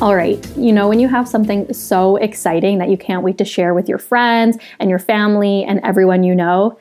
All 0.00 0.16
right. 0.16 0.56
You 0.56 0.72
know, 0.72 0.88
when 0.88 0.98
you 0.98 1.08
have 1.08 1.28
something 1.28 1.70
so 1.74 2.16
exciting 2.16 2.78
that 2.78 2.88
you 2.88 2.96
can't 2.96 3.22
wait 3.22 3.36
to 3.36 3.44
share 3.44 3.74
with 3.74 3.86
your 3.86 3.98
friends 3.98 4.56
and 4.78 4.88
your 4.88 4.98
family 4.98 5.62
and 5.62 5.78
everyone 5.84 6.22
you 6.22 6.34
know, 6.34 6.78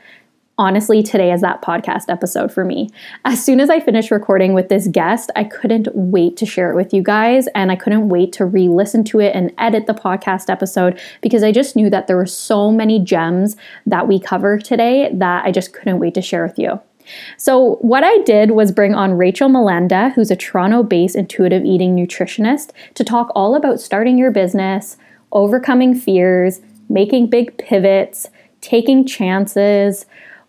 honestly, 0.58 1.04
today 1.04 1.34
is 1.34 1.42
that 1.42 1.62
podcast 1.62 2.06
episode 2.08 2.50
for 2.50 2.64
me. 2.64 2.90
As 3.26 3.44
soon 3.44 3.60
as 3.60 3.70
I 3.70 3.82
finished 3.82 4.10
recording 4.10 4.54
with 4.54 4.70
this 4.70 4.88
guest, 4.88 5.32
I 5.36 5.44
couldn't 5.44 5.90
wait 5.94 6.38
to 6.38 6.46
share 6.46 6.72
it 6.72 6.78
with 6.78 6.94
you 6.94 7.04
guys. 7.04 7.48
And 7.54 7.74
I 7.74 7.76
couldn't 7.76 8.08
wait 8.08 8.32
to 8.34 8.46
re 8.46 8.70
listen 8.70 9.04
to 9.06 9.20
it 9.20 9.36
and 9.36 9.54
edit 9.58 9.86
the 9.86 9.94
podcast 9.94 10.50
episode 10.50 10.98
because 11.20 11.44
I 11.44 11.52
just 11.52 11.76
knew 11.76 11.90
that 11.90 12.08
there 12.08 12.16
were 12.16 12.26
so 12.26 12.72
many 12.72 13.00
gems 13.00 13.58
that 13.86 14.08
we 14.08 14.22
cover 14.22 14.58
today 14.60 15.10
that 15.14 15.44
I 15.44 15.52
just 15.52 15.74
couldn't 15.74 16.00
wait 16.00 16.14
to 16.14 16.22
share 16.22 16.46
with 16.46 16.58
you. 16.58 16.80
So, 17.38 17.76
what 17.82 18.04
I 18.04 18.18
did 18.20 18.52
was 18.52 18.72
bring 18.72 18.94
on 18.94 19.18
Rachel 19.18 19.50
Molenda, 19.50 20.14
who's 20.14 20.32
a 20.32 20.36
Toronto 20.36 20.84
based 20.84 21.16
intuitive 21.16 21.66
eating 21.66 21.96
nutritionist, 21.96 22.72
to 22.96 23.04
talk 23.04 23.32
all 23.36 23.56
about 23.56 23.80
starting 23.80 24.18
your 24.18 24.32
business, 24.32 24.98
overcoming 25.32 25.94
fears, 25.94 26.62
making 26.90 27.28
big 27.28 27.58
pivots, 27.58 28.28
taking 28.62 29.06
chances, 29.06 30.06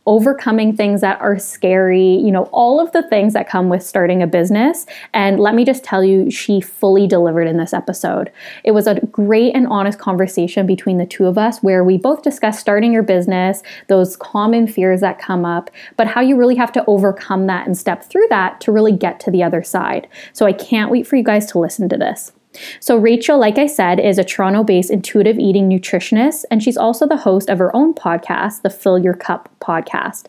overcoming 0.06 0.75
things 0.75 1.01
that 1.03 1.20
are 1.20 1.39
scary, 1.39 2.17
you 2.17 2.31
know, 2.31 2.45
all 2.53 2.81
of 2.81 2.91
the 2.93 3.03
things 3.03 3.33
that 3.34 3.48
come 3.48 3.69
with 3.69 3.83
starting 3.83 4.23
a 4.23 4.27
business. 4.27 4.87
And 5.12 5.39
let 5.39 5.55
me 5.55 5.65
just 5.65 5.84
tell 5.84 6.03
you, 6.03 6.31
she 6.31 6.61
fully 6.61 7.06
delivered 7.06 7.47
in 7.47 7.59
this 7.59 7.75
episode. 7.75 8.33
It 8.65 8.73
was 8.73 8.87
a 8.87 9.01
great 9.12 9.55
and 9.55 9.67
honest 9.67 9.98
conversation 9.98 10.67
between 10.67 10.98
the 10.98 11.06
two 11.06 11.27
of 11.27 11.37
us 11.37 11.62
where 11.62 11.84
we 11.84 11.98
both 11.98 12.23
discussed 12.23 12.61
starting 12.61 12.93
your 12.93 13.03
business, 13.03 13.62
those 13.89 14.17
common 14.17 14.67
fears 14.67 15.01
that 15.01 15.19
come 15.19 15.45
up, 15.45 15.71
but 15.97 16.06
how 16.06 16.21
you 16.21 16.37
really 16.37 16.56
have 16.56 16.73
to 16.73 16.84
overcome 16.87 17.47
that 17.47 17.67
and 17.67 17.77
step 17.77 18.03
through 18.03 18.27
that 18.31 18.61
to 18.62 18.73
really 18.73 18.93
get 18.93 19.21
to 19.21 19.31
the 19.31 19.43
other 19.43 19.62
side. 19.62 20.09
So 20.33 20.47
I 20.47 20.53
can't 20.53 20.91
wait 20.91 21.06
for 21.06 21.17
you 21.17 21.25
guys 21.25 21.47
to 21.53 21.59
listen 21.59 21.89
to 21.91 21.97
this. 21.97 22.33
So, 22.81 22.97
Rachel, 22.97 23.39
like 23.39 23.59
I 23.59 23.67
said, 23.67 24.01
is 24.01 24.19
a 24.19 24.25
Toronto 24.25 24.65
based 24.65 24.91
intuitive 24.91 25.39
eating 25.39 25.69
nutritionist, 25.69 26.45
and 26.51 26.62
she's 26.62 26.77
also 26.77 27.06
the 27.06 27.17
host 27.17 27.48
of 27.48 27.59
her 27.59 27.75
own 27.75 27.95
podcast, 27.95 28.62
the 28.62 28.70
Fill 28.70 28.98
Your 28.98 29.15
Cup 29.15 29.48
podcast. 29.61 30.27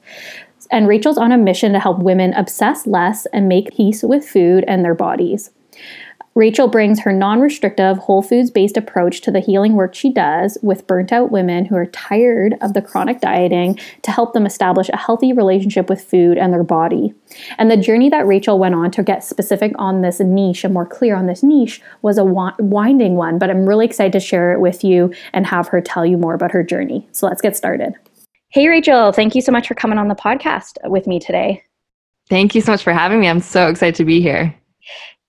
And 0.70 0.88
Rachel's 0.88 1.18
on 1.18 1.32
a 1.32 1.38
mission 1.38 1.74
to 1.74 1.80
help 1.80 2.00
women 2.00 2.34
obsess 2.34 2.88
less 2.88 3.26
and 3.28 3.50
make 3.50 3.76
peace 3.76 4.04
with 4.04 4.28
food 4.28 4.64
and 4.68 4.86
their 4.86 4.96
bodies. 4.96 5.52
Rachel 6.34 6.70
brings 6.70 7.02
her 7.02 7.12
non 7.12 7.42
restrictive, 7.42 7.98
whole 7.98 8.22
foods 8.22 8.50
based 8.50 8.78
approach 8.78 9.20
to 9.22 9.32
the 9.32 9.42
healing 9.42 9.74
work 9.74 9.94
she 9.94 10.12
does 10.12 10.58
with 10.62 10.88
burnt 10.88 11.12
out 11.12 11.32
women 11.32 11.66
who 11.66 11.76
are 11.76 11.88
tired 11.88 12.56
of 12.62 12.74
the 12.74 12.82
chronic 12.82 13.20
dieting 13.20 13.78
to 14.04 14.12
help 14.12 14.34
them 14.34 14.46
establish 14.46 14.88
a 14.90 14.98
healthy 14.98 15.34
relationship 15.34 15.90
with 15.90 16.02
food 16.02 16.38
and 16.38 16.54
their 16.54 16.64
body. 16.64 17.14
And 17.58 17.70
the 17.70 17.76
journey 17.76 18.10
that 18.10 18.26
Rachel 18.26 18.60
went 18.60 18.76
on 18.76 18.92
to 18.92 19.04
get 19.04 19.26
specific 19.26 19.74
on 19.76 20.02
this 20.02 20.22
niche 20.22 20.64
and 20.64 20.74
more 20.74 20.86
clear 20.86 21.16
on 21.16 21.28
this 21.28 21.44
niche 21.44 21.82
was 22.02 22.18
a 22.18 22.24
winding 22.24 23.16
one, 23.16 23.38
but 23.38 23.50
I'm 23.50 23.68
really 23.68 23.86
excited 23.86 24.14
to 24.14 24.22
share 24.22 24.54
it 24.54 24.62
with 24.62 24.86
you 24.86 25.14
and 25.34 25.46
have 25.46 25.68
her 25.68 25.82
tell 25.82 26.06
you 26.06 26.18
more 26.18 26.34
about 26.34 26.52
her 26.52 26.64
journey. 26.64 27.08
So 27.12 27.28
let's 27.28 27.42
get 27.42 27.58
started. 27.58 27.94
Hey, 28.50 28.68
Rachel, 28.68 29.12
thank 29.12 29.36
you 29.36 29.42
so 29.42 29.52
much 29.52 29.68
for 29.68 29.76
coming 29.76 29.98
on 29.98 30.08
the 30.08 30.16
podcast 30.16 30.78
with 30.90 31.08
me 31.08 31.20
today. 31.20 31.64
Thank 32.30 32.56
you 32.56 32.62
so 32.62 32.72
much 32.72 32.84
for 32.84 32.94
having 32.94 33.20
me. 33.20 33.28
I'm 33.28 33.42
so 33.42 33.68
excited 33.68 33.96
to 33.96 34.06
be 34.06 34.22
here 34.22 34.56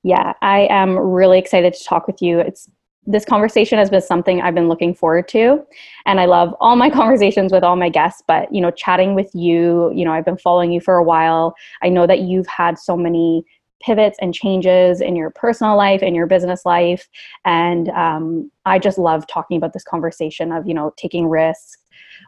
yeah, 0.02 0.32
I 0.42 0.66
am 0.70 0.98
really 0.98 1.38
excited 1.38 1.74
to 1.74 1.84
talk 1.84 2.06
with 2.06 2.20
you. 2.20 2.38
It's 2.38 2.68
this 3.04 3.24
conversation 3.24 3.78
has 3.78 3.90
been 3.90 4.00
something 4.00 4.40
I've 4.40 4.54
been 4.54 4.68
looking 4.68 4.94
forward 4.94 5.26
to. 5.28 5.64
And 6.06 6.20
I 6.20 6.26
love 6.26 6.54
all 6.60 6.76
my 6.76 6.90
conversations 7.00 7.52
with 7.52 7.64
all 7.64 7.76
my 7.76 7.88
guests, 7.88 8.22
but 8.26 8.52
you 8.54 8.60
know, 8.60 8.70
chatting 8.70 9.14
with 9.14 9.30
you, 9.34 9.92
you 9.94 10.04
know, 10.04 10.12
I've 10.12 10.24
been 10.24 10.38
following 10.38 10.72
you 10.72 10.80
for 10.80 10.96
a 10.96 11.04
while. 11.04 11.54
I 11.82 11.88
know 11.88 12.06
that 12.06 12.20
you've 12.20 12.46
had 12.46 12.78
so 12.78 12.96
many 12.96 13.44
pivots 13.82 14.16
and 14.20 14.32
changes 14.32 15.00
in 15.00 15.16
your 15.16 15.30
personal 15.30 15.76
life 15.76 16.02
and 16.02 16.14
your 16.14 16.26
business 16.26 16.64
life. 16.64 17.08
And 17.44 17.88
um, 17.88 18.50
I 18.64 18.78
just 18.78 18.96
love 18.96 19.26
talking 19.26 19.56
about 19.56 19.72
this 19.72 19.82
conversation 19.82 20.52
of, 20.52 20.68
you 20.68 20.74
know, 20.74 20.92
taking 20.96 21.26
risks, 21.26 21.76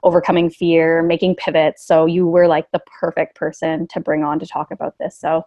overcoming 0.04 0.50
fear, 0.50 1.02
making 1.02 1.34
pivots. 1.36 1.84
So 1.84 2.06
you 2.06 2.26
were 2.26 2.46
like 2.46 2.70
the 2.70 2.82
perfect 3.00 3.34
person 3.34 3.88
to 3.88 4.00
bring 4.00 4.22
on 4.22 4.38
to 4.38 4.46
talk 4.46 4.70
about 4.70 4.96
this. 4.98 5.18
So 5.18 5.42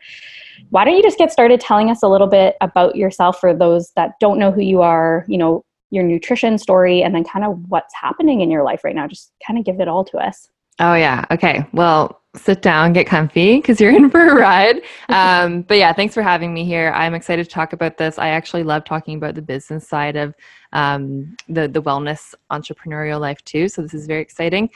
why 0.71 0.83
don't 0.83 0.95
you 0.95 1.03
just 1.03 1.17
get 1.17 1.31
started 1.31 1.61
telling 1.61 1.89
us 1.89 2.03
a 2.03 2.07
little 2.07 2.27
bit 2.27 2.57
about 2.59 2.95
yourself 2.95 3.39
for 3.39 3.53
those 3.53 3.91
that 3.95 4.19
don't 4.19 4.39
know 4.39 4.51
who 4.51 4.61
you 4.61 4.81
are, 4.81 5.25
you 5.27 5.37
know, 5.37 5.63
your 5.89 6.03
nutrition 6.03 6.57
story 6.57 7.01
and 7.01 7.15
then 7.15 7.23
kind 7.23 7.45
of 7.45 7.57
what's 7.69 7.93
happening 7.93 8.41
in 8.41 8.51
your 8.51 8.63
life 8.63 8.83
right 8.83 8.95
now. 8.95 9.07
Just 9.07 9.31
kind 9.45 9.57
of 9.57 9.63
give 9.63 9.79
it 9.79 9.87
all 9.87 10.03
to 10.05 10.17
us. 10.17 10.49
Oh 10.79 10.93
yeah. 10.93 11.25
Okay. 11.31 11.65
Well, 11.73 12.21
sit 12.35 12.61
down, 12.61 12.93
get 12.93 13.07
comfy 13.07 13.55
because 13.57 13.81
you're 13.81 13.91
in 13.91 14.09
for 14.09 14.27
a 14.29 14.35
ride. 14.35 14.81
Um, 15.09 15.61
but 15.61 15.77
yeah, 15.77 15.93
thanks 15.93 16.13
for 16.13 16.21
having 16.21 16.53
me 16.53 16.65
here. 16.65 16.91
I'm 16.93 17.13
excited 17.13 17.45
to 17.45 17.49
talk 17.49 17.71
about 17.71 17.97
this. 17.97 18.19
I 18.19 18.27
actually 18.29 18.63
love 18.63 18.83
talking 18.83 19.15
about 19.15 19.35
the 19.35 19.41
business 19.41 19.87
side 19.87 20.17
of 20.17 20.35
um, 20.73 21.35
the 21.47 21.67
the 21.67 21.81
wellness 21.81 22.35
entrepreneurial 22.51 23.19
life 23.21 23.43
too. 23.45 23.69
So 23.69 23.81
this 23.81 23.93
is 23.93 24.05
very 24.05 24.21
exciting. 24.21 24.69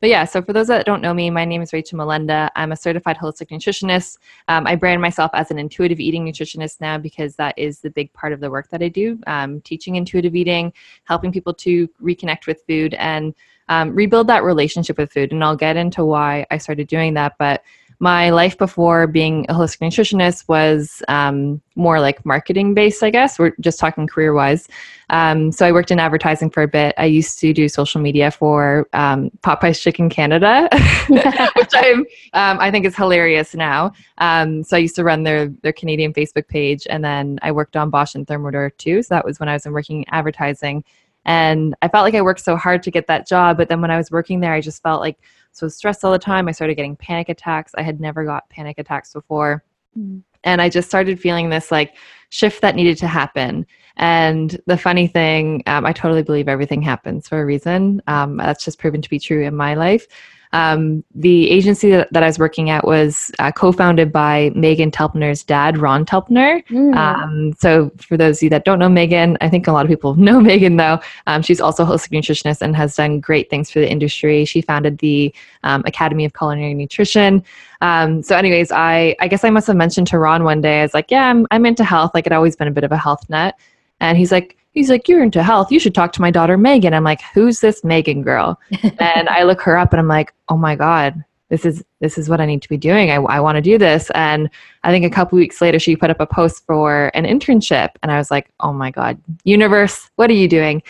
But 0.00 0.10
yeah, 0.10 0.24
so 0.24 0.40
for 0.42 0.52
those 0.52 0.68
that 0.68 0.86
don't 0.86 1.02
know 1.02 1.12
me, 1.12 1.28
my 1.28 1.44
name 1.44 1.60
is 1.60 1.72
Rachel 1.72 1.98
Molenda. 1.98 2.50
I'm 2.54 2.70
a 2.70 2.76
certified 2.76 3.16
holistic 3.16 3.50
nutritionist. 3.50 4.18
Um, 4.46 4.64
I 4.66 4.76
brand 4.76 5.02
myself 5.02 5.32
as 5.34 5.50
an 5.50 5.58
intuitive 5.58 5.98
eating 5.98 6.24
nutritionist 6.24 6.80
now 6.80 6.98
because 6.98 7.34
that 7.36 7.58
is 7.58 7.80
the 7.80 7.90
big 7.90 8.12
part 8.12 8.32
of 8.32 8.38
the 8.38 8.48
work 8.48 8.68
that 8.70 8.82
I 8.82 8.88
do 8.88 9.18
um, 9.26 9.60
teaching 9.62 9.96
intuitive 9.96 10.36
eating, 10.36 10.72
helping 11.04 11.32
people 11.32 11.52
to 11.54 11.88
reconnect 12.00 12.46
with 12.46 12.62
food 12.68 12.94
and 12.94 13.34
um, 13.68 13.94
rebuild 13.94 14.28
that 14.28 14.44
relationship 14.44 14.98
with 14.98 15.12
food. 15.12 15.32
And 15.32 15.42
I'll 15.42 15.56
get 15.56 15.76
into 15.76 16.04
why 16.04 16.46
I 16.50 16.58
started 16.58 16.86
doing 16.86 17.14
that. 17.14 17.34
But 17.38 17.64
my 18.00 18.30
life 18.30 18.56
before 18.56 19.06
being 19.08 19.44
a 19.48 19.54
holistic 19.54 19.80
nutritionist 19.80 20.46
was 20.48 21.02
um, 21.08 21.60
more 21.74 22.00
like 22.00 22.24
marketing 22.24 22.72
based, 22.72 23.02
I 23.02 23.10
guess. 23.10 23.38
We're 23.38 23.54
just 23.60 23.80
talking 23.80 24.06
career 24.06 24.32
wise. 24.34 24.68
Um, 25.10 25.50
so 25.50 25.66
I 25.66 25.72
worked 25.72 25.90
in 25.90 25.98
advertising 25.98 26.50
for 26.50 26.62
a 26.62 26.68
bit. 26.68 26.94
I 26.96 27.06
used 27.06 27.40
to 27.40 27.52
do 27.52 27.68
social 27.68 28.00
media 28.00 28.30
for 28.30 28.88
um, 28.92 29.30
Popeye's 29.42 29.80
Chicken 29.80 30.08
Canada, 30.10 30.68
which 31.08 31.72
I'm, 31.74 32.00
um, 32.34 32.60
I 32.60 32.70
think 32.70 32.86
is 32.86 32.94
hilarious 32.94 33.54
now. 33.54 33.92
Um, 34.18 34.62
so 34.62 34.76
I 34.76 34.80
used 34.80 34.94
to 34.96 35.04
run 35.04 35.24
their, 35.24 35.48
their 35.48 35.72
Canadian 35.72 36.12
Facebook 36.12 36.46
page, 36.46 36.86
and 36.88 37.04
then 37.04 37.40
I 37.42 37.50
worked 37.50 37.76
on 37.76 37.90
Bosch 37.90 38.14
and 38.14 38.26
Thermador 38.26 38.76
too. 38.76 39.02
So 39.02 39.14
that 39.14 39.24
was 39.24 39.40
when 39.40 39.48
I 39.48 39.54
was 39.54 39.66
working 39.66 40.02
in 40.02 40.04
advertising. 40.12 40.84
And 41.28 41.76
I 41.82 41.88
felt 41.88 42.04
like 42.04 42.14
I 42.14 42.22
worked 42.22 42.40
so 42.40 42.56
hard 42.56 42.82
to 42.84 42.90
get 42.90 43.06
that 43.08 43.28
job, 43.28 43.58
but 43.58 43.68
then 43.68 43.82
when 43.82 43.90
I 43.90 43.98
was 43.98 44.10
working 44.10 44.40
there, 44.40 44.54
I 44.54 44.62
just 44.62 44.82
felt 44.82 45.02
like 45.02 45.18
so 45.52 45.68
stressed 45.68 46.02
all 46.02 46.10
the 46.10 46.18
time. 46.18 46.48
I 46.48 46.52
started 46.52 46.76
getting 46.76 46.96
panic 46.96 47.28
attacks. 47.28 47.72
I 47.76 47.82
had 47.82 48.00
never 48.00 48.24
got 48.24 48.48
panic 48.48 48.78
attacks 48.78 49.12
before. 49.12 49.62
Mm. 49.96 50.22
And 50.44 50.62
I 50.62 50.70
just 50.70 50.88
started 50.88 51.20
feeling 51.20 51.50
this 51.50 51.70
like 51.70 51.96
shift 52.30 52.62
that 52.62 52.76
needed 52.76 52.96
to 52.98 53.06
happen. 53.06 53.66
And 53.98 54.58
the 54.64 54.78
funny 54.78 55.06
thing, 55.06 55.62
um, 55.66 55.84
I 55.84 55.92
totally 55.92 56.22
believe 56.22 56.48
everything 56.48 56.80
happens 56.80 57.28
for 57.28 57.42
a 57.42 57.44
reason. 57.44 58.00
Um, 58.06 58.38
that's 58.38 58.64
just 58.64 58.78
proven 58.78 59.02
to 59.02 59.10
be 59.10 59.18
true 59.18 59.44
in 59.44 59.54
my 59.54 59.74
life. 59.74 60.06
Um, 60.52 61.04
the 61.14 61.50
agency 61.50 61.90
that, 61.90 62.12
that, 62.12 62.22
I 62.22 62.26
was 62.26 62.38
working 62.38 62.70
at 62.70 62.86
was 62.86 63.30
uh, 63.38 63.52
co-founded 63.52 64.12
by 64.12 64.50
Meghan 64.50 64.90
Telpner's 64.90 65.42
dad, 65.42 65.78
Ron 65.78 66.06
Telpner. 66.06 66.66
Mm. 66.68 66.96
Um, 66.96 67.52
so 67.58 67.90
for 67.98 68.16
those 68.16 68.38
of 68.38 68.44
you 68.44 68.50
that 68.50 68.64
don't 68.64 68.78
know 68.78 68.88
Meghan, 68.88 69.36
I 69.40 69.48
think 69.48 69.66
a 69.66 69.72
lot 69.72 69.84
of 69.84 69.90
people 69.90 70.14
know 70.16 70.40
Meghan 70.40 70.78
though. 70.78 71.04
Um, 71.26 71.42
she's 71.42 71.60
also 71.60 71.84
a 71.84 71.86
holistic 71.86 72.18
nutritionist 72.18 72.62
and 72.62 72.74
has 72.76 72.96
done 72.96 73.20
great 73.20 73.50
things 73.50 73.70
for 73.70 73.80
the 73.80 73.90
industry. 73.90 74.44
She 74.44 74.60
founded 74.60 74.98
the 74.98 75.34
um, 75.64 75.82
Academy 75.86 76.24
of 76.24 76.34
Culinary 76.34 76.74
Nutrition. 76.74 77.44
Um, 77.80 78.22
so 78.22 78.36
anyways, 78.36 78.72
I, 78.72 79.16
I 79.20 79.28
guess 79.28 79.44
I 79.44 79.50
must 79.50 79.66
have 79.66 79.76
mentioned 79.76 80.08
to 80.08 80.18
Ron 80.18 80.44
one 80.44 80.60
day, 80.60 80.80
I 80.80 80.82
was 80.82 80.94
like, 80.94 81.10
yeah, 81.10 81.28
I'm, 81.28 81.46
I'm 81.50 81.66
into 81.66 81.84
health. 81.84 82.12
Like 82.14 82.26
it 82.26 82.32
always 82.32 82.56
been 82.56 82.68
a 82.68 82.72
bit 82.72 82.84
of 82.84 82.92
a 82.92 82.96
health 82.96 83.28
nut. 83.30 83.54
And 84.00 84.16
he's 84.16 84.32
like, 84.32 84.57
he's 84.72 84.90
like, 84.90 85.08
You're 85.08 85.22
into 85.22 85.42
health. 85.42 85.70
You 85.70 85.80
should 85.80 85.94
talk 85.94 86.12
to 86.12 86.20
my 86.20 86.30
daughter, 86.30 86.56
Meghan. 86.56 86.92
I'm 86.92 87.04
like, 87.04 87.22
Who's 87.34 87.60
this 87.60 87.82
Meghan 87.82 88.24
girl? 88.24 88.60
and 88.98 89.28
I 89.28 89.42
look 89.44 89.60
her 89.62 89.76
up 89.76 89.92
and 89.92 90.00
I'm 90.00 90.08
like, 90.08 90.34
Oh 90.48 90.56
my 90.56 90.76
God, 90.76 91.24
this 91.48 91.64
is 91.64 91.82
this 92.00 92.18
is 92.18 92.28
what 92.28 92.40
I 92.40 92.46
need 92.46 92.62
to 92.62 92.68
be 92.68 92.76
doing. 92.76 93.10
I, 93.10 93.16
I 93.16 93.40
want 93.40 93.56
to 93.56 93.62
do 93.62 93.78
this. 93.78 94.10
And 94.14 94.50
I 94.84 94.90
think 94.90 95.04
a 95.04 95.10
couple 95.10 95.36
weeks 95.36 95.60
later, 95.60 95.78
she 95.78 95.96
put 95.96 96.10
up 96.10 96.20
a 96.20 96.26
post 96.26 96.64
for 96.66 97.10
an 97.14 97.24
internship, 97.24 97.90
and 98.02 98.12
I 98.12 98.18
was 98.18 98.30
like, 98.30 98.50
"Oh 98.60 98.72
my 98.72 98.90
god, 98.90 99.20
universe, 99.44 100.10
what 100.16 100.30
are 100.30 100.34
you 100.34 100.48
doing?" 100.48 100.82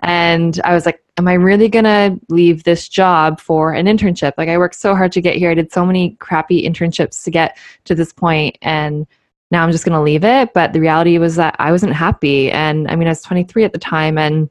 And 0.00 0.60
I 0.64 0.74
was 0.74 0.84
like, 0.84 1.02
"Am 1.16 1.28
I 1.28 1.34
really 1.34 1.68
gonna 1.68 2.18
leave 2.28 2.64
this 2.64 2.88
job 2.88 3.40
for 3.40 3.72
an 3.72 3.86
internship? 3.86 4.32
Like, 4.36 4.48
I 4.48 4.58
worked 4.58 4.74
so 4.74 4.94
hard 4.94 5.12
to 5.12 5.20
get 5.20 5.36
here. 5.36 5.50
I 5.50 5.54
did 5.54 5.72
so 5.72 5.86
many 5.86 6.16
crappy 6.20 6.68
internships 6.68 7.22
to 7.24 7.30
get 7.30 7.56
to 7.84 7.94
this 7.94 8.12
point, 8.12 8.58
and 8.62 9.06
now 9.50 9.64
I'm 9.64 9.72
just 9.72 9.84
going 9.84 9.96
to 9.96 10.02
leave 10.02 10.24
it. 10.24 10.52
But 10.54 10.72
the 10.72 10.80
reality 10.80 11.18
was 11.18 11.36
that 11.36 11.56
I 11.58 11.72
wasn't 11.72 11.94
happy. 11.94 12.50
And 12.50 12.88
I 12.90 12.96
mean, 12.96 13.08
I 13.08 13.10
was 13.10 13.22
23 13.22 13.64
at 13.64 13.72
the 13.72 13.78
time 13.78 14.18
and 14.18 14.48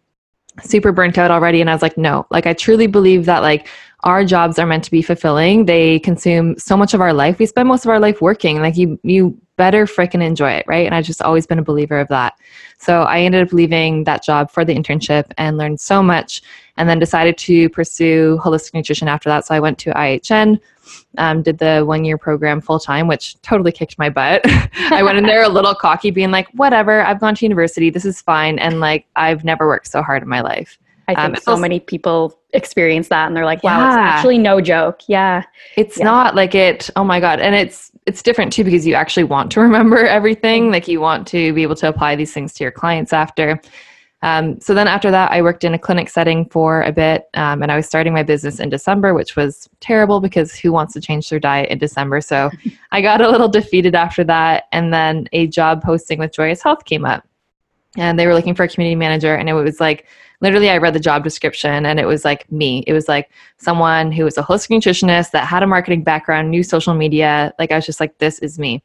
super 0.63 0.91
burnt 0.91 1.17
out 1.17 1.31
already. 1.31 1.61
And 1.61 1.69
I 1.69 1.73
was 1.73 1.81
like, 1.81 1.97
no, 1.97 2.25
like 2.31 2.45
I 2.45 2.53
truly 2.53 2.87
believe 2.87 3.25
that 3.25 3.41
like 3.41 3.67
our 4.03 4.23
jobs 4.23 4.57
are 4.59 4.65
meant 4.65 4.83
to 4.85 4.91
be 4.91 5.01
fulfilling. 5.01 5.65
They 5.65 5.99
consume 5.99 6.57
so 6.57 6.77
much 6.77 6.93
of 6.93 7.01
our 7.01 7.13
life. 7.13 7.39
We 7.39 7.45
spend 7.45 7.67
most 7.67 7.85
of 7.85 7.91
our 7.91 7.99
life 7.99 8.21
working. 8.21 8.61
Like 8.61 8.77
you, 8.77 8.99
you 9.03 9.37
better 9.57 9.85
freaking 9.85 10.23
enjoy 10.23 10.51
it, 10.51 10.65
right? 10.67 10.85
And 10.85 10.95
I've 10.95 11.05
just 11.05 11.21
always 11.21 11.45
been 11.45 11.59
a 11.59 11.63
believer 11.63 11.99
of 11.99 12.07
that. 12.07 12.35
So 12.77 13.03
I 13.03 13.19
ended 13.19 13.45
up 13.45 13.51
leaving 13.51 14.05
that 14.05 14.23
job 14.23 14.51
for 14.51 14.63
the 14.63 14.73
internship 14.73 15.31
and 15.37 15.57
learned 15.57 15.81
so 15.81 16.01
much 16.01 16.41
and 16.77 16.87
then 16.87 16.97
decided 16.97 17.37
to 17.39 17.67
pursue 17.69 18.39
holistic 18.41 18.73
nutrition 18.73 19.09
after 19.09 19.27
that. 19.27 19.45
So 19.45 19.53
I 19.53 19.59
went 19.59 19.77
to 19.79 19.91
IHN, 19.91 20.59
um, 21.17 21.41
did 21.41 21.57
the 21.59 21.83
one 21.85 22.05
year 22.05 22.17
program 22.17 22.61
full 22.61 22.79
time, 22.79 23.07
which 23.07 23.39
totally 23.41 23.71
kicked 23.71 23.97
my 23.97 24.09
butt. 24.09 24.41
I 24.91 25.03
went 25.03 25.17
in 25.17 25.25
there 25.25 25.43
a 25.43 25.49
little 25.49 25.75
cocky, 25.75 26.11
being 26.11 26.31
like, 26.31 26.47
whatever, 26.49 27.01
I've 27.01 27.19
gone 27.19 27.35
to 27.35 27.45
university, 27.45 27.89
this 27.89 28.05
is 28.05 28.21
fine. 28.21 28.59
And 28.59 28.79
like, 28.79 29.05
I've 29.15 29.43
never 29.43 29.67
worked 29.67 29.87
so 29.87 30.01
hard 30.01 30.23
in 30.23 30.29
my 30.29 30.41
life. 30.41 30.77
I 31.07 31.15
think 31.15 31.37
um, 31.37 31.41
so 31.41 31.51
also, 31.51 31.61
many 31.61 31.79
people 31.79 32.39
experience 32.53 33.07
that 33.07 33.27
and 33.27 33.35
they're 33.35 33.45
like, 33.45 33.63
wow, 33.63 33.79
yeah. 33.79 33.89
it's 33.89 34.15
actually 34.15 34.37
no 34.37 34.61
joke. 34.61 35.01
Yeah. 35.07 35.43
It's 35.75 35.97
yeah. 35.97 36.05
not 36.05 36.35
like 36.35 36.53
it, 36.53 36.89
oh 36.95 37.03
my 37.03 37.19
God. 37.19 37.39
And 37.39 37.55
it's 37.55 37.91
it's 38.05 38.21
different 38.21 38.53
too 38.53 38.63
because 38.63 38.85
you 38.85 38.93
actually 38.93 39.23
want 39.23 39.51
to 39.53 39.59
remember 39.67 40.05
everything. 40.05 40.71
Like 40.71 40.87
you 40.87 41.01
want 41.01 41.27
to 41.29 41.51
be 41.53 41.63
able 41.63 41.75
to 41.75 41.87
apply 41.87 42.15
these 42.15 42.31
things 42.31 42.53
to 42.53 42.63
your 42.63 42.71
clients 42.71 43.11
after. 43.11 43.59
Um, 44.21 44.59
so 44.59 44.73
then 44.73 44.87
after 44.87 45.11
that, 45.11 45.31
I 45.31 45.41
worked 45.41 45.63
in 45.63 45.73
a 45.73 45.79
clinic 45.79 46.09
setting 46.09 46.45
for 46.49 46.83
a 46.83 46.91
bit, 46.91 47.29
um, 47.35 47.63
and 47.63 47.71
I 47.71 47.77
was 47.77 47.85
starting 47.85 48.13
my 48.13 48.23
business 48.23 48.59
in 48.59 48.69
December, 48.69 49.13
which 49.13 49.35
was 49.35 49.69
terrible 49.79 50.19
because 50.19 50.53
who 50.53 50.73
wants 50.73 50.93
to 50.93 51.01
change 51.01 51.29
their 51.29 51.39
diet 51.39 51.69
in 51.69 51.77
December? 51.77 52.19
So 52.19 52.49
I 52.91 53.01
got 53.01 53.21
a 53.21 53.29
little 53.29 53.47
defeated 53.47 53.95
after 53.95 54.23
that, 54.25 54.65
and 54.71 54.93
then 54.93 55.27
a 55.31 55.47
job 55.47 55.81
posting 55.81 56.19
with 56.19 56.33
Joyous 56.33 56.61
Health 56.61 56.83
came 56.83 57.05
up, 57.05 57.25
and 57.95 58.19
they 58.19 58.27
were 58.27 58.33
looking 58.33 58.55
for 58.55 58.63
a 58.63 58.67
community 58.67 58.95
manager, 58.95 59.35
and 59.35 59.47
it 59.47 59.53
was 59.53 59.79
like 59.79 60.05
literally 60.41 60.69
I 60.69 60.77
read 60.77 60.93
the 60.93 60.99
job 60.99 61.23
description, 61.23 61.85
and 61.85 61.97
it 61.97 62.05
was 62.05 62.25
like 62.25 62.51
me. 62.51 62.83
It 62.87 62.93
was 62.93 63.07
like 63.07 63.31
someone 63.57 64.11
who 64.11 64.25
was 64.25 64.37
a 64.37 64.43
holistic 64.43 64.77
nutritionist 64.77 65.31
that 65.31 65.47
had 65.47 65.63
a 65.63 65.67
marketing 65.67 66.03
background, 66.03 66.51
knew 66.51 66.63
social 66.63 66.93
media. 66.93 67.53
Like 67.57 67.71
I 67.71 67.75
was 67.75 67.85
just 67.85 68.01
like, 68.01 68.17
this 68.17 68.39
is 68.39 68.59
me. 68.59 68.83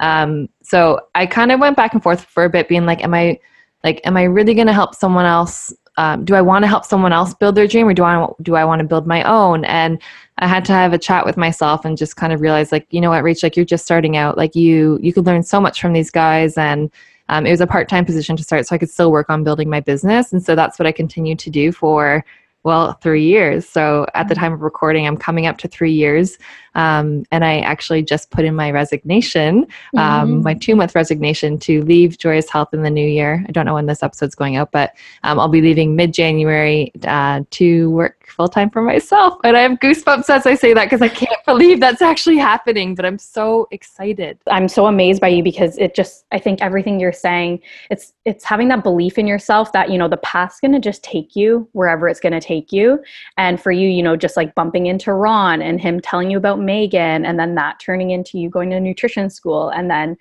Um, 0.00 0.48
so 0.62 1.00
I 1.14 1.26
kind 1.26 1.52
of 1.52 1.60
went 1.60 1.76
back 1.76 1.92
and 1.92 2.02
forth 2.02 2.24
for 2.24 2.44
a 2.44 2.50
bit, 2.50 2.68
being 2.68 2.86
like, 2.86 3.02
am 3.04 3.14
I 3.14 3.38
like 3.84 4.00
am 4.04 4.16
i 4.16 4.22
really 4.22 4.54
going 4.54 4.66
to 4.66 4.72
help 4.72 4.94
someone 4.94 5.24
else 5.24 5.72
um, 5.96 6.24
do 6.24 6.34
i 6.34 6.40
want 6.40 6.62
to 6.62 6.68
help 6.68 6.84
someone 6.84 7.12
else 7.12 7.34
build 7.34 7.54
their 7.54 7.66
dream 7.66 7.86
or 7.86 7.94
do 7.94 8.04
i 8.04 8.26
do 8.42 8.54
i 8.54 8.64
want 8.64 8.80
to 8.80 8.86
build 8.86 9.06
my 9.06 9.22
own 9.24 9.64
and 9.64 10.00
i 10.38 10.46
had 10.46 10.64
to 10.64 10.72
have 10.72 10.92
a 10.92 10.98
chat 10.98 11.26
with 11.26 11.36
myself 11.36 11.84
and 11.84 11.98
just 11.98 12.16
kind 12.16 12.32
of 12.32 12.40
realize 12.40 12.72
like 12.72 12.86
you 12.90 13.00
know 13.00 13.10
what 13.10 13.24
Rach 13.24 13.42
like 13.42 13.56
you're 13.56 13.64
just 13.64 13.84
starting 13.84 14.16
out 14.16 14.36
like 14.36 14.54
you 14.54 14.98
you 15.02 15.12
could 15.12 15.26
learn 15.26 15.42
so 15.42 15.60
much 15.60 15.80
from 15.80 15.92
these 15.92 16.10
guys 16.10 16.56
and 16.56 16.90
um, 17.28 17.46
it 17.46 17.50
was 17.50 17.60
a 17.60 17.66
part-time 17.66 18.04
position 18.04 18.36
to 18.36 18.42
start 18.42 18.66
so 18.66 18.74
i 18.74 18.78
could 18.78 18.90
still 18.90 19.12
work 19.12 19.30
on 19.30 19.44
building 19.44 19.68
my 19.68 19.80
business 19.80 20.32
and 20.32 20.42
so 20.42 20.54
that's 20.54 20.78
what 20.78 20.86
i 20.86 20.92
continued 20.92 21.38
to 21.38 21.50
do 21.50 21.72
for 21.72 22.24
well, 22.64 22.92
three 22.94 23.24
years. 23.24 23.68
So 23.68 24.06
at 24.14 24.28
the 24.28 24.34
mm-hmm. 24.34 24.42
time 24.42 24.52
of 24.52 24.62
recording, 24.62 25.06
I'm 25.06 25.16
coming 25.16 25.46
up 25.46 25.58
to 25.58 25.68
three 25.68 25.92
years. 25.92 26.38
Um, 26.74 27.24
and 27.30 27.44
I 27.44 27.60
actually 27.60 28.02
just 28.02 28.30
put 28.30 28.44
in 28.44 28.54
my 28.54 28.70
resignation, 28.70 29.66
um, 29.96 30.28
mm-hmm. 30.28 30.42
my 30.42 30.54
two 30.54 30.74
month 30.76 30.94
resignation 30.94 31.58
to 31.60 31.82
leave 31.82 32.18
Joyous 32.18 32.48
Health 32.48 32.72
in 32.72 32.82
the 32.82 32.90
new 32.90 33.06
year. 33.06 33.44
I 33.48 33.52
don't 33.52 33.66
know 33.66 33.74
when 33.74 33.86
this 33.86 34.02
episode's 34.02 34.34
going 34.34 34.56
out, 34.56 34.72
but 34.72 34.94
um, 35.22 35.38
I'll 35.38 35.48
be 35.48 35.60
leaving 35.60 35.96
mid 35.96 36.14
January 36.14 36.92
uh, 37.04 37.42
to 37.50 37.90
work 37.90 38.26
full 38.28 38.48
time 38.48 38.70
for 38.70 38.82
myself. 38.82 39.38
And 39.44 39.56
I 39.56 39.60
have 39.60 39.72
goosebumps 39.72 40.30
as 40.30 40.46
I 40.46 40.54
say 40.54 40.72
that 40.74 40.86
because 40.86 41.02
I 41.02 41.08
can't 41.08 41.44
believe 41.46 41.80
that's 41.80 42.02
actually 42.02 42.38
happening, 42.38 42.94
but 42.94 43.04
I'm 43.04 43.18
so 43.18 43.68
excited. 43.70 44.38
I'm 44.46 44.68
so 44.68 44.86
amazed 44.86 45.20
by 45.20 45.28
you 45.28 45.42
because 45.42 45.76
it 45.78 45.94
just, 45.94 46.24
I 46.32 46.38
think 46.38 46.62
everything 46.62 46.98
you're 46.98 47.12
saying, 47.12 47.60
it's, 47.90 48.14
it's 48.24 48.44
having 48.44 48.68
that 48.68 48.82
belief 48.82 49.18
in 49.18 49.26
yourself 49.26 49.72
that, 49.72 49.90
you 49.90 49.98
know, 49.98 50.08
the 50.08 50.16
path's 50.18 50.60
going 50.60 50.72
to 50.72 50.80
just 50.80 51.02
take 51.02 51.36
you 51.36 51.68
wherever 51.72 52.08
it's 52.08 52.20
going 52.20 52.32
to 52.32 52.40
take 52.40 52.72
you. 52.72 53.02
And 53.36 53.60
for 53.60 53.72
you, 53.72 53.88
you 53.88 54.02
know, 54.02 54.16
just 54.16 54.36
like 54.36 54.54
bumping 54.54 54.86
into 54.86 55.12
Ron 55.12 55.60
and 55.60 55.80
him 55.80 56.00
telling 56.00 56.30
you 56.30 56.38
about 56.38 56.58
Meghan 56.62 57.26
and 57.26 57.38
then 57.38 57.54
that 57.56 57.80
turning 57.80 58.10
into 58.10 58.38
you 58.38 58.48
going 58.48 58.70
to 58.70 58.80
nutrition 58.80 59.30
school 59.30 59.68
and 59.68 59.90
then 59.90 60.16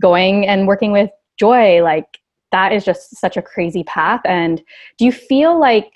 going 0.00 0.46
and 0.46 0.66
working 0.66 0.92
with 0.92 1.10
Joy, 1.38 1.82
like 1.82 2.18
that 2.52 2.72
is 2.72 2.84
just 2.84 3.16
such 3.16 3.36
a 3.36 3.42
crazy 3.42 3.82
path. 3.84 4.20
And 4.24 4.62
do 4.98 5.04
you 5.04 5.12
feel 5.12 5.58
like 5.58 5.92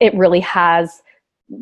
it 0.00 0.14
really 0.14 0.40
has 0.40 1.02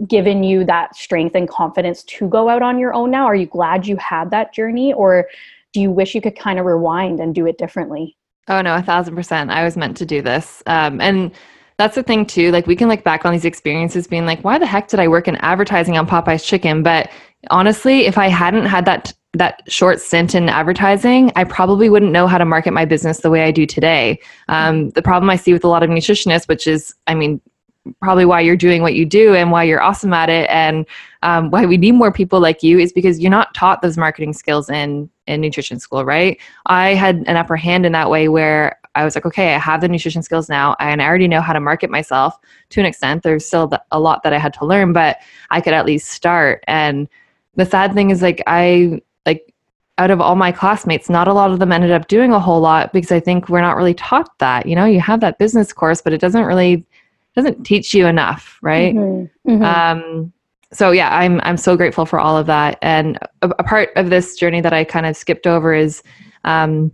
given 0.09 0.43
you 0.43 0.65
that 0.65 0.97
strength 0.97 1.35
and 1.35 1.49
confidence 1.49 2.03
to 2.05 2.29
go 2.29 2.49
out 2.49 2.63
on 2.63 2.79
your 2.79 2.93
own 2.93 3.11
now? 3.11 3.25
Are 3.25 3.35
you 3.35 3.47
glad 3.47 3.87
you 3.87 3.97
had 3.97 4.31
that 4.31 4.53
journey 4.53 4.93
or 4.93 5.29
do 5.73 5.81
you 5.81 5.91
wish 5.91 6.15
you 6.15 6.21
could 6.21 6.39
kind 6.39 6.59
of 6.59 6.67
rewind 6.67 7.21
and 7.21 7.35
do 7.35 7.47
it 7.47 7.59
differently? 7.59 8.17
Oh 8.49 8.61
no, 8.61 8.77
a 8.77 8.83
thousand 8.83 9.15
percent. 9.15 9.51
I 9.51 9.65
was 9.65 9.77
meant 9.77 9.97
to 9.99 10.07
do 10.07 10.23
this. 10.23 10.63
Um, 10.67 11.01
and 11.01 11.33
that's 11.79 11.95
the 11.95 12.03
thing 12.03 12.27
too. 12.27 12.51
Like 12.51 12.67
we 12.67 12.77
can 12.77 12.89
look 12.89 13.05
back 13.05 13.25
on 13.25 13.33
these 13.33 13.45
experiences 13.45 14.07
being 14.07 14.25
like, 14.25 14.43
why 14.43 14.59
the 14.59 14.67
heck 14.67 14.89
did 14.89 15.01
I 15.01 15.09
work 15.09 15.29
in 15.29 15.37
advertising 15.37 15.97
on 15.99 16.07
Popeye's 16.07 16.45
chicken? 16.45 16.83
But 16.83 17.11
honestly, 17.51 18.07
if 18.07 18.19
I 18.19 18.29
hadn't 18.29 18.67
had 18.67 18.85
that 18.87 19.13
that 19.35 19.61
short 19.71 20.01
stint 20.01 20.35
in 20.35 20.49
advertising, 20.49 21.31
I 21.37 21.45
probably 21.45 21.91
wouldn't 21.91 22.11
know 22.11 22.27
how 22.27 22.39
to 22.39 22.47
market 22.47 22.73
my 22.73 22.87
business 22.87 23.19
the 23.19 23.29
way 23.29 23.43
I 23.43 23.51
do 23.51 23.67
today. 23.67 24.19
Um, 24.49 24.89
the 24.91 25.03
problem 25.03 25.29
I 25.29 25.37
see 25.37 25.53
with 25.53 25.63
a 25.63 25.69
lot 25.69 25.83
of 25.83 25.91
nutritionists, 25.91 26.49
which 26.49 26.67
is, 26.67 26.95
I 27.07 27.15
mean, 27.15 27.43
probably 28.01 28.25
why 28.25 28.41
you're 28.41 28.57
doing 28.57 28.83
what 28.83 28.95
you 28.95 29.05
do 29.05 29.35
and 29.35 29.51
why 29.51 29.63
you're 29.63 29.83
awesome 29.83 30.13
at 30.13 30.29
it 30.29 30.49
and 30.51 30.87
um, 31.23 31.51
why 31.51 31.65
we 31.67 31.77
need 31.77 31.93
more 31.93 32.13
people 32.13 32.41
like 32.41 32.63
you 32.63 32.79
is 32.79 32.93
because 32.93 33.21
you're 33.21 33.31
not 33.31 33.55
taught 33.55 33.83
those 33.83 33.97
marketing 33.97 34.33
skills 34.33 34.69
in 34.69 35.09
in 35.27 35.41
nutrition 35.41 35.79
school 35.79 36.05
right 36.05 36.41
i 36.67 36.95
had 36.95 37.23
an 37.27 37.37
upper 37.37 37.57
hand 37.57 37.87
in 37.87 37.93
that 37.93 38.11
way 38.11 38.29
where 38.29 38.79
i 38.95 39.05
was 39.05 39.15
like 39.15 39.27
okay 39.27 39.55
i 39.55 39.59
have 39.59 39.81
the 39.81 39.89
nutrition 39.89 40.23
skills 40.23 40.49
now 40.49 40.75
and 40.79 41.03
i 41.03 41.07
already 41.07 41.29
know 41.29 41.41
how 41.41 41.53
to 41.53 41.61
market 41.61 41.91
myself 41.91 42.39
to 42.71 42.81
an 42.81 42.87
extent 42.87 43.23
there's 43.23 43.47
still 43.47 43.71
a 43.93 44.01
lot 44.01 44.23
that 44.23 44.33
i 44.33 44.39
had 44.39 44.53
to 44.53 44.65
learn 44.65 44.93
but 44.93 45.19
i 45.51 45.61
could 45.61 45.73
at 45.73 45.87
least 45.87 46.09
start 46.09 46.63
and 46.67 47.09
the 47.57 47.67
sad 47.67 47.93
thing 47.95 48.11
is 48.11 48.23
like 48.23 48.43
i 48.47 49.01
like 49.27 49.53
out 49.99 50.11
of 50.11 50.21
all 50.21 50.37
my 50.37 50.53
classmates 50.53 51.11
not 51.11 51.29
a 51.29 51.33
lot 51.33 51.51
of 51.51 51.59
them 51.59 51.73
ended 51.73 51.91
up 51.91 52.09
doing 52.09 52.33
a 52.33 52.41
whole 52.41 52.61
lot 52.61 52.93
because 52.93 53.13
i 53.13 53.21
think 53.21 53.49
we're 53.49 53.61
not 53.61 53.77
really 53.77 53.95
taught 53.95 54.39
that 54.39 54.67
you 54.67 54.75
know 54.75 54.85
you 54.85 55.01
have 55.01 55.21
that 55.21 55.39
business 55.39 55.73
course 55.73 56.01
but 56.01 56.13
it 56.13 56.21
doesn't 56.21 56.45
really 56.45 56.87
doesn't 57.37 57.65
teach 57.65 57.95
you 57.95 58.07
enough, 58.07 58.59
right? 58.63 58.95
Mm-hmm. 58.95 59.51
Mm-hmm. 59.51 59.63
Um, 59.63 60.33
so 60.73 60.91
yeah, 60.91 61.15
I'm 61.15 61.41
I'm 61.43 61.59
so 61.59 61.77
grateful 61.77 62.07
for 62.07 62.19
all 62.19 62.37
of 62.37 62.47
that. 62.47 62.79
And 62.83 63.19
a, 63.43 63.51
a, 63.51 63.63
part 63.63 63.91
of 63.95 64.11
this 64.11 64.37
journey 64.37 64.61
that 64.63 64.73
I 64.73 64.85
kind 64.85 65.07
of 65.07 65.17
skipped 65.17 65.47
over 65.47 65.73
is 65.73 66.03
um, 66.45 66.91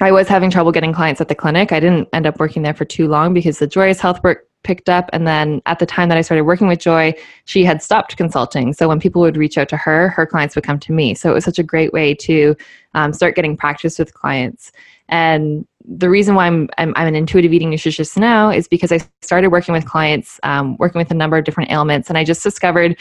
I 0.00 0.12
was 0.12 0.28
having 0.28 0.50
trouble 0.50 0.72
getting 0.72 0.92
clients 0.92 1.20
at 1.20 1.28
the 1.28 1.34
clinic. 1.34 1.72
I 1.72 1.80
didn't 1.80 2.08
end 2.12 2.26
up 2.26 2.38
working 2.38 2.62
there 2.62 2.74
for 2.74 2.84
too 2.84 3.08
long 3.08 3.32
because 3.32 3.60
the 3.60 3.66
Joyous 3.66 4.00
Health 4.00 4.22
work 4.22 4.47
picked 4.64 4.88
up. 4.88 5.08
And 5.12 5.26
then 5.26 5.62
at 5.66 5.78
the 5.78 5.86
time 5.86 6.08
that 6.08 6.18
I 6.18 6.20
started 6.20 6.42
working 6.42 6.68
with 6.68 6.80
Joy, 6.80 7.14
she 7.44 7.64
had 7.64 7.82
stopped 7.82 8.16
consulting. 8.16 8.72
So 8.72 8.88
when 8.88 9.00
people 9.00 9.22
would 9.22 9.36
reach 9.36 9.56
out 9.56 9.68
to 9.70 9.76
her, 9.76 10.08
her 10.10 10.26
clients 10.26 10.54
would 10.54 10.64
come 10.64 10.78
to 10.80 10.92
me. 10.92 11.14
So 11.14 11.30
it 11.30 11.34
was 11.34 11.44
such 11.44 11.58
a 11.58 11.62
great 11.62 11.92
way 11.92 12.14
to 12.14 12.56
um, 12.94 13.12
start 13.12 13.36
getting 13.36 13.56
practice 13.56 13.98
with 13.98 14.14
clients. 14.14 14.72
And 15.08 15.66
the 15.84 16.10
reason 16.10 16.34
why 16.34 16.46
I'm, 16.46 16.68
I'm, 16.76 16.92
I'm, 16.96 17.08
an 17.08 17.14
intuitive 17.14 17.52
eating 17.52 17.70
nutritionist 17.70 18.18
now 18.18 18.50
is 18.50 18.68
because 18.68 18.92
I 18.92 19.00
started 19.22 19.48
working 19.48 19.72
with 19.72 19.86
clients, 19.86 20.38
um, 20.42 20.76
working 20.76 20.98
with 20.98 21.10
a 21.10 21.14
number 21.14 21.38
of 21.38 21.44
different 21.44 21.70
ailments, 21.70 22.10
and 22.10 22.18
I 22.18 22.24
just 22.24 22.42
discovered 22.42 22.98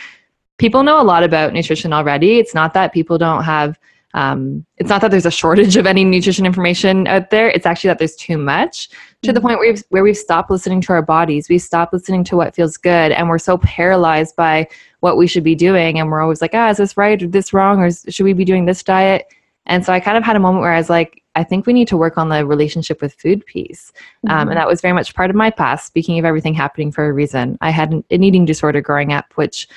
people 0.57 0.83
know 0.83 1.01
a 1.01 1.03
lot 1.03 1.23
about 1.23 1.53
nutrition 1.53 1.91
already. 1.91 2.39
It's 2.39 2.53
not 2.53 2.73
that 2.75 2.93
people 2.93 3.17
don't 3.17 3.43
have, 3.43 3.77
um, 4.17 4.65
it's 4.77 4.89
not 4.89 5.01
that 5.01 5.11
there's 5.11 5.27
a 5.27 5.31
shortage 5.31 5.77
of 5.77 5.85
any 5.85 6.03
nutrition 6.03 6.43
information 6.43 7.05
out 7.05 7.29
there. 7.29 7.51
It's 7.51 7.67
actually 7.67 7.89
that 7.89 7.99
there's 7.99 8.15
too 8.15 8.39
much 8.39 8.89
to 9.21 9.31
the 9.31 9.33
mm-hmm. 9.33 9.47
point 9.47 9.59
where 9.59 9.71
we've, 9.71 9.83
where 9.89 10.03
we've 10.03 10.17
stopped 10.17 10.49
listening 10.49 10.81
to 10.81 10.93
our 10.93 11.03
bodies. 11.03 11.49
We 11.49 11.59
stopped 11.59 11.93
listening 11.93 12.23
to 12.25 12.35
what 12.35 12.55
feels 12.55 12.77
good, 12.77 13.11
and 13.11 13.29
we're 13.29 13.37
so 13.37 13.59
paralyzed 13.59 14.35
by 14.35 14.69
what 15.01 15.17
we 15.17 15.27
should 15.27 15.43
be 15.43 15.53
doing. 15.53 15.99
And 15.99 16.09
we're 16.09 16.21
always 16.21 16.41
like, 16.41 16.55
ah, 16.55 16.71
is 16.71 16.77
this 16.77 16.97
right 16.97 17.21
or 17.21 17.27
this 17.27 17.53
wrong, 17.53 17.79
or 17.79 17.91
should 17.91 18.23
we 18.23 18.33
be 18.33 18.43
doing 18.43 18.65
this 18.65 18.81
diet? 18.81 19.31
And 19.67 19.85
so 19.85 19.93
I 19.93 19.99
kind 19.99 20.17
of 20.17 20.23
had 20.23 20.35
a 20.35 20.39
moment 20.39 20.61
where 20.61 20.73
I 20.73 20.77
was 20.77 20.89
like, 20.89 21.21
I 21.35 21.43
think 21.43 21.67
we 21.67 21.73
need 21.73 21.87
to 21.89 21.97
work 21.97 22.17
on 22.17 22.29
the 22.29 22.43
relationship 22.43 23.03
with 23.03 23.13
food 23.13 23.45
piece. 23.45 23.91
Um, 24.27 24.39
mm-hmm. 24.39 24.49
and 24.49 24.57
that 24.57 24.67
was 24.67 24.81
very 24.81 24.95
much 24.95 25.13
part 25.13 25.29
of 25.29 25.35
my 25.35 25.51
past. 25.51 25.85
Speaking 25.85 26.17
of 26.17 26.25
everything 26.25 26.55
happening 26.55 26.91
for 26.91 27.07
a 27.07 27.13
reason, 27.13 27.55
I 27.61 27.69
had 27.69 27.91
an, 27.91 28.03
an 28.09 28.23
eating 28.23 28.45
disorder 28.45 28.81
growing 28.81 29.13
up, 29.13 29.31
which 29.35 29.67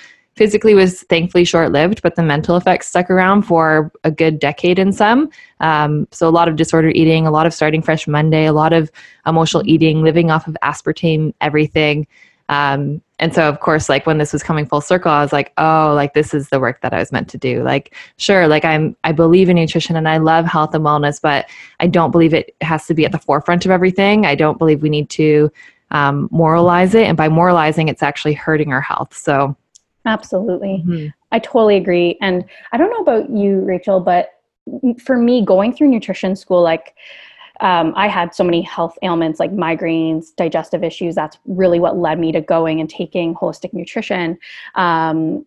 physically 0.40 0.72
was 0.72 1.02
thankfully 1.02 1.44
short 1.44 1.70
lived, 1.70 2.00
but 2.00 2.16
the 2.16 2.22
mental 2.22 2.56
effects 2.56 2.86
stuck 2.86 3.10
around 3.10 3.42
for 3.42 3.92
a 4.04 4.10
good 4.10 4.38
decade 4.38 4.78
in 4.78 4.90
some. 4.90 5.28
Um, 5.60 6.08
so, 6.12 6.26
a 6.26 6.30
lot 6.30 6.48
of 6.48 6.56
disordered 6.56 6.96
eating, 6.96 7.26
a 7.26 7.30
lot 7.30 7.44
of 7.44 7.52
starting 7.52 7.82
fresh 7.82 8.08
Monday, 8.08 8.46
a 8.46 8.54
lot 8.54 8.72
of 8.72 8.90
emotional 9.26 9.62
eating, 9.66 10.02
living 10.02 10.30
off 10.30 10.46
of 10.48 10.56
aspartame, 10.62 11.34
everything. 11.42 12.06
Um, 12.48 13.02
and 13.18 13.34
so, 13.34 13.50
of 13.50 13.60
course, 13.60 13.90
like 13.90 14.06
when 14.06 14.16
this 14.16 14.32
was 14.32 14.42
coming 14.42 14.64
full 14.64 14.80
circle, 14.80 15.12
I 15.12 15.20
was 15.20 15.30
like, 15.30 15.52
oh, 15.58 15.92
like 15.94 16.14
this 16.14 16.32
is 16.32 16.48
the 16.48 16.58
work 16.58 16.80
that 16.80 16.94
I 16.94 17.00
was 17.00 17.12
meant 17.12 17.28
to 17.28 17.36
do. 17.36 17.62
Like, 17.62 17.94
sure, 18.16 18.48
like 18.48 18.64
I'm, 18.64 18.96
I 19.04 19.12
believe 19.12 19.50
in 19.50 19.56
nutrition 19.56 19.94
and 19.94 20.08
I 20.08 20.16
love 20.16 20.46
health 20.46 20.74
and 20.74 20.82
wellness, 20.82 21.20
but 21.20 21.50
I 21.80 21.86
don't 21.86 22.12
believe 22.12 22.32
it 22.32 22.56
has 22.62 22.86
to 22.86 22.94
be 22.94 23.04
at 23.04 23.12
the 23.12 23.18
forefront 23.18 23.66
of 23.66 23.70
everything. 23.70 24.24
I 24.24 24.36
don't 24.36 24.56
believe 24.56 24.80
we 24.80 24.88
need 24.88 25.10
to 25.10 25.52
um, 25.90 26.30
moralize 26.32 26.94
it. 26.94 27.06
And 27.06 27.16
by 27.18 27.28
moralizing, 27.28 27.88
it's 27.88 28.02
actually 28.02 28.32
hurting 28.32 28.72
our 28.72 28.80
health. 28.80 29.14
So, 29.14 29.54
absolutely. 30.10 30.84
Mm-hmm. 30.86 31.08
I 31.32 31.38
totally 31.38 31.76
agree. 31.76 32.18
And 32.20 32.44
I 32.72 32.76
don't 32.76 32.90
know 32.90 33.02
about 33.14 33.30
you, 33.30 33.60
Rachel, 33.60 34.00
but 34.00 34.30
for 35.02 35.16
me, 35.16 35.44
going 35.44 35.72
through 35.72 35.88
nutrition 35.88 36.36
school, 36.36 36.62
like 36.62 36.94
um, 37.60 37.92
I 37.94 38.08
had 38.08 38.34
so 38.34 38.42
many 38.42 38.62
health 38.62 38.98
ailments 39.02 39.38
like 39.38 39.52
migraines, 39.52 40.34
digestive 40.36 40.82
issues. 40.82 41.14
That's 41.14 41.38
really 41.44 41.78
what 41.78 41.96
led 41.96 42.18
me 42.18 42.32
to 42.32 42.40
going 42.40 42.80
and 42.80 42.88
taking 42.88 43.34
holistic 43.34 43.72
nutrition. 43.72 44.38
Um, 44.74 45.46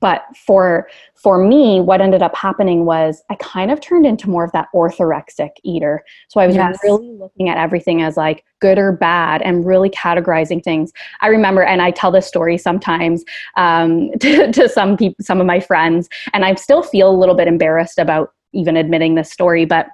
but 0.00 0.24
for 0.36 0.88
for 1.14 1.42
me 1.42 1.80
what 1.80 2.00
ended 2.00 2.22
up 2.22 2.34
happening 2.36 2.84
was 2.84 3.22
i 3.30 3.34
kind 3.36 3.70
of 3.70 3.80
turned 3.80 4.06
into 4.06 4.28
more 4.28 4.44
of 4.44 4.52
that 4.52 4.68
orthorexic 4.74 5.50
eater 5.64 6.04
so 6.28 6.40
i 6.40 6.46
was 6.46 6.56
yes. 6.56 6.78
really 6.82 7.10
looking 7.12 7.48
at 7.48 7.58
everything 7.58 8.02
as 8.02 8.16
like 8.16 8.44
good 8.60 8.78
or 8.78 8.92
bad 8.92 9.42
and 9.42 9.66
really 9.66 9.90
categorizing 9.90 10.62
things 10.62 10.92
i 11.20 11.28
remember 11.28 11.62
and 11.62 11.82
i 11.82 11.90
tell 11.90 12.10
this 12.10 12.26
story 12.26 12.58
sometimes 12.58 13.24
um, 13.56 14.10
to, 14.20 14.50
to 14.52 14.68
some 14.68 14.96
people 14.96 15.16
some 15.24 15.40
of 15.40 15.46
my 15.46 15.60
friends 15.60 16.08
and 16.32 16.44
i 16.44 16.54
still 16.54 16.82
feel 16.82 17.10
a 17.10 17.16
little 17.16 17.34
bit 17.34 17.48
embarrassed 17.48 17.98
about 17.98 18.32
even 18.52 18.76
admitting 18.76 19.14
this 19.14 19.30
story 19.30 19.64
but 19.64 19.88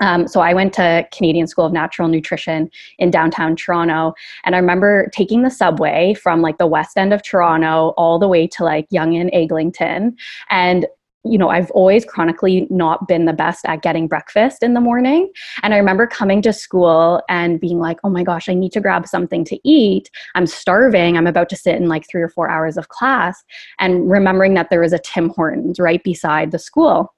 um, 0.00 0.26
so 0.28 0.40
I 0.40 0.54
went 0.54 0.72
to 0.74 1.06
Canadian 1.12 1.46
School 1.46 1.66
of 1.66 1.72
Natural 1.72 2.08
Nutrition 2.08 2.70
in 2.98 3.10
downtown 3.10 3.56
Toronto, 3.56 4.14
and 4.44 4.54
I 4.54 4.58
remember 4.58 5.10
taking 5.12 5.42
the 5.42 5.50
subway 5.50 6.14
from 6.14 6.42
like 6.42 6.58
the 6.58 6.66
west 6.66 6.96
end 6.96 7.12
of 7.12 7.22
Toronto 7.22 7.94
all 7.96 8.18
the 8.18 8.28
way 8.28 8.46
to 8.48 8.64
like 8.64 8.86
Yonge 8.90 9.16
and 9.16 9.30
Eglinton, 9.32 10.16
and 10.50 10.86
you 11.24 11.38
know, 11.38 11.48
I've 11.48 11.70
always 11.70 12.04
chronically 12.04 12.66
not 12.70 13.08
been 13.08 13.24
the 13.24 13.32
best 13.32 13.64
at 13.64 13.80
getting 13.80 14.06
breakfast 14.06 14.62
in 14.62 14.74
the 14.74 14.80
morning. 14.80 15.32
And 15.62 15.72
I 15.72 15.78
remember 15.78 16.06
coming 16.06 16.42
to 16.42 16.52
school 16.52 17.22
and 17.30 17.58
being 17.58 17.78
like, 17.78 17.98
oh 18.04 18.10
my 18.10 18.22
gosh, 18.22 18.48
I 18.48 18.54
need 18.54 18.72
to 18.72 18.80
grab 18.80 19.08
something 19.08 19.42
to 19.46 19.58
eat. 19.68 20.10
I'm 20.34 20.46
starving. 20.46 21.16
I'm 21.16 21.26
about 21.26 21.48
to 21.48 21.56
sit 21.56 21.76
in 21.76 21.88
like 21.88 22.06
three 22.08 22.20
or 22.20 22.28
four 22.28 22.50
hours 22.50 22.76
of 22.76 22.88
class. 22.88 23.42
And 23.78 24.08
remembering 24.10 24.52
that 24.54 24.68
there 24.68 24.80
was 24.80 24.92
a 24.92 24.98
Tim 24.98 25.30
Hortons 25.30 25.80
right 25.80 26.04
beside 26.04 26.50
the 26.50 26.58
school. 26.58 27.14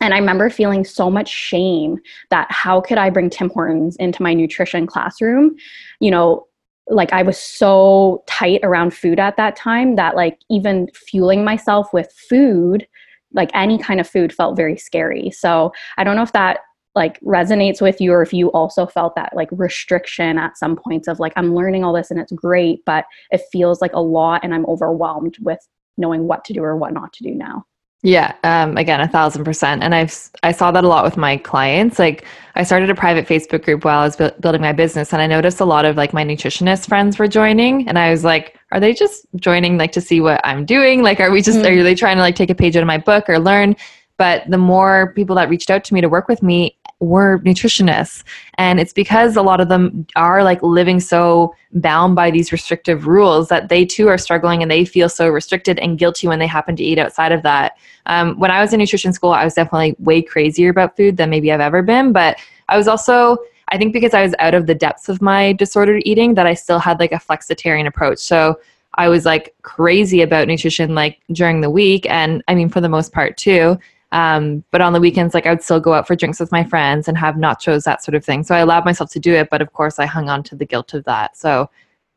And 0.00 0.14
I 0.14 0.18
remember 0.18 0.48
feeling 0.50 0.84
so 0.84 1.10
much 1.10 1.28
shame 1.28 1.98
that 2.30 2.50
how 2.50 2.80
could 2.80 2.98
I 2.98 3.10
bring 3.10 3.30
Tim 3.30 3.50
Hortons 3.50 3.96
into 3.96 4.22
my 4.22 4.34
nutrition 4.34 4.86
classroom? 4.86 5.56
You 6.00 6.10
know, 6.10 6.46
like 6.88 7.12
I 7.12 7.22
was 7.22 7.38
so 7.38 8.22
tight 8.26 8.60
around 8.62 8.94
food 8.94 9.18
at 9.18 9.36
that 9.36 9.56
time 9.56 9.96
that 9.96 10.16
like 10.16 10.38
even 10.50 10.88
fueling 10.94 11.44
myself 11.44 11.92
with 11.92 12.12
food, 12.12 12.86
like 13.34 13.50
any 13.54 13.78
kind 13.78 14.00
of 14.00 14.08
food 14.08 14.32
felt 14.32 14.56
very 14.56 14.76
scary. 14.76 15.30
So 15.30 15.72
I 15.98 16.04
don't 16.04 16.16
know 16.16 16.22
if 16.22 16.32
that 16.32 16.60
like 16.94 17.20
resonates 17.20 17.80
with 17.80 18.00
you 18.00 18.12
or 18.12 18.22
if 18.22 18.32
you 18.32 18.48
also 18.52 18.86
felt 18.86 19.14
that 19.14 19.34
like 19.36 19.48
restriction 19.52 20.38
at 20.38 20.56
some 20.56 20.74
points 20.74 21.06
of 21.06 21.20
like 21.20 21.32
I'm 21.36 21.54
learning 21.54 21.84
all 21.84 21.92
this 21.92 22.10
and 22.10 22.18
it's 22.18 22.32
great, 22.32 22.84
but 22.86 23.04
it 23.30 23.42
feels 23.52 23.80
like 23.80 23.92
a 23.92 24.00
lot 24.00 24.42
and 24.42 24.54
I'm 24.54 24.66
overwhelmed 24.66 25.36
with 25.40 25.60
knowing 25.96 26.26
what 26.26 26.44
to 26.46 26.52
do 26.52 26.62
or 26.62 26.76
what 26.76 26.94
not 26.94 27.12
to 27.14 27.22
do 27.22 27.34
now. 27.34 27.64
Yeah, 28.02 28.34
um, 28.44 28.76
again, 28.76 29.00
a 29.00 29.08
thousand 29.08 29.44
percent. 29.44 29.82
And 29.82 29.92
I've 29.92 30.16
I 30.44 30.52
saw 30.52 30.70
that 30.70 30.84
a 30.84 30.88
lot 30.88 31.04
with 31.04 31.16
my 31.16 31.36
clients. 31.36 31.98
Like, 31.98 32.24
I 32.54 32.62
started 32.62 32.90
a 32.90 32.94
private 32.94 33.26
Facebook 33.26 33.64
group 33.64 33.84
while 33.84 34.00
I 34.00 34.04
was 34.04 34.14
bu- 34.14 34.30
building 34.40 34.60
my 34.60 34.72
business, 34.72 35.12
and 35.12 35.20
I 35.20 35.26
noticed 35.26 35.58
a 35.60 35.64
lot 35.64 35.84
of 35.84 35.96
like 35.96 36.12
my 36.12 36.24
nutritionist 36.24 36.86
friends 36.86 37.18
were 37.18 37.26
joining, 37.26 37.88
and 37.88 37.98
I 37.98 38.10
was 38.10 38.22
like, 38.22 38.56
are 38.70 38.78
they 38.78 38.94
just 38.94 39.26
joining 39.36 39.78
like 39.78 39.90
to 39.92 40.00
see 40.00 40.20
what 40.20 40.40
I'm 40.44 40.64
doing? 40.64 41.02
Like, 41.02 41.18
are 41.18 41.32
we 41.32 41.42
just 41.42 41.58
mm-hmm. 41.58 41.80
are 41.80 41.82
they 41.82 41.96
trying 41.96 42.16
to 42.16 42.22
like 42.22 42.36
take 42.36 42.50
a 42.50 42.54
page 42.54 42.76
out 42.76 42.82
of 42.82 42.86
my 42.86 42.98
book 42.98 43.28
or 43.28 43.40
learn? 43.40 43.74
But 44.18 44.42
the 44.50 44.58
more 44.58 45.12
people 45.14 45.36
that 45.36 45.48
reached 45.48 45.70
out 45.70 45.84
to 45.84 45.94
me 45.94 46.00
to 46.02 46.08
work 46.08 46.28
with 46.28 46.42
me, 46.42 46.76
were 47.00 47.38
nutritionists. 47.40 48.24
And 48.54 48.80
it's 48.80 48.92
because 48.92 49.36
a 49.36 49.42
lot 49.42 49.60
of 49.60 49.68
them 49.68 50.06
are 50.16 50.42
like 50.42 50.62
living 50.62 51.00
so 51.00 51.54
bound 51.72 52.16
by 52.16 52.30
these 52.30 52.50
restrictive 52.50 53.06
rules 53.06 53.48
that 53.48 53.68
they 53.68 53.84
too 53.84 54.08
are 54.08 54.18
struggling 54.18 54.62
and 54.62 54.70
they 54.70 54.84
feel 54.84 55.08
so 55.08 55.28
restricted 55.28 55.78
and 55.78 55.98
guilty 55.98 56.26
when 56.26 56.38
they 56.38 56.46
happen 56.46 56.74
to 56.76 56.82
eat 56.82 56.98
outside 56.98 57.30
of 57.30 57.42
that. 57.42 57.76
Um, 58.06 58.38
when 58.38 58.50
I 58.50 58.60
was 58.60 58.72
in 58.72 58.80
nutrition 58.80 59.12
school, 59.12 59.30
I 59.30 59.44
was 59.44 59.54
definitely 59.54 59.94
way 59.98 60.22
crazier 60.22 60.70
about 60.70 60.96
food 60.96 61.16
than 61.16 61.30
maybe 61.30 61.52
I've 61.52 61.60
ever 61.60 61.82
been. 61.82 62.12
But 62.12 62.38
I 62.68 62.76
was 62.76 62.88
also, 62.88 63.36
I 63.68 63.78
think 63.78 63.92
because 63.92 64.14
I 64.14 64.22
was 64.22 64.34
out 64.40 64.54
of 64.54 64.66
the 64.66 64.74
depths 64.74 65.08
of 65.08 65.22
my 65.22 65.52
disordered 65.52 66.02
eating, 66.04 66.34
that 66.34 66.46
I 66.46 66.54
still 66.54 66.80
had 66.80 66.98
like 66.98 67.12
a 67.12 67.16
flexitarian 67.16 67.86
approach. 67.86 68.18
So 68.18 68.58
I 68.94 69.08
was 69.08 69.24
like 69.24 69.54
crazy 69.62 70.22
about 70.22 70.48
nutrition 70.48 70.96
like 70.96 71.20
during 71.30 71.60
the 71.60 71.70
week. 71.70 72.06
And 72.10 72.42
I 72.48 72.56
mean, 72.56 72.68
for 72.68 72.80
the 72.80 72.88
most 72.88 73.12
part 73.12 73.36
too. 73.36 73.78
Um, 74.12 74.64
but 74.70 74.80
on 74.80 74.92
the 74.92 75.00
weekends, 75.00 75.34
like 75.34 75.46
I 75.46 75.50
would 75.50 75.62
still 75.62 75.80
go 75.80 75.92
out 75.92 76.06
for 76.06 76.16
drinks 76.16 76.40
with 76.40 76.50
my 76.50 76.64
friends 76.64 77.08
and 77.08 77.18
have 77.18 77.34
nachos, 77.34 77.84
that 77.84 78.02
sort 78.02 78.14
of 78.14 78.24
thing. 78.24 78.42
So 78.42 78.54
I 78.54 78.60
allowed 78.60 78.84
myself 78.84 79.10
to 79.12 79.20
do 79.20 79.34
it, 79.34 79.50
but 79.50 79.60
of 79.60 79.72
course 79.72 79.98
I 79.98 80.06
hung 80.06 80.28
on 80.30 80.42
to 80.44 80.56
the 80.56 80.64
guilt 80.64 80.94
of 80.94 81.04
that. 81.04 81.36
So 81.36 81.68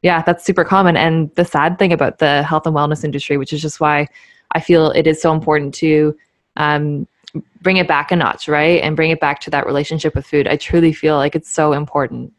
yeah, 0.01 0.21
that's 0.21 0.45
super 0.45 0.63
common. 0.63 0.97
And 0.97 1.33
the 1.35 1.45
sad 1.45 1.77
thing 1.77 1.93
about 1.93 2.19
the 2.19 2.43
health 2.43 2.65
and 2.65 2.75
wellness 2.75 3.03
industry, 3.03 3.37
which 3.37 3.53
is 3.53 3.61
just 3.61 3.79
why 3.79 4.07
I 4.53 4.59
feel 4.59 4.91
it 4.91 5.05
is 5.05 5.21
so 5.21 5.33
important 5.33 5.73
to 5.75 6.17
um, 6.57 7.07
bring 7.61 7.77
it 7.77 7.87
back 7.87 8.11
a 8.11 8.15
notch, 8.15 8.47
right? 8.47 8.81
And 8.81 8.95
bring 8.95 9.11
it 9.11 9.19
back 9.19 9.39
to 9.41 9.49
that 9.51 9.65
relationship 9.65 10.15
with 10.15 10.25
food. 10.25 10.47
I 10.47 10.57
truly 10.57 10.93
feel 10.93 11.17
like 11.17 11.35
it's 11.35 11.51
so 11.51 11.73
important. 11.73 12.33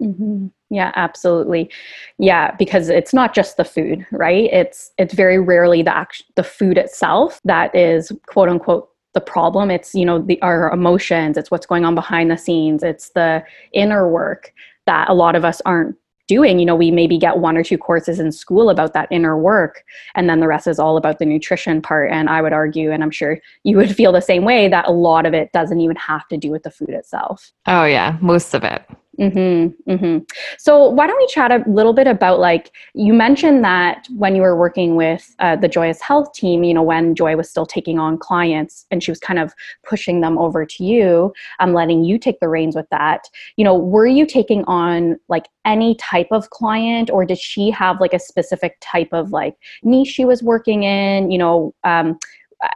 Mm-hmm. 0.00 0.48
Yeah, 0.70 0.90
absolutely. 0.96 1.70
Yeah, 2.18 2.50
because 2.56 2.88
it's 2.88 3.14
not 3.14 3.32
just 3.32 3.56
the 3.56 3.64
food, 3.64 4.04
right? 4.10 4.50
It's 4.52 4.90
it's 4.98 5.14
very 5.14 5.38
rarely 5.38 5.82
the 5.82 5.96
act- 5.96 6.24
the 6.34 6.42
food 6.42 6.78
itself 6.78 7.40
that 7.44 7.74
is 7.76 8.10
quote 8.26 8.48
unquote 8.48 8.88
the 9.14 9.20
problem. 9.20 9.70
It's 9.70 9.94
you 9.94 10.04
know 10.04 10.18
the 10.18 10.40
our 10.42 10.70
emotions 10.70 11.38
it's 11.38 11.50
what's 11.50 11.66
going 11.66 11.84
on 11.84 11.94
behind 11.94 12.30
the 12.30 12.36
scenes 12.36 12.82
it's 12.82 13.10
the 13.10 13.42
inner 13.72 14.08
work 14.08 14.52
that 14.86 15.08
a 15.08 15.14
lot 15.14 15.34
of 15.34 15.44
us 15.44 15.62
aren't 15.64 15.96
doing. 16.26 16.58
You 16.58 16.66
know 16.66 16.74
we 16.74 16.90
maybe 16.90 17.16
get 17.16 17.38
one 17.38 17.56
or 17.56 17.62
two 17.62 17.78
courses 17.78 18.18
in 18.18 18.32
school 18.32 18.70
about 18.70 18.92
that 18.94 19.08
inner 19.10 19.38
work 19.38 19.84
and 20.14 20.28
then 20.28 20.40
the 20.40 20.48
rest 20.48 20.66
is 20.66 20.78
all 20.78 20.96
about 20.96 21.18
the 21.18 21.26
nutrition 21.26 21.82
part 21.82 22.10
and 22.10 22.28
i 22.30 22.40
would 22.40 22.52
argue 22.52 22.90
and 22.90 23.02
i'm 23.02 23.10
sure 23.10 23.38
you 23.62 23.76
would 23.76 23.94
feel 24.00 24.10
the 24.10 24.22
same 24.22 24.44
way 24.44 24.68
that 24.68 24.88
a 24.88 24.92
lot 24.92 25.26
of 25.26 25.34
it 25.34 25.52
doesn't 25.52 25.80
even 25.80 25.96
have 25.96 26.26
to 26.28 26.36
do 26.36 26.50
with 26.50 26.62
the 26.62 26.70
food 26.70 26.90
itself. 26.90 27.52
Oh 27.66 27.84
yeah 27.84 28.18
most 28.20 28.54
of 28.54 28.64
it 28.64 28.82
Mm-hmm, 29.20 29.92
mm-hmm. 29.92 30.18
So 30.58 30.88
why 30.88 31.06
don't 31.06 31.16
we 31.18 31.26
chat 31.28 31.52
a 31.52 31.62
little 31.68 31.92
bit 31.92 32.06
about 32.06 32.40
like 32.40 32.72
you 32.94 33.12
mentioned 33.12 33.62
that 33.64 34.08
when 34.16 34.34
you 34.34 34.42
were 34.42 34.56
working 34.56 34.96
with 34.96 35.34
uh, 35.38 35.56
the 35.56 35.68
Joyous 35.68 36.00
Health 36.00 36.32
team, 36.32 36.64
you 36.64 36.74
know, 36.74 36.82
when 36.82 37.14
Joy 37.14 37.36
was 37.36 37.48
still 37.48 37.66
taking 37.66 37.98
on 37.98 38.18
clients 38.18 38.86
and 38.90 39.02
she 39.02 39.10
was 39.10 39.20
kind 39.20 39.38
of 39.38 39.54
pushing 39.86 40.20
them 40.20 40.36
over 40.36 40.66
to 40.66 40.84
you, 40.84 41.32
um, 41.60 41.74
letting 41.74 42.04
you 42.04 42.18
take 42.18 42.40
the 42.40 42.48
reins 42.48 42.74
with 42.74 42.88
that. 42.90 43.28
You 43.56 43.64
know, 43.64 43.76
were 43.76 44.06
you 44.06 44.26
taking 44.26 44.64
on 44.64 45.18
like 45.28 45.46
any 45.64 45.94
type 45.96 46.28
of 46.30 46.50
client, 46.50 47.10
or 47.10 47.24
did 47.24 47.38
she 47.38 47.70
have 47.70 48.00
like 48.00 48.14
a 48.14 48.18
specific 48.18 48.76
type 48.80 49.12
of 49.12 49.30
like 49.30 49.56
niche 49.82 50.08
she 50.08 50.24
was 50.24 50.42
working 50.42 50.82
in? 50.82 51.30
You 51.30 51.38
know. 51.38 51.74
Um, 51.84 52.18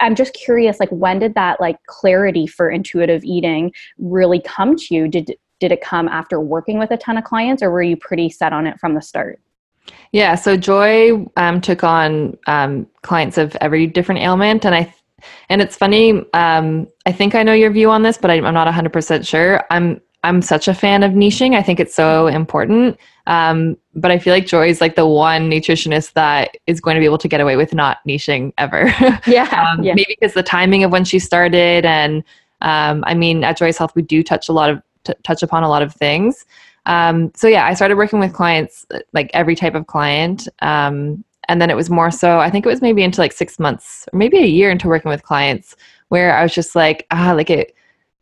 I'm 0.00 0.14
just 0.14 0.34
curious, 0.34 0.80
like, 0.80 0.90
when 0.90 1.18
did 1.18 1.34
that 1.34 1.62
like 1.62 1.82
clarity 1.86 2.46
for 2.46 2.68
intuitive 2.68 3.24
eating 3.24 3.72
really 3.96 4.40
come 4.40 4.76
to 4.76 4.94
you? 4.94 5.08
Did 5.08 5.34
did 5.60 5.72
it 5.72 5.80
come 5.80 6.08
after 6.08 6.40
working 6.40 6.78
with 6.78 6.90
a 6.90 6.96
ton 6.96 7.18
of 7.18 7.24
clients 7.24 7.62
or 7.62 7.70
were 7.70 7.82
you 7.82 7.96
pretty 7.96 8.30
set 8.30 8.52
on 8.52 8.66
it 8.66 8.78
from 8.78 8.94
the 8.94 9.02
start? 9.02 9.40
Yeah 10.12 10.34
so 10.34 10.56
joy 10.56 11.26
um, 11.36 11.60
took 11.60 11.84
on 11.84 12.36
um, 12.46 12.86
clients 13.02 13.38
of 13.38 13.56
every 13.60 13.86
different 13.86 14.20
ailment 14.20 14.64
and 14.64 14.74
i 14.74 14.94
and 15.48 15.60
it's 15.60 15.76
funny 15.76 16.22
um, 16.34 16.86
i 17.06 17.12
think 17.12 17.34
i 17.34 17.42
know 17.42 17.54
your 17.54 17.70
view 17.70 17.90
on 17.90 18.02
this 18.02 18.18
but 18.18 18.30
i'm 18.30 18.42
not 18.54 18.72
100% 18.72 19.26
sure. 19.26 19.64
I'm 19.70 20.00
i'm 20.24 20.42
such 20.42 20.66
a 20.68 20.74
fan 20.74 21.04
of 21.04 21.12
niching. 21.12 21.54
I 21.54 21.62
think 21.62 21.78
it's 21.78 21.94
so 21.94 22.26
important. 22.26 22.98
Um, 23.26 23.76
but 23.94 24.10
i 24.10 24.18
feel 24.18 24.32
like 24.32 24.46
joy 24.46 24.68
is 24.68 24.80
like 24.80 24.94
the 24.94 25.06
one 25.06 25.50
nutritionist 25.50 26.12
that 26.14 26.56
is 26.66 26.80
going 26.80 26.94
to 26.94 27.00
be 27.00 27.04
able 27.04 27.18
to 27.18 27.28
get 27.28 27.40
away 27.40 27.56
with 27.56 27.74
not 27.74 27.98
niching 28.06 28.52
ever. 28.58 28.92
Yeah, 29.26 29.48
um, 29.70 29.82
yeah. 29.82 29.94
maybe 29.94 30.16
because 30.20 30.34
the 30.34 30.42
timing 30.42 30.84
of 30.84 30.92
when 30.92 31.04
she 31.04 31.18
started 31.18 31.84
and 31.84 32.22
um, 32.60 33.04
I 33.06 33.14
mean, 33.14 33.44
at 33.44 33.56
Joyous 33.56 33.78
Health, 33.78 33.92
we 33.94 34.02
do 34.02 34.22
touch 34.22 34.48
a 34.48 34.52
lot 34.52 34.70
of 34.70 34.82
t- 35.08 35.20
touch 35.24 35.42
upon 35.42 35.62
a 35.62 35.68
lot 35.68 35.82
of 35.82 35.94
things. 35.94 36.44
Um, 36.86 37.30
so 37.34 37.48
yeah, 37.48 37.66
I 37.66 37.74
started 37.74 37.96
working 37.96 38.18
with 38.18 38.32
clients, 38.32 38.86
like 39.12 39.30
every 39.34 39.54
type 39.54 39.74
of 39.74 39.86
client. 39.86 40.48
Um, 40.62 41.24
and 41.48 41.60
then 41.60 41.70
it 41.70 41.76
was 41.76 41.90
more 41.90 42.10
so, 42.10 42.40
I 42.40 42.50
think 42.50 42.66
it 42.66 42.68
was 42.68 42.82
maybe 42.82 43.02
into 43.02 43.20
like 43.20 43.32
six 43.32 43.58
months 43.58 44.06
or 44.12 44.18
maybe 44.18 44.38
a 44.38 44.46
year 44.46 44.70
into 44.70 44.88
working 44.88 45.10
with 45.10 45.22
clients 45.22 45.76
where 46.08 46.34
I 46.34 46.42
was 46.42 46.54
just 46.54 46.74
like, 46.74 47.06
ah, 47.10 47.32
like 47.32 47.50
it, 47.50 47.74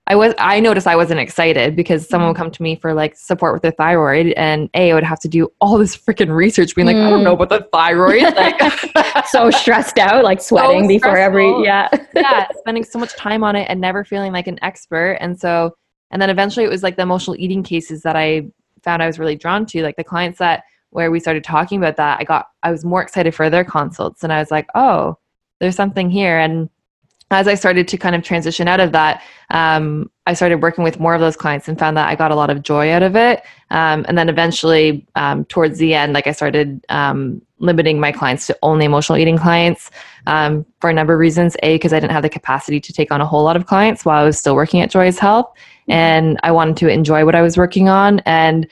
I 0.09 0.15
was, 0.15 0.35
I 0.39 0.61
noticed 0.61 0.87
I 0.87 0.95
wasn't 0.95 1.19
excited 1.19 1.75
because 1.75 2.09
someone 2.09 2.31
would 2.31 2.37
come 2.37 2.53
to 2.53 2.63
me 2.63 2.77
for 2.77 2.95
like 2.95 3.17
support 3.17 3.53
with 3.53 3.63
their 3.63 3.73
thyroid 3.73 4.29
and 4.37 4.71
A, 4.75 4.93
I 4.93 4.95
would 4.95 5.03
have 5.03 5.19
to 5.21 5.29
do 5.29 5.49
all 5.61 5.79
this 5.79 5.97
freaking 5.97 6.33
research 6.33 6.77
being 6.77 6.87
like, 6.87 6.97
mm. 6.97 7.07
I 7.07 7.11
don't 7.11 7.25
know 7.25 7.33
about 7.33 7.49
the 7.49 7.69
thyroid. 7.73 8.23
Like, 8.23 9.27
so 9.27 9.51
stressed 9.51 9.99
out, 9.99 10.23
like 10.23 10.41
sweating 10.43 10.85
so 10.85 10.89
before 10.89 11.17
every, 11.17 11.51
yeah. 11.65 11.89
yeah. 12.15 12.47
Spending 12.59 12.85
so 12.85 13.01
much 13.01 13.15
time 13.17 13.43
on 13.43 13.57
it 13.57 13.67
and 13.69 13.81
never 13.81 14.05
feeling 14.05 14.33
like 14.33 14.47
an 14.47 14.61
expert. 14.63 15.19
And 15.21 15.39
so 15.39 15.77
and 16.11 16.21
then 16.21 16.31
eventually 16.31 16.65
it 16.65 16.71
was 16.71 16.83
like 16.83 16.97
the 16.97 17.03
emotional 17.03 17.37
eating 17.37 17.63
cases 17.63 18.03
that 18.03 18.17
I 18.17 18.49
found 18.83 19.03
I 19.03 19.07
was 19.07 19.19
really 19.19 19.37
drawn 19.37 19.67
to, 19.67 19.83
like 19.83 19.97
the 19.97 20.05
clients 20.05 20.39
that 20.39 20.65
where 20.91 21.11
we 21.11 21.21
started 21.21 21.45
talking 21.45 21.79
about 21.79 21.97
that, 21.97 22.19
I 22.21 22.25
got 22.25 22.49
I 22.63 22.71
was 22.71 22.85
more 22.85 23.03
excited 23.03 23.35
for 23.35 23.51
their 23.51 23.65
consults 23.65 24.23
and 24.23 24.33
I 24.33 24.39
was 24.39 24.51
like, 24.51 24.67
"Oh, 24.75 25.19
there's 25.61 25.77
something 25.77 26.11
here." 26.11 26.39
And 26.39 26.71
as 27.31 27.49
I 27.49 27.55
started 27.55 27.89
to 27.89 27.99
kind 27.99 28.15
of 28.15 28.23
transition 28.23 28.69
out 28.69 28.79
of 28.79 28.93
that, 28.93 29.23
um, 29.51 30.11
I 30.27 30.35
started 30.35 30.63
working 30.63 30.85
with 30.85 31.01
more 31.01 31.15
of 31.15 31.21
those 31.21 31.37
clients 31.37 31.67
and 31.67 31.79
found 31.79 31.97
that 31.97 32.09
I 32.09 32.15
got 32.15 32.31
a 32.31 32.37
lot 32.37 32.51
of 32.51 32.63
joy 32.63 32.93
out 32.93 33.03
of 33.03 33.17
it. 33.17 33.43
Um, 33.71 34.05
and 34.09 34.17
then 34.17 34.29
eventually, 34.29 35.07
um, 35.17 35.45
towards 35.47 35.79
the 35.79 35.93
end, 35.93 36.13
like 36.13 36.29
I 36.29 36.33
started 36.33 36.85
um, 36.89 37.43
limiting 37.59 37.99
my 37.99 38.13
clients 38.13 38.47
to 38.47 38.57
only 38.63 38.85
emotional 38.85 39.19
eating 39.19 39.39
clients 39.39 39.91
um, 40.27 40.65
for 40.81 40.89
a 40.89 40.93
number 40.95 41.15
of 41.15 41.19
reasons. 41.19 41.57
A, 41.65 41.75
because 41.75 41.93
I 41.93 41.99
didn't 41.99 42.13
have 42.13 42.23
the 42.23 42.29
capacity 42.29 42.81
to 42.81 42.93
take 42.93 43.11
on 43.11 43.21
a 43.21 43.27
whole 43.27 43.43
lot 43.43 43.57
of 43.57 43.67
clients 43.67 44.05
while 44.05 44.23
I 44.23 44.25
was 44.25 44.39
still 44.39 44.55
working 44.55 44.81
at 44.81 44.91
Joyous 44.91 45.19
Health, 45.19 45.53
and 45.89 46.39
I 46.43 46.53
wanted 46.53 46.77
to 46.79 46.89
enjoy 46.89 47.25
what 47.25 47.35
I 47.35 47.43
was 47.43 47.57
working 47.57 47.89
on. 47.89 48.21
And 48.21 48.67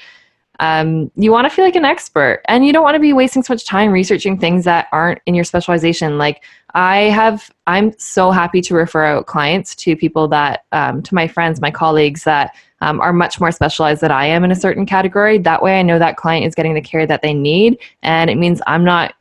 um, 0.61 1.11
you 1.17 1.33
want 1.33 1.47
to 1.47 1.55
feel 1.55 1.65
like 1.65 1.77
an 1.77 1.85
expert 1.85 2.43
and 2.47 2.65
you 2.65 2.73
don't 2.73 2.85
want 2.85 2.95
to 2.95 3.01
be 3.01 3.13
wasting 3.13 3.43
so 3.43 3.53
much 3.55 3.65
time 3.65 3.91
researching 3.91 4.39
things 4.39 4.65
that 4.65 4.87
aren't 4.93 5.21
in 5.27 5.35
your 5.35 5.45
specialization. 5.45 6.17
Like 6.17 6.43
i 6.75 7.03
have 7.03 7.51
i'm 7.67 7.97
so 7.99 8.31
happy 8.31 8.61
to 8.61 8.75
refer 8.75 9.05
out 9.05 9.27
clients 9.27 9.75
to 9.75 9.97
people 9.97 10.29
that 10.29 10.65
um, 10.73 11.03
to 11.03 11.15
my 11.15 11.27
friends 11.27 11.61
my 11.61 11.71
colleagues 11.71 12.25
that 12.25 12.55
um, 12.81 13.01
are 13.01 13.13
much 13.13 13.41
more 13.41 13.51
specialized 13.51 14.01
than 14.01 14.11
i 14.11 14.27
am 14.27 14.45
in 14.45 14.51
a 14.51 14.57
certain 14.57 14.85
category. 14.85 15.39
That 15.39 15.63
way 15.63 15.79
i 15.79 15.83
know 15.83 15.99
that 15.99 16.17
client 16.17 16.45
is 16.47 16.55
getting 16.55 16.75
the 16.75 16.81
care 16.81 17.07
that 17.07 17.23
they 17.23 17.33
need 17.33 17.79
and 18.03 18.29
it 18.29 18.37
means 18.37 18.61
i'm 18.67 18.85
not 18.85 19.15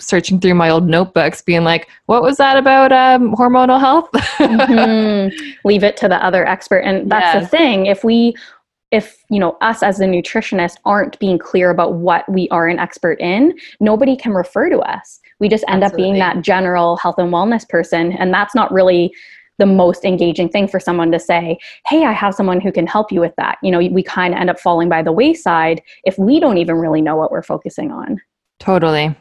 searching 0.00 0.40
through 0.40 0.54
my 0.54 0.70
old 0.70 0.88
notebooks 0.88 1.42
being 1.42 1.64
like 1.64 1.88
what 2.06 2.22
was 2.22 2.38
that 2.38 2.56
about 2.56 2.92
um, 2.92 3.34
hormonal 3.34 3.78
health? 3.78 4.10
Mm-hmm. 4.12 5.50
leave 5.64 5.84
it 5.84 5.96
to 5.98 6.08
the 6.08 6.24
other 6.24 6.46
expert. 6.46 6.80
And 6.80 7.10
that's 7.10 7.40
the 7.40 7.46
thing. 7.46 7.86
If 7.86 8.02
we 8.04 8.34
if 8.90 9.22
you 9.28 9.38
know 9.38 9.56
us 9.60 9.82
as 9.82 10.00
a 10.00 10.04
nutritionist 10.04 10.76
aren't 10.84 11.18
being 11.20 11.38
clear 11.38 11.70
about 11.70 11.94
what 11.94 12.28
we 12.28 12.48
are 12.48 12.66
an 12.66 12.78
expert 12.78 13.20
in 13.20 13.56
nobody 13.78 14.16
can 14.16 14.32
refer 14.32 14.68
to 14.68 14.78
us. 14.78 15.20
We 15.38 15.48
just 15.48 15.64
end 15.68 15.84
Absolutely. 15.84 16.04
up 16.04 16.12
being 16.12 16.18
that 16.18 16.42
general 16.42 16.96
health 16.96 17.16
and 17.18 17.32
wellness 17.32 17.68
person. 17.68 18.12
And 18.12 18.34
that's 18.34 18.54
not 18.54 18.72
really 18.72 19.14
the 19.58 19.66
most 19.66 20.04
engaging 20.04 20.48
thing 20.48 20.66
for 20.66 20.80
someone 20.80 21.12
to 21.12 21.18
say 21.18 21.58
hey 21.86 22.06
i 22.06 22.12
have 22.12 22.34
someone 22.34 22.62
who 22.62 22.72
can 22.72 22.86
help 22.86 23.12
you 23.12 23.20
with 23.20 23.36
that. 23.36 23.58
You 23.62 23.70
know 23.70 23.78
we 23.78 24.02
kind 24.02 24.34
of 24.34 24.40
end 24.40 24.50
up 24.50 24.58
falling 24.58 24.88
by 24.88 25.02
the 25.02 25.12
wayside 25.12 25.82
if 26.04 26.18
we 26.18 26.40
don't 26.40 26.58
even 26.58 26.76
really 26.76 27.02
know 27.02 27.16
what 27.16 27.30
we're 27.30 27.42
focusing 27.42 27.92
on. 27.92 28.20
Totally 28.58 29.14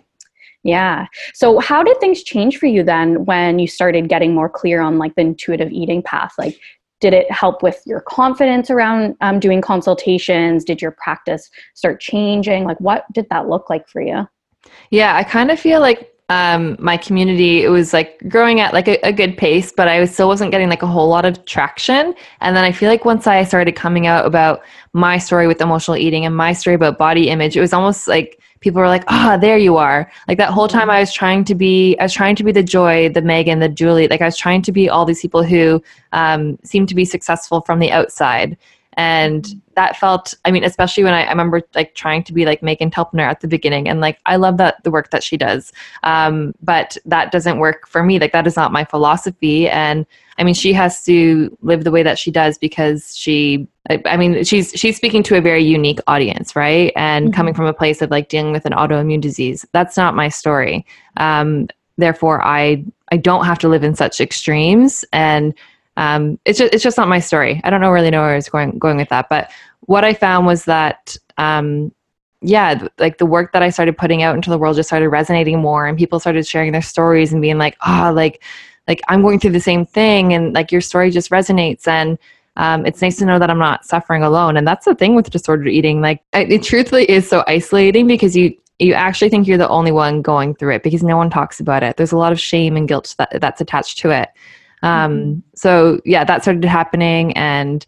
yeah. 0.69 1.05
So 1.33 1.59
how 1.59 1.83
did 1.83 1.99
things 1.99 2.23
change 2.23 2.57
for 2.57 2.67
you 2.67 2.83
then 2.83 3.25
when 3.25 3.59
you 3.59 3.67
started 3.67 4.09
getting 4.09 4.33
more 4.33 4.49
clear 4.49 4.81
on 4.81 4.97
like 4.97 5.15
the 5.15 5.21
intuitive 5.21 5.71
eating 5.71 6.01
path? 6.01 6.33
Like 6.38 6.59
did 6.99 7.13
it 7.13 7.31
help 7.31 7.63
with 7.63 7.81
your 7.85 8.01
confidence 8.01 8.69
around 8.69 9.15
um, 9.21 9.39
doing 9.39 9.61
consultations 9.61 10.63
did 10.63 10.81
your 10.81 10.91
practice 10.91 11.49
start 11.73 11.99
changing 11.99 12.65
like 12.65 12.79
what 12.79 13.05
did 13.13 13.27
that 13.29 13.47
look 13.47 13.69
like 13.69 13.88
for 13.88 14.01
you 14.01 14.27
yeah 14.89 15.15
i 15.15 15.23
kind 15.23 15.51
of 15.51 15.59
feel 15.59 15.79
like 15.79 16.13
um, 16.31 16.75
my 16.77 16.95
community 16.95 17.63
it 17.63 17.69
was 17.69 17.91
like 17.91 18.21
growing 18.29 18.59
at 18.59 18.71
like 18.71 18.88
a, 18.88 18.99
a, 19.03 19.11
good 19.11 19.35
pace 19.35 19.71
but 19.75 19.88
i 19.88 19.99
was, 19.99 20.13
still 20.13 20.27
wasn't 20.27 20.51
getting 20.51 20.69
like 20.69 20.83
a 20.83 20.88
whole 20.88 21.07
lot 21.07 21.25
of 21.25 21.43
traction 21.45 22.13
and 22.41 22.55
then 22.55 22.63
i 22.63 22.71
feel 22.71 22.88
like 22.88 23.03
once 23.03 23.25
i 23.25 23.43
started 23.43 23.75
coming 23.75 24.05
out 24.05 24.27
about 24.27 24.61
my 24.93 25.17
story 25.17 25.47
with 25.47 25.59
emotional 25.59 25.97
eating 25.97 26.25
and 26.25 26.38
my 26.38 26.53
story 26.53 26.75
about 26.75 26.99
body 26.99 27.29
image 27.29 27.57
it 27.57 27.61
was 27.61 27.73
almost 27.73 28.07
like 28.07 28.39
people 28.61 28.81
were 28.81 28.87
like, 28.87 29.03
ah, 29.07 29.33
oh, 29.33 29.39
there 29.39 29.57
you 29.57 29.77
are. 29.77 30.11
Like 30.27 30.37
that 30.37 30.51
whole 30.51 30.67
time 30.67 30.89
I 30.89 30.99
was 30.99 31.13
trying 31.13 31.43
to 31.45 31.55
be, 31.55 31.97
I 31.99 32.03
was 32.03 32.13
trying 32.13 32.35
to 32.35 32.43
be 32.43 32.51
the 32.51 32.63
Joy, 32.63 33.09
the 33.09 33.21
Meghan, 33.21 33.59
the 33.59 33.69
Julie. 33.69 34.07
Like 34.07 34.21
I 34.21 34.25
was 34.25 34.37
trying 34.37 34.61
to 34.63 34.71
be 34.71 34.89
all 34.89 35.05
these 35.05 35.21
people 35.21 35.43
who 35.43 35.81
um, 36.11 36.57
seemed 36.63 36.89
to 36.89 36.95
be 36.95 37.05
successful 37.05 37.61
from 37.61 37.79
the 37.79 37.91
outside. 37.91 38.57
And 39.00 39.62
that 39.75 39.96
felt, 39.96 40.34
I 40.44 40.51
mean, 40.51 40.65
especially 40.65 41.06
when 41.06 41.13
I, 41.13 41.24
I 41.24 41.29
remember 41.29 41.62
like 41.74 41.96
trying 41.96 42.22
to 42.24 42.34
be 42.34 42.44
like 42.44 42.60
Meghan 42.60 42.91
Telpner 42.91 43.22
at 43.22 43.39
the 43.39 43.48
beginning. 43.48 43.88
And 43.88 44.01
like, 44.01 44.20
I 44.25 44.36
love 44.36 44.58
that 44.58 44.84
the 44.84 44.91
work 44.91 45.12
that 45.12 45.24
she 45.24 45.38
does. 45.38 45.72
Um, 46.03 46.53
but 46.62 46.98
that 47.06 47.32
doesn't 47.32 47.60
work 47.60 47.88
for 47.88 48.03
me. 48.03 48.20
Like 48.20 48.34
that 48.34 48.46
is 48.46 48.58
not 48.58 48.74
my 48.74 48.84
philosophy. 48.84 49.70
And 49.70 50.06
I 50.38 50.44
mean, 50.44 50.53
she 50.53 50.74
has 50.74 51.01
to 51.06 51.58
live 51.62 51.86
the 51.86 51.91
way 51.91 52.03
that 52.03 52.20
she 52.20 52.29
does 52.29 52.58
because 52.58 53.15
she, 53.15 53.70
I 53.89 54.18
mean, 54.18 54.44
she's 54.44 54.74
she's 54.75 54.98
speaking 54.98 55.24
to 55.24 55.38
a 55.38 55.41
very 55.41 55.63
unique 55.63 56.00
audience, 56.08 56.53
right? 56.58 56.91
And 56.98 57.27
mm-hmm. 57.27 57.36
coming 57.36 57.53
from 57.53 57.68
a 57.68 57.74
place 57.74 58.01
of 58.01 58.12
like 58.12 58.27
dealing 58.27 58.51
with 58.51 58.65
an 58.65 58.74
autoimmune 58.74 59.22
disease, 59.22 59.65
that's 59.72 59.96
not 59.96 60.13
my 60.13 60.27
story. 60.27 60.86
Um, 61.15 61.70
therefore, 61.98 62.46
I 62.46 62.84
I 63.13 63.18
don't 63.18 63.46
have 63.46 63.60
to 63.60 63.70
live 63.70 63.86
in 63.86 63.96
such 63.96 64.20
extremes, 64.20 65.06
and 65.13 65.53
um, 66.00 66.40
it's 66.46 66.57
just 66.57 66.74
it's 66.74 66.83
just 66.83 66.98
not 66.98 67.09
my 67.09 67.20
story. 67.20 67.59
I 67.66 67.70
don't 67.70 67.81
know 67.81 67.92
really 67.92 68.09
know 68.09 68.22
where 68.22 68.31
I 68.31 68.35
was 68.35 68.48
going 68.48 68.79
going 68.79 68.96
with 68.98 69.09
that, 69.09 69.27
but 69.29 69.51
what 69.81 70.05
I 70.05 70.14
found 70.14 70.46
was 70.46 70.64
that 70.64 71.18
um, 71.38 71.92
yeah, 72.42 72.88
like 73.00 73.18
the 73.18 73.25
work 73.25 73.51
that 73.51 73.62
I 73.62 73.70
started 73.70 73.98
putting 73.98 74.24
out 74.24 74.33
into 74.33 74.50
the 74.50 74.57
world 74.57 74.77
just 74.77 74.88
started 74.88 75.09
resonating 75.09 75.59
more, 75.59 75.88
and 75.88 75.98
people 75.98 76.22
started 76.22 76.48
sharing 76.48 76.72
their 76.72 76.81
stories 76.81 77.33
and 77.33 77.42
being 77.42 77.57
like, 77.57 77.75
oh, 77.85 78.14
like 78.16 78.42
like 78.88 79.01
i'm 79.07 79.22
going 79.22 79.40
through 79.40 79.51
the 79.51 79.59
same 79.59 79.85
thing 79.85 80.33
and 80.33 80.53
like 80.53 80.72
your 80.72 80.81
story 80.81 81.12
just 81.12 81.29
resonates 81.29 81.88
and 81.88 82.18
um, 82.55 82.85
it's 82.85 83.01
nice 83.01 83.18
to 83.18 83.25
know 83.25 83.38
that 83.38 83.50
i'm 83.50 83.59
not 83.59 83.85
suffering 83.85 84.24
alone. 84.24 84.57
And 84.57 84.68
that's 84.68 84.85
the 84.85 84.96
thing 84.96 85.16
with 85.16 85.29
disordered 85.29 85.70
eating. 85.70 86.01
Like 86.01 86.22
it 86.33 86.64
truthfully 86.64 87.09
is 87.09 87.29
so 87.29 87.44
isolating 87.48 88.07
because 88.07 88.35
you 88.35 88.57
you 88.79 88.94
actually 88.94 89.29
think 89.29 89.48
you're 89.48 89.57
the 89.57 89.70
only 89.70 89.92
one 89.92 90.22
going 90.22 90.55
through 90.55 90.74
it 90.75 90.83
because 90.83 91.03
no 91.03 91.16
one 91.16 91.29
talks 91.29 91.59
about 91.59 91.83
it. 91.83 91.98
There's 91.98 92.12
a 92.12 92.18
lot 92.18 92.31
of 92.31 92.40
shame 92.40 92.75
and 92.75 92.88
guilt 92.88 93.14
that 93.18 93.40
that's 93.40 93.62
attached 93.62 94.00
to 94.00 94.09
it 94.09 94.29
um, 94.83 95.18
mm-hmm. 95.18 95.39
so 95.55 96.00
yeah 96.05 96.24
that 96.24 96.42
started 96.42 96.63
happening 96.65 97.33
and 97.33 97.85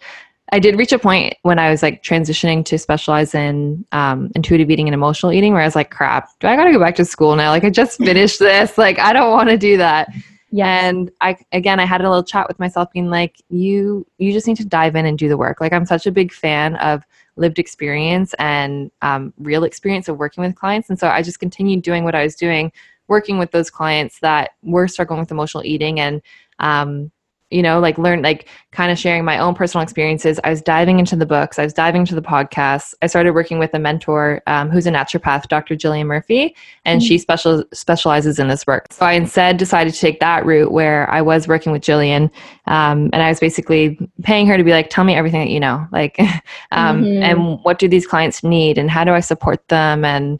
I 0.53 0.59
did 0.59 0.77
reach 0.77 0.91
a 0.91 0.99
point 0.99 1.35
when 1.43 1.59
I 1.59 1.69
was 1.69 1.81
like 1.81 2.03
transitioning 2.03 2.65
to 2.65 2.77
specialize 2.77 3.33
in 3.33 3.85
um, 3.93 4.29
intuitive 4.35 4.69
eating 4.69 4.87
and 4.87 4.93
emotional 4.93 5.31
eating 5.31 5.53
where 5.53 5.61
I 5.61 5.65
was 5.65 5.77
like, 5.77 5.91
crap, 5.91 6.29
do 6.39 6.47
I 6.47 6.57
got 6.57 6.65
to 6.65 6.73
go 6.73 6.79
back 6.79 6.95
to 6.95 7.05
school 7.05 7.37
now? 7.37 7.51
Like, 7.51 7.63
I 7.63 7.69
just 7.69 7.97
finished 8.03 8.39
this. 8.39 8.77
Like, 8.77 8.99
I 8.99 9.13
don't 9.13 9.31
want 9.31 9.47
to 9.49 9.57
do 9.57 9.77
that. 9.77 10.09
Yeah. 10.51 10.85
And 10.85 11.09
I 11.21 11.37
again 11.53 11.79
I 11.79 11.85
had 11.85 12.01
a 12.01 12.09
little 12.09 12.25
chat 12.25 12.49
with 12.49 12.59
myself 12.59 12.91
being 12.91 13.09
like, 13.09 13.41
you 13.49 14.05
you 14.17 14.33
just 14.33 14.47
need 14.47 14.57
to 14.57 14.65
dive 14.65 14.97
in 14.97 15.05
and 15.05 15.17
do 15.17 15.29
the 15.29 15.37
work. 15.37 15.61
Like 15.61 15.71
I'm 15.71 15.85
such 15.85 16.05
a 16.05 16.11
big 16.11 16.33
fan 16.33 16.75
of 16.75 17.03
lived 17.37 17.57
experience 17.57 18.35
and 18.37 18.91
um, 19.01 19.33
real 19.37 19.63
experience 19.63 20.09
of 20.09 20.17
working 20.17 20.43
with 20.43 20.55
clients. 20.55 20.89
And 20.89 20.99
so 20.99 21.07
I 21.07 21.21
just 21.21 21.39
continued 21.39 21.83
doing 21.83 22.03
what 22.03 22.15
I 22.15 22.23
was 22.23 22.35
doing, 22.35 22.73
working 23.07 23.37
with 23.37 23.51
those 23.51 23.69
clients 23.69 24.19
that 24.19 24.51
were 24.61 24.89
struggling 24.89 25.21
with 25.21 25.31
emotional 25.31 25.63
eating 25.63 26.01
and 26.01 26.21
um, 26.61 27.11
you 27.51 27.61
know 27.61 27.79
like 27.79 27.97
learn 27.97 28.21
like 28.21 28.47
kind 28.71 28.91
of 28.91 28.97
sharing 28.97 29.23
my 29.23 29.37
own 29.37 29.53
personal 29.53 29.83
experiences. 29.83 30.39
I 30.43 30.49
was 30.49 30.61
diving 30.61 30.99
into 30.99 31.15
the 31.15 31.25
books. 31.25 31.59
I 31.59 31.63
was 31.63 31.73
diving 31.73 32.01
into 32.01 32.15
the 32.15 32.21
podcasts. 32.21 32.93
I 33.01 33.07
started 33.07 33.33
working 33.33 33.59
with 33.59 33.73
a 33.73 33.79
mentor 33.79 34.41
um, 34.47 34.69
who's 34.69 34.87
a 34.87 34.91
naturopath 34.91 35.47
dr 35.47 35.75
jillian 35.75 36.05
murphy 36.05 36.55
and 36.85 37.01
mm-hmm. 37.01 37.07
she 37.07 37.17
special 37.17 37.63
specializes 37.73 38.39
in 38.39 38.47
this 38.47 38.65
work. 38.65 38.87
So 38.91 39.05
i 39.05 39.13
instead 39.13 39.57
decided 39.57 39.93
to 39.93 39.99
take 39.99 40.19
that 40.21 40.45
route 40.45 40.71
where 40.71 41.09
i 41.11 41.21
was 41.21 41.47
working 41.47 41.71
with 41.71 41.81
jillian 41.81 42.31
um, 42.65 43.09
and 43.13 43.21
i 43.21 43.29
was 43.29 43.39
basically 43.39 43.99
paying 44.23 44.47
her 44.47 44.57
to 44.57 44.63
be 44.63 44.71
like 44.71 44.89
tell 44.89 45.03
me 45.03 45.13
everything 45.13 45.41
that 45.41 45.51
you 45.51 45.59
know. 45.59 45.85
Like 45.91 46.17
um, 46.71 47.03
mm-hmm. 47.03 47.21
and 47.21 47.59
what 47.63 47.77
do 47.77 47.87
these 47.87 48.07
clients 48.07 48.43
need 48.43 48.77
and 48.77 48.89
how 48.89 49.03
do 49.03 49.11
i 49.11 49.19
support 49.19 49.67
them 49.67 50.05
and 50.05 50.39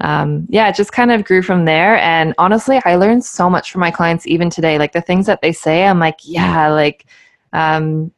um, 0.00 0.46
yeah, 0.48 0.68
it 0.68 0.76
just 0.76 0.92
kind 0.92 1.10
of 1.10 1.24
grew 1.24 1.42
from 1.42 1.64
there. 1.64 1.98
And 1.98 2.34
honestly, 2.38 2.80
I 2.84 2.96
learned 2.96 3.24
so 3.24 3.50
much 3.50 3.72
from 3.72 3.80
my 3.80 3.90
clients 3.90 4.26
even 4.26 4.48
today. 4.48 4.78
Like 4.78 4.92
the 4.92 5.00
things 5.00 5.26
that 5.26 5.42
they 5.42 5.52
say, 5.52 5.86
I'm 5.86 5.98
like, 5.98 6.20
yeah, 6.22 6.68
like 6.68 7.06
um, 7.52 8.12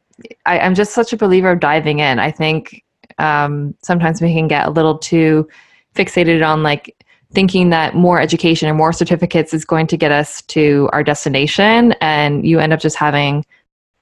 I, 0.45 0.59
am 0.59 0.75
just 0.75 0.93
such 0.93 1.11
a 1.11 1.17
believer 1.17 1.51
of 1.51 1.59
diving 1.59 1.99
in. 1.99 2.19
I 2.19 2.29
think 2.29 2.83
um, 3.17 3.75
sometimes 3.81 4.21
we 4.21 4.33
can 4.33 4.47
get 4.47 4.67
a 4.67 4.71
little 4.71 4.97
too 4.97 5.47
fixated 5.95 6.45
on 6.47 6.63
like 6.63 7.03
thinking 7.33 7.69
that 7.69 7.95
more 7.95 8.19
education 8.19 8.69
or 8.69 8.73
more 8.73 8.93
certificates 8.93 9.53
is 9.53 9.65
going 9.65 9.87
to 9.87 9.97
get 9.97 10.11
us 10.11 10.41
to 10.43 10.89
our 10.93 11.03
destination, 11.03 11.93
and 12.01 12.45
you 12.45 12.59
end 12.59 12.73
up 12.73 12.79
just 12.79 12.97
having 12.97 13.45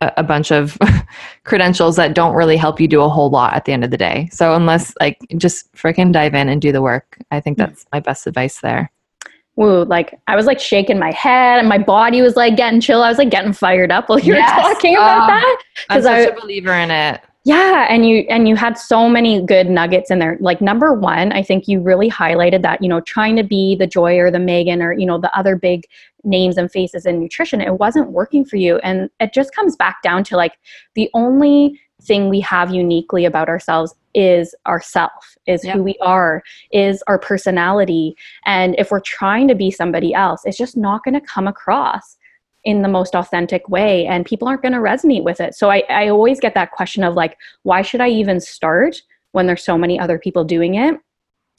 a, 0.02 0.24
bunch 0.24 0.52
of 0.52 0.78
credentials 1.44 1.96
that 1.98 2.16
don't 2.16 2.36
really 2.36 2.58
help 2.58 2.80
you 2.80 2.88
do 2.88 3.02
a 3.02 3.10
whole 3.10 3.30
lot 3.30 3.54
at 3.54 3.66
the 3.66 3.74
end 3.74 3.84
of 3.84 3.92
the 3.92 3.98
day. 3.98 4.30
So 4.32 4.54
unless 4.54 4.94
like 5.00 5.18
just 5.38 5.72
freaking 5.74 6.14
dive 6.14 6.34
in 6.34 6.50
and 6.50 6.62
do 6.62 6.72
the 6.72 6.82
work, 6.82 7.18
I 7.32 7.40
think 7.40 7.58
hmm. 7.58 7.64
that's 7.64 7.86
my 7.92 8.00
best 8.00 8.28
advice 8.28 8.60
there. 8.62 8.92
Ooh, 9.60 9.84
like 9.84 10.18
I 10.28 10.38
was 10.38 10.46
like 10.46 10.60
shaking 10.60 11.00
my 11.00 11.12
head 11.12 11.60
and 11.60 11.68
my 11.68 11.78
body 11.78 12.22
was 12.22 12.38
like 12.38 12.56
getting 12.56 12.80
chill. 12.80 13.04
I 13.04 13.10
was 13.10 13.18
like 13.18 13.30
getting 13.30 13.52
fired 13.52 13.92
up 13.92 14.08
while 14.08 14.20
you 14.20 14.34
yes. 14.34 14.56
were 14.56 14.74
talking 14.74 14.96
about 14.96 15.28
that. 15.28 15.64
Because 15.90 16.06
I'm 16.06 16.24
such 16.24 16.34
I, 16.34 16.38
a 16.38 16.40
believer 16.40 16.74
in 16.74 16.92
it. 16.92 17.22
Yeah, 17.50 17.88
and 17.90 18.08
you 18.08 18.18
and 18.30 18.48
you 18.48 18.56
had 18.56 18.78
so 18.78 19.10
many 19.10 19.42
good 19.42 19.72
nuggets 19.72 20.12
in 20.12 20.20
there. 20.20 20.38
Like 20.40 20.62
number 20.62 20.94
1, 20.94 21.32
I 21.32 21.42
think 21.42 21.68
you 21.68 21.82
really 21.82 22.08
highlighted 22.08 22.62
that, 22.62 22.80
you 22.80 22.88
know, 22.88 23.02
trying 23.02 23.36
to 23.38 23.44
be 23.44 23.76
the 23.76 23.88
Joy 23.88 24.20
or 24.20 24.30
the 24.30 24.38
Meghan 24.38 24.84
or, 24.84 24.94
you 24.94 25.06
know, 25.06 25.18
the 25.18 25.36
other 25.36 25.56
big 25.56 25.88
names 26.24 26.58
and 26.58 26.72
faces 26.72 27.08
in 27.08 27.20
nutrition 27.20 27.60
it 27.60 27.80
wasn't 27.80 28.12
working 28.12 28.44
for 28.46 28.58
you 28.58 28.78
and 28.80 29.10
it 29.20 29.34
just 29.34 29.56
comes 29.56 29.76
back 29.76 30.02
down 30.04 30.22
to 30.22 30.36
like 30.36 30.60
the 30.96 31.10
only 31.14 31.80
thing 32.02 32.30
we 32.30 32.42
have 32.42 32.74
uniquely 32.74 33.26
about 33.26 33.48
ourselves 33.48 33.96
is 34.14 34.54
ourself 34.68 35.38
is 35.48 35.64
yep. 35.64 35.76
who 35.76 35.84
we 35.84 35.96
are 36.02 36.44
is 36.74 37.02
our 37.08 37.18
personality 37.18 38.16
and 38.46 38.76
if 38.78 38.92
we're 38.92 39.00
trying 39.00 39.48
to 39.48 39.56
be 39.56 39.72
somebody 39.72 40.14
else 40.14 40.42
it's 40.44 40.58
just 40.58 40.76
not 40.76 41.04
going 41.06 41.14
to 41.14 41.22
come 41.22 41.48
across 41.48 42.18
in 42.64 42.82
the 42.82 42.88
most 42.88 43.16
authentic 43.16 43.68
way 43.70 44.06
and 44.06 44.26
people 44.26 44.48
aren't 44.48 44.62
going 44.62 44.74
to 44.74 44.80
resonate 44.80 45.24
with 45.24 45.40
it. 45.40 45.56
So 45.56 45.70
I, 45.70 45.84
I 45.90 46.10
always 46.10 46.40
get 46.40 46.54
that 46.56 46.72
question 46.72 47.04
of 47.04 47.14
like 47.14 47.38
why 47.64 47.82
should 47.82 48.02
i 48.02 48.10
even 48.10 48.40
start 48.40 49.02
when 49.32 49.46
there's 49.46 49.64
so 49.64 49.78
many 49.78 50.00
other 50.00 50.20
people 50.20 50.44
doing 50.44 50.76
it? 50.76 50.96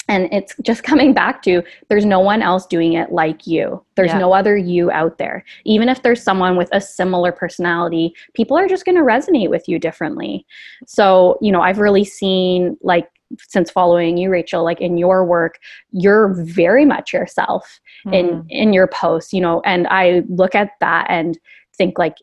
And 0.08 0.28
it's 0.32 0.54
just 0.62 0.82
coming 0.90 1.14
back 1.14 1.42
to 1.42 1.62
there's 1.88 2.04
no 2.04 2.20
one 2.20 2.42
else 2.42 2.66
doing 2.66 2.94
it 2.94 3.12
like 3.12 3.46
you. 3.46 3.84
There's 3.96 4.10
yeah. 4.10 4.18
no 4.18 4.32
other 4.32 4.56
you 4.56 4.90
out 4.90 5.18
there. 5.18 5.44
Even 5.64 5.88
if 5.88 6.02
there's 6.02 6.22
someone 6.22 6.56
with 6.56 6.68
a 6.72 6.80
similar 6.80 7.32
personality 7.32 8.14
people 8.34 8.58
are 8.58 8.68
just 8.68 8.84
going 8.84 8.96
to 8.96 9.02
resonate 9.02 9.50
with 9.50 9.68
you 9.68 9.78
differently. 9.78 10.46
So 10.86 11.38
you 11.40 11.52
know 11.52 11.62
i've 11.62 11.78
really 11.78 12.04
seen 12.04 12.76
like 12.82 13.08
since 13.38 13.70
following 13.70 14.16
you 14.16 14.30
rachel 14.30 14.64
like 14.64 14.80
in 14.80 14.98
your 14.98 15.24
work 15.24 15.58
you're 15.90 16.34
very 16.44 16.84
much 16.84 17.12
yourself 17.12 17.80
mm. 18.06 18.14
in 18.14 18.26
mm-hmm. 18.26 18.46
in 18.48 18.72
your 18.72 18.86
posts 18.86 19.32
you 19.32 19.40
know 19.40 19.60
and 19.64 19.86
i 19.88 20.22
look 20.28 20.54
at 20.54 20.70
that 20.80 21.06
and 21.08 21.38
think 21.76 21.98
like 21.98 22.16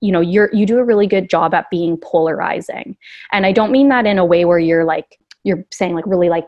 you 0.00 0.12
know 0.12 0.20
you're 0.20 0.50
you 0.52 0.66
do 0.66 0.78
a 0.78 0.84
really 0.84 1.06
good 1.06 1.28
job 1.28 1.54
at 1.54 1.70
being 1.70 1.96
polarizing 1.96 2.96
and 3.32 3.46
i 3.46 3.52
don't 3.52 3.72
mean 3.72 3.88
that 3.88 4.06
in 4.06 4.18
a 4.18 4.24
way 4.24 4.44
where 4.44 4.58
you're 4.58 4.84
like 4.84 5.18
you're 5.44 5.64
saying 5.72 5.94
like 5.94 6.06
really 6.06 6.28
like 6.28 6.46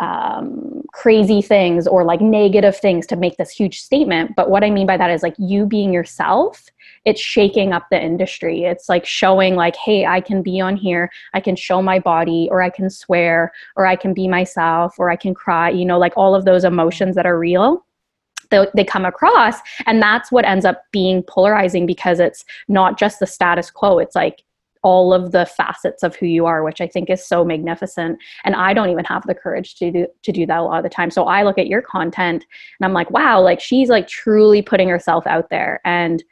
um, 0.00 0.82
crazy 0.92 1.40
things 1.40 1.86
or 1.86 2.04
like 2.04 2.20
negative 2.20 2.76
things 2.76 3.06
to 3.06 3.16
make 3.16 3.36
this 3.36 3.50
huge 3.50 3.80
statement. 3.80 4.32
But 4.36 4.50
what 4.50 4.64
I 4.64 4.70
mean 4.70 4.86
by 4.86 4.96
that 4.96 5.10
is 5.10 5.22
like 5.22 5.34
you 5.38 5.66
being 5.66 5.92
yourself, 5.92 6.64
it's 7.04 7.20
shaking 7.20 7.72
up 7.72 7.86
the 7.90 8.02
industry. 8.02 8.64
It's 8.64 8.88
like 8.88 9.04
showing, 9.04 9.54
like, 9.54 9.76
hey, 9.76 10.06
I 10.06 10.20
can 10.20 10.42
be 10.42 10.60
on 10.60 10.76
here, 10.76 11.10
I 11.32 11.40
can 11.40 11.56
show 11.56 11.82
my 11.82 11.98
body, 11.98 12.48
or 12.50 12.62
I 12.62 12.70
can 12.70 12.90
swear, 12.90 13.52
or 13.76 13.86
I 13.86 13.96
can 13.96 14.14
be 14.14 14.26
myself, 14.26 14.98
or 14.98 15.10
I 15.10 15.16
can 15.16 15.34
cry, 15.34 15.70
you 15.70 15.84
know, 15.84 15.98
like 15.98 16.14
all 16.16 16.34
of 16.34 16.44
those 16.44 16.64
emotions 16.64 17.14
that 17.16 17.26
are 17.26 17.38
real 17.38 17.84
they, 18.50 18.84
come 18.84 19.04
across 19.04 19.58
and 19.86 20.00
that's 20.00 20.30
what 20.30 20.44
ends 20.44 20.64
up 20.64 20.84
being 20.92 21.22
polarizing 21.24 21.86
because 21.86 22.20
it's 22.20 22.44
not 22.68 22.98
just 22.98 23.18
the 23.18 23.26
status 23.26 23.70
quo 23.70 23.98
it's 23.98 24.14
like 24.14 24.44
all 24.84 25.12
of 25.12 25.32
the 25.32 25.46
facets 25.46 26.02
of 26.02 26.14
who 26.14 26.26
you 26.26 26.46
are, 26.46 26.62
which 26.62 26.80
I 26.80 26.86
think 26.86 27.10
is 27.10 27.26
so 27.26 27.44
magnificent. 27.44 28.18
And 28.44 28.54
I 28.54 28.74
don't 28.74 28.90
even 28.90 29.04
have 29.06 29.26
the 29.26 29.34
courage 29.34 29.74
to 29.76 29.90
do 29.90 30.06
to 30.22 30.30
do 30.30 30.46
that 30.46 30.58
a 30.58 30.62
lot 30.62 30.76
of 30.76 30.84
the 30.84 30.90
time. 30.90 31.10
So 31.10 31.24
I 31.24 31.42
look 31.42 31.58
at 31.58 31.66
your 31.66 31.82
content 31.82 32.44
and 32.78 32.86
I'm 32.86 32.92
like, 32.92 33.10
wow, 33.10 33.40
like 33.40 33.60
she's 33.60 33.88
like 33.88 34.06
truly 34.06 34.62
putting 34.62 34.88
herself 34.88 35.26
out 35.26 35.50
there. 35.50 35.80
And 35.84 36.22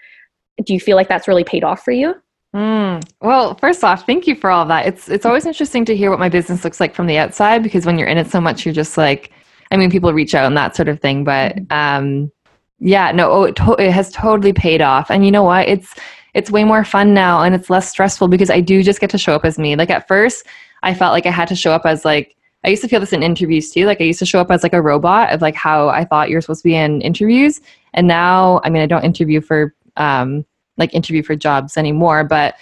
do 0.64 0.74
you 0.74 0.80
feel 0.80 0.96
like 0.96 1.08
that's 1.08 1.26
really 1.26 1.44
paid 1.44 1.64
off 1.64 1.82
for 1.82 1.92
you? 1.92 2.14
Mm. 2.54 3.02
Well, 3.22 3.54
first 3.54 3.82
off, 3.82 4.04
thank 4.04 4.26
you 4.26 4.36
for 4.36 4.50
all 4.50 4.62
of 4.62 4.68
that. 4.68 4.86
It's 4.86 5.08
it's 5.08 5.24
always 5.24 5.46
interesting 5.46 5.86
to 5.86 5.96
hear 5.96 6.10
what 6.10 6.20
my 6.20 6.28
business 6.28 6.62
looks 6.62 6.78
like 6.78 6.94
from 6.94 7.06
the 7.06 7.16
outside 7.16 7.62
because 7.62 7.86
when 7.86 7.98
you're 7.98 8.08
in 8.08 8.18
it 8.18 8.30
so 8.30 8.40
much, 8.40 8.66
you're 8.66 8.74
just 8.74 8.98
like, 8.98 9.32
I 9.70 9.78
mean, 9.78 9.90
people 9.90 10.12
reach 10.12 10.34
out 10.34 10.44
and 10.44 10.56
that 10.58 10.76
sort 10.76 10.88
of 10.88 11.00
thing. 11.00 11.24
But 11.24 11.56
mm-hmm. 11.56 11.72
um, 11.72 12.32
yeah, 12.80 13.12
no, 13.12 13.30
oh, 13.30 13.42
it, 13.44 13.56
to- 13.56 13.76
it 13.78 13.92
has 13.92 14.12
totally 14.12 14.52
paid 14.52 14.82
off. 14.82 15.10
And 15.10 15.24
you 15.24 15.30
know 15.30 15.44
what? 15.44 15.66
It's 15.66 15.94
it's 16.34 16.50
way 16.50 16.64
more 16.64 16.84
fun 16.84 17.12
now 17.12 17.42
and 17.42 17.54
it's 17.54 17.68
less 17.68 17.90
stressful 17.90 18.28
because 18.28 18.50
I 18.50 18.60
do 18.60 18.82
just 18.82 19.00
get 19.00 19.10
to 19.10 19.18
show 19.18 19.34
up 19.34 19.44
as 19.44 19.58
me. 19.58 19.76
Like 19.76 19.90
at 19.90 20.08
first, 20.08 20.46
I 20.82 20.94
felt 20.94 21.12
like 21.12 21.26
I 21.26 21.30
had 21.30 21.48
to 21.48 21.56
show 21.56 21.72
up 21.72 21.84
as 21.84 22.04
like 22.04 22.36
I 22.64 22.68
used 22.68 22.82
to 22.82 22.88
feel 22.88 23.00
this 23.00 23.12
in 23.12 23.22
interviews 23.22 23.70
too. 23.70 23.86
Like 23.86 24.00
I 24.00 24.04
used 24.04 24.20
to 24.20 24.26
show 24.26 24.40
up 24.40 24.50
as 24.50 24.62
like 24.62 24.72
a 24.72 24.80
robot 24.80 25.32
of 25.32 25.42
like 25.42 25.54
how 25.54 25.88
I 25.88 26.04
thought 26.04 26.30
you're 26.30 26.40
supposed 26.40 26.62
to 26.62 26.68
be 26.68 26.76
in 26.76 27.02
interviews. 27.02 27.60
And 27.92 28.06
now, 28.06 28.60
I 28.64 28.70
mean, 28.70 28.82
I 28.82 28.86
don't 28.86 29.04
interview 29.04 29.40
for 29.40 29.74
um 29.96 30.44
like 30.78 30.94
interview 30.94 31.22
for 31.22 31.36
jobs 31.36 31.76
anymore, 31.76 32.24
but 32.24 32.54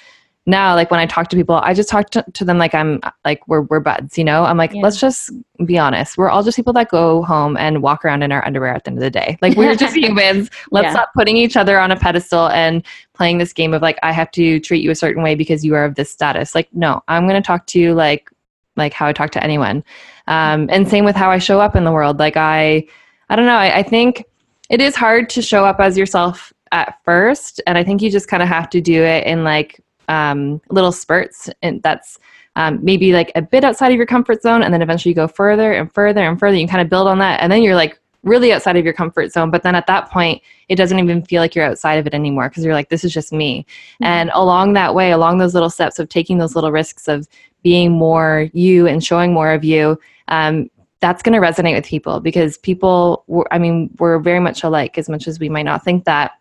now 0.46 0.74
like 0.74 0.90
when 0.90 1.00
i 1.00 1.06
talk 1.06 1.28
to 1.28 1.36
people 1.36 1.56
i 1.56 1.74
just 1.74 1.88
talk 1.88 2.10
to, 2.10 2.24
to 2.32 2.44
them 2.44 2.58
like 2.58 2.74
i'm 2.74 3.00
like 3.24 3.46
we're, 3.46 3.62
we're 3.62 3.80
buds 3.80 4.16
you 4.20 4.24
know? 4.24 4.44
I'm 4.44 4.56
like 4.56 4.74
yeah. 4.74 4.82
let's 4.82 5.00
just 5.00 5.30
be 5.64 5.78
honest. 5.78 6.16
We're 6.16 6.30
all 6.30 6.42
just 6.42 6.56
people 6.56 6.72
that 6.74 6.90
go 6.90 7.22
home 7.22 7.56
and 7.56 7.82
walk 7.82 8.04
around 8.04 8.22
in 8.22 8.32
our 8.32 8.44
underwear 8.46 8.74
at 8.74 8.84
the 8.84 8.90
end 8.90 8.98
of 8.98 9.02
the 9.02 9.10
day. 9.10 9.38
Like 9.42 9.56
we're 9.56 9.74
just 9.74 9.96
humans. 10.04 10.50
Let's 10.70 10.86
yeah. 10.86 10.92
stop 10.92 11.10
putting 11.14 11.36
each 11.36 11.56
other 11.56 11.78
on 11.78 11.90
a 11.90 11.96
pedestal 11.96 12.48
and 12.48 12.84
playing 13.14 13.38
this 13.38 13.52
game 13.52 13.74
of 13.74 13.82
like 13.82 13.98
i 14.02 14.12
have 14.12 14.30
to 14.32 14.60
treat 14.60 14.82
you 14.82 14.90
a 14.90 14.94
certain 14.94 15.22
way 15.22 15.34
because 15.34 15.64
you 15.64 15.74
are 15.74 15.84
of 15.84 15.94
this 15.94 16.10
status. 16.10 16.54
Like 16.54 16.68
no 16.72 17.02
i'm 17.08 17.26
going 17.26 17.40
to 17.40 17.46
talk 17.46 17.66
to 17.68 17.80
you 17.80 17.94
like 17.94 18.30
like 18.76 18.92
how 18.92 19.06
i 19.06 19.12
talk 19.12 19.30
to 19.32 19.42
anyone. 19.42 19.84
Um, 20.26 20.68
and 20.70 20.88
same 20.88 21.04
with 21.04 21.16
how 21.16 21.30
i 21.30 21.38
show 21.38 21.60
up 21.60 21.76
in 21.76 21.84
the 21.84 21.92
world. 21.92 22.18
Like 22.18 22.36
i 22.36 22.86
i 23.28 23.36
don't 23.36 23.46
know. 23.46 23.56
I, 23.56 23.78
I 23.78 23.82
think 23.82 24.24
it 24.68 24.80
is 24.80 24.94
hard 24.94 25.28
to 25.30 25.42
show 25.42 25.64
up 25.64 25.80
as 25.80 25.96
yourself 25.96 26.52
at 26.72 26.96
first 27.04 27.60
and 27.66 27.76
i 27.76 27.82
think 27.82 28.00
you 28.00 28.08
just 28.08 28.28
kind 28.28 28.44
of 28.44 28.48
have 28.48 28.70
to 28.70 28.80
do 28.80 29.02
it 29.02 29.26
in 29.26 29.42
like 29.42 29.80
um, 30.10 30.60
little 30.70 30.92
spurts 30.92 31.48
and 31.62 31.82
that's 31.82 32.18
um, 32.56 32.80
maybe 32.82 33.12
like 33.12 33.30
a 33.36 33.42
bit 33.42 33.62
outside 33.62 33.92
of 33.92 33.96
your 33.96 34.06
comfort 34.06 34.42
zone 34.42 34.62
and 34.62 34.74
then 34.74 34.82
eventually 34.82 35.10
you 35.10 35.14
go 35.14 35.28
further 35.28 35.72
and 35.72 35.92
further 35.94 36.24
and 36.24 36.38
further 36.38 36.56
you 36.56 36.66
kind 36.66 36.82
of 36.82 36.90
build 36.90 37.06
on 37.06 37.18
that 37.20 37.40
and 37.40 37.50
then 37.50 37.62
you're 37.62 37.76
like 37.76 37.98
really 38.22 38.52
outside 38.52 38.76
of 38.76 38.84
your 38.84 38.92
comfort 38.92 39.32
zone 39.32 39.52
but 39.52 39.62
then 39.62 39.76
at 39.76 39.86
that 39.86 40.10
point 40.10 40.42
it 40.68 40.74
doesn't 40.74 40.98
even 40.98 41.24
feel 41.24 41.40
like 41.40 41.54
you're 41.54 41.64
outside 41.64 41.94
of 41.94 42.06
it 42.08 42.12
anymore 42.12 42.48
because 42.48 42.64
you're 42.64 42.74
like 42.74 42.88
this 42.88 43.04
is 43.04 43.14
just 43.14 43.32
me 43.32 43.60
mm-hmm. 43.62 44.04
and 44.04 44.30
along 44.34 44.72
that 44.72 44.94
way 44.94 45.12
along 45.12 45.38
those 45.38 45.54
little 45.54 45.70
steps 45.70 45.98
of 46.00 46.08
taking 46.08 46.38
those 46.38 46.56
little 46.56 46.72
risks 46.72 47.06
of 47.06 47.28
being 47.62 47.92
more 47.92 48.50
you 48.52 48.86
and 48.88 49.04
showing 49.04 49.32
more 49.32 49.52
of 49.52 49.62
you 49.64 49.98
um, 50.28 50.68
that's 50.98 51.22
going 51.22 51.40
to 51.40 51.46
resonate 51.46 51.74
with 51.74 51.86
people 51.86 52.18
because 52.18 52.58
people 52.58 53.24
i 53.52 53.58
mean 53.58 53.88
we're 54.00 54.18
very 54.18 54.40
much 54.40 54.64
alike 54.64 54.98
as 54.98 55.08
much 55.08 55.28
as 55.28 55.38
we 55.38 55.48
might 55.48 55.62
not 55.62 55.84
think 55.84 56.04
that 56.04 56.32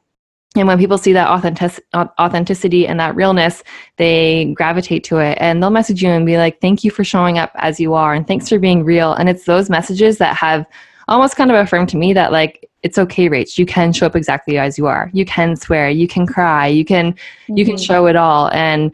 and 0.55 0.67
when 0.67 0.79
people 0.79 0.97
see 0.97 1.13
that 1.13 1.27
authentic- 1.27 1.83
authenticity 1.93 2.87
and 2.87 2.99
that 2.99 3.15
realness 3.15 3.63
they 3.97 4.51
gravitate 4.55 5.03
to 5.05 5.19
it. 5.19 5.37
And 5.39 5.61
they'll 5.61 5.69
message 5.69 6.01
you 6.01 6.09
and 6.09 6.25
be 6.25 6.37
like 6.37 6.59
thank 6.59 6.83
you 6.83 6.91
for 6.91 7.03
showing 7.03 7.37
up 7.37 7.51
as 7.55 7.79
you 7.79 7.93
are 7.93 8.13
and 8.13 8.25
thanks 8.25 8.49
for 8.49 8.57
being 8.57 8.83
real. 8.83 9.13
And 9.13 9.29
it's 9.29 9.45
those 9.45 9.69
messages 9.69 10.17
that 10.17 10.35
have 10.35 10.65
almost 11.07 11.35
kind 11.35 11.51
of 11.51 11.57
affirmed 11.57 11.89
to 11.89 11.97
me 11.97 12.13
that 12.13 12.31
like 12.31 12.67
it's 12.81 12.97
okay 12.97 13.29
rach. 13.29 13.57
You 13.57 13.65
can 13.65 13.93
show 13.93 14.07
up 14.07 14.15
exactly 14.15 14.57
as 14.57 14.77
you 14.77 14.87
are. 14.87 15.11
You 15.13 15.25
can 15.25 15.55
swear. 15.55 15.89
You 15.89 16.07
can 16.07 16.25
cry. 16.25 16.67
You 16.67 16.85
can 16.85 17.13
mm-hmm. 17.13 17.57
you 17.57 17.65
can 17.65 17.75
mm-hmm. 17.75 17.83
show 17.83 18.07
it 18.07 18.15
all. 18.15 18.49
And 18.49 18.91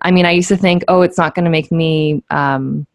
i 0.00 0.10
mean 0.10 0.26
i 0.26 0.30
used 0.30 0.48
to 0.48 0.56
think 0.56 0.84
oh 0.88 1.02
it's 1.02 1.18
not 1.18 1.34
going 1.34 1.44
to 1.44 1.50
make 1.50 1.72
me 1.72 2.22
um 2.30 2.86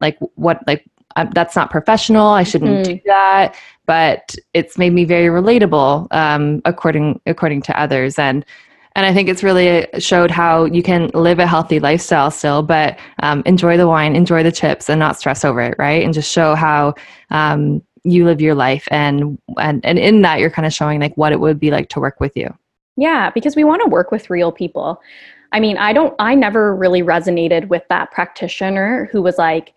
like 0.00 0.18
what 0.34 0.66
like 0.66 0.84
that's 1.32 1.56
not 1.56 1.70
professional 1.70 2.28
i 2.28 2.42
shouldn't 2.42 2.70
mm-hmm. 2.70 2.94
do 2.94 3.00
that 3.06 3.54
but 3.86 4.34
it's 4.54 4.78
made 4.78 4.92
me 4.92 5.04
very 5.04 5.26
relatable 5.26 6.06
um, 6.12 6.62
according 6.64 7.20
according 7.26 7.60
to 7.60 7.78
others 7.78 8.18
and 8.18 8.44
and 8.96 9.06
I 9.06 9.14
think 9.14 9.28
it's 9.28 9.42
really 9.42 9.86
showed 9.98 10.30
how 10.30 10.64
you 10.64 10.82
can 10.82 11.10
live 11.14 11.38
a 11.38 11.46
healthy 11.46 11.78
lifestyle 11.78 12.30
still, 12.30 12.62
but 12.62 12.98
um, 13.22 13.42
enjoy 13.46 13.76
the 13.76 13.86
wine, 13.86 14.16
enjoy 14.16 14.42
the 14.42 14.50
chips, 14.50 14.90
and 14.90 14.98
not 14.98 15.16
stress 15.16 15.44
over 15.44 15.60
it, 15.60 15.76
right? 15.78 16.02
And 16.02 16.12
just 16.12 16.30
show 16.30 16.56
how 16.56 16.94
um, 17.30 17.82
you 18.02 18.24
live 18.24 18.40
your 18.40 18.56
life, 18.56 18.88
and 18.90 19.38
and 19.58 19.84
and 19.86 19.98
in 19.98 20.22
that, 20.22 20.40
you're 20.40 20.50
kind 20.50 20.66
of 20.66 20.72
showing 20.72 21.00
like 21.00 21.16
what 21.16 21.32
it 21.32 21.38
would 21.38 21.60
be 21.60 21.70
like 21.70 21.88
to 21.90 22.00
work 22.00 22.18
with 22.18 22.36
you. 22.36 22.52
Yeah, 22.96 23.30
because 23.30 23.54
we 23.54 23.64
want 23.64 23.80
to 23.82 23.88
work 23.88 24.10
with 24.10 24.28
real 24.28 24.50
people. 24.50 25.00
I 25.52 25.60
mean, 25.60 25.78
I 25.78 25.92
don't, 25.92 26.14
I 26.18 26.34
never 26.34 26.76
really 26.76 27.02
resonated 27.02 27.68
with 27.68 27.82
that 27.88 28.12
practitioner 28.12 29.08
who 29.10 29.20
was 29.22 29.38
like, 29.38 29.74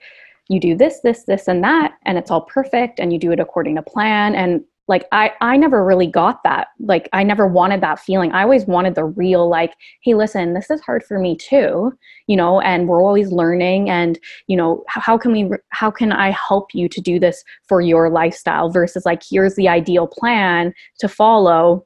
you 0.49 0.59
do 0.59 0.75
this 0.75 0.99
this 1.03 1.23
this 1.23 1.47
and 1.47 1.63
that 1.63 1.93
and 2.05 2.17
it's 2.17 2.31
all 2.31 2.41
perfect 2.41 2.99
and 2.99 3.13
you 3.13 3.19
do 3.19 3.31
it 3.31 3.39
according 3.39 3.75
to 3.75 3.81
plan 3.81 4.35
and 4.35 4.61
like 4.87 5.05
i 5.11 5.31
i 5.41 5.55
never 5.55 5.83
really 5.83 6.07
got 6.07 6.43
that. 6.43 6.67
Like 6.79 7.07
i 7.13 7.23
never 7.23 7.47
wanted 7.47 7.81
that 7.81 7.99
feeling. 7.99 8.31
I 8.33 8.43
always 8.43 8.65
wanted 8.65 8.95
the 8.95 9.05
real 9.05 9.49
like 9.49 9.73
hey 10.03 10.13
listen 10.13 10.53
this 10.53 10.69
is 10.69 10.81
hard 10.81 11.03
for 11.03 11.19
me 11.19 11.37
too 11.37 11.93
you 12.27 12.35
know 12.35 12.59
and 12.61 12.87
we're 12.87 13.01
always 13.01 13.31
learning 13.31 13.89
and 13.89 14.19
you 14.47 14.57
know 14.57 14.83
how 14.87 15.17
can 15.17 15.31
we 15.31 15.49
how 15.69 15.89
can 15.89 16.11
i 16.11 16.31
help 16.31 16.73
you 16.73 16.89
to 16.89 17.01
do 17.01 17.19
this 17.19 17.43
for 17.67 17.81
your 17.81 18.09
lifestyle 18.09 18.69
versus 18.69 19.05
like 19.05 19.21
here's 19.29 19.55
the 19.55 19.67
ideal 19.69 20.07
plan 20.07 20.73
to 20.99 21.07
follow 21.07 21.85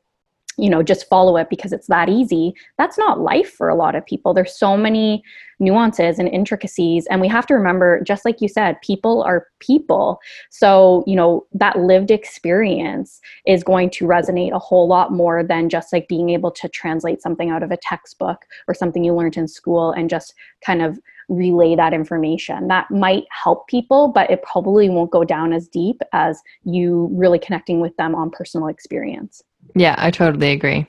you 0.58 0.70
know 0.70 0.84
just 0.84 1.08
follow 1.08 1.38
it 1.38 1.50
because 1.50 1.72
it's 1.72 1.88
that 1.88 2.10
easy 2.10 2.54
that's 2.78 2.98
not 2.98 3.20
life 3.20 3.52
for 3.52 3.70
a 3.70 3.76
lot 3.76 3.96
of 3.96 4.06
people 4.06 4.34
there's 4.34 4.58
so 4.58 4.76
many 4.76 5.24
nuances 5.60 6.20
and 6.20 6.28
intricacies 6.30 7.08
and 7.08 7.22
we 7.22 7.28
have 7.28 7.46
to 7.46 7.54
remember 7.54 8.02
just 8.02 8.26
like 8.26 8.41
you 8.41 8.48
said 8.48 8.80
people 8.82 9.24
are 9.24 9.48
people 9.60 10.20
so 10.50 11.04
you 11.08 11.15
know 11.15 11.46
that 11.54 11.80
lived 11.80 12.12
experience 12.12 13.20
is 13.46 13.63
going 13.63 13.89
to 13.89 14.06
resonate 14.06 14.52
a 14.52 14.60
whole 14.60 14.88
lot 14.88 15.12
more 15.12 15.43
than 15.43 15.70
just 15.70 15.93
like 15.93 16.08
being 16.08 16.30
able 16.30 16.52
to 16.52 16.67
translate 16.70 17.22
something 17.22 17.50
out 17.50 17.63
of 17.63 17.72
a 17.72 17.78
textbook 17.78 18.46
or 18.67 18.74
something 18.74 19.04
you 19.04 19.13
learned 19.13 19.38
in 19.38 19.48
school 19.48 19.91
and 19.91 20.10
just 20.10 20.34
kind 20.65 20.82
of 20.82 21.00
relay 21.30 21.76
that 21.76 21.93
information. 21.93 22.67
That 22.67 22.89
might 22.89 23.26
help 23.30 23.67
people, 23.67 24.10
but 24.10 24.30
it 24.32 24.43
probably 24.43 24.89
won't 24.89 25.12
go 25.12 25.24
down 25.24 25.54
as 25.54 25.67
deep 25.67 26.02
as 26.13 26.41
you 26.63 27.10
really 27.12 27.39
connecting 27.39 27.80
with 27.82 27.96
them 27.98 28.15
on 28.15 28.30
personal 28.30 28.67
experience. 28.67 29.43
Yeah, 29.77 29.95
I 29.97 30.11
totally 30.11 30.51
agree. 30.51 30.87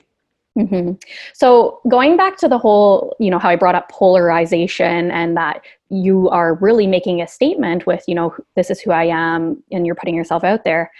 Mm-hmm. 0.57 0.93
So 1.33 1.79
going 1.87 2.17
back 2.17 2.37
to 2.37 2.47
the 2.47 2.57
whole, 2.57 3.15
you 3.19 3.29
know, 3.29 3.39
how 3.39 3.49
I 3.49 3.55
brought 3.55 3.75
up 3.75 3.89
polarization 3.89 5.11
and 5.11 5.37
that 5.37 5.61
you 5.89 6.27
are 6.29 6.55
really 6.55 6.87
making 6.87 7.21
a 7.21 7.27
statement 7.27 7.85
with, 7.85 8.03
you 8.07 8.15
know, 8.15 8.35
this 8.55 8.69
is 8.69 8.81
who 8.81 8.91
I 8.91 9.05
am 9.05 9.63
and 9.71 9.85
you're 9.85 9.95
putting 9.95 10.15
yourself 10.15 10.43
out 10.43 10.63
there. 10.63 10.91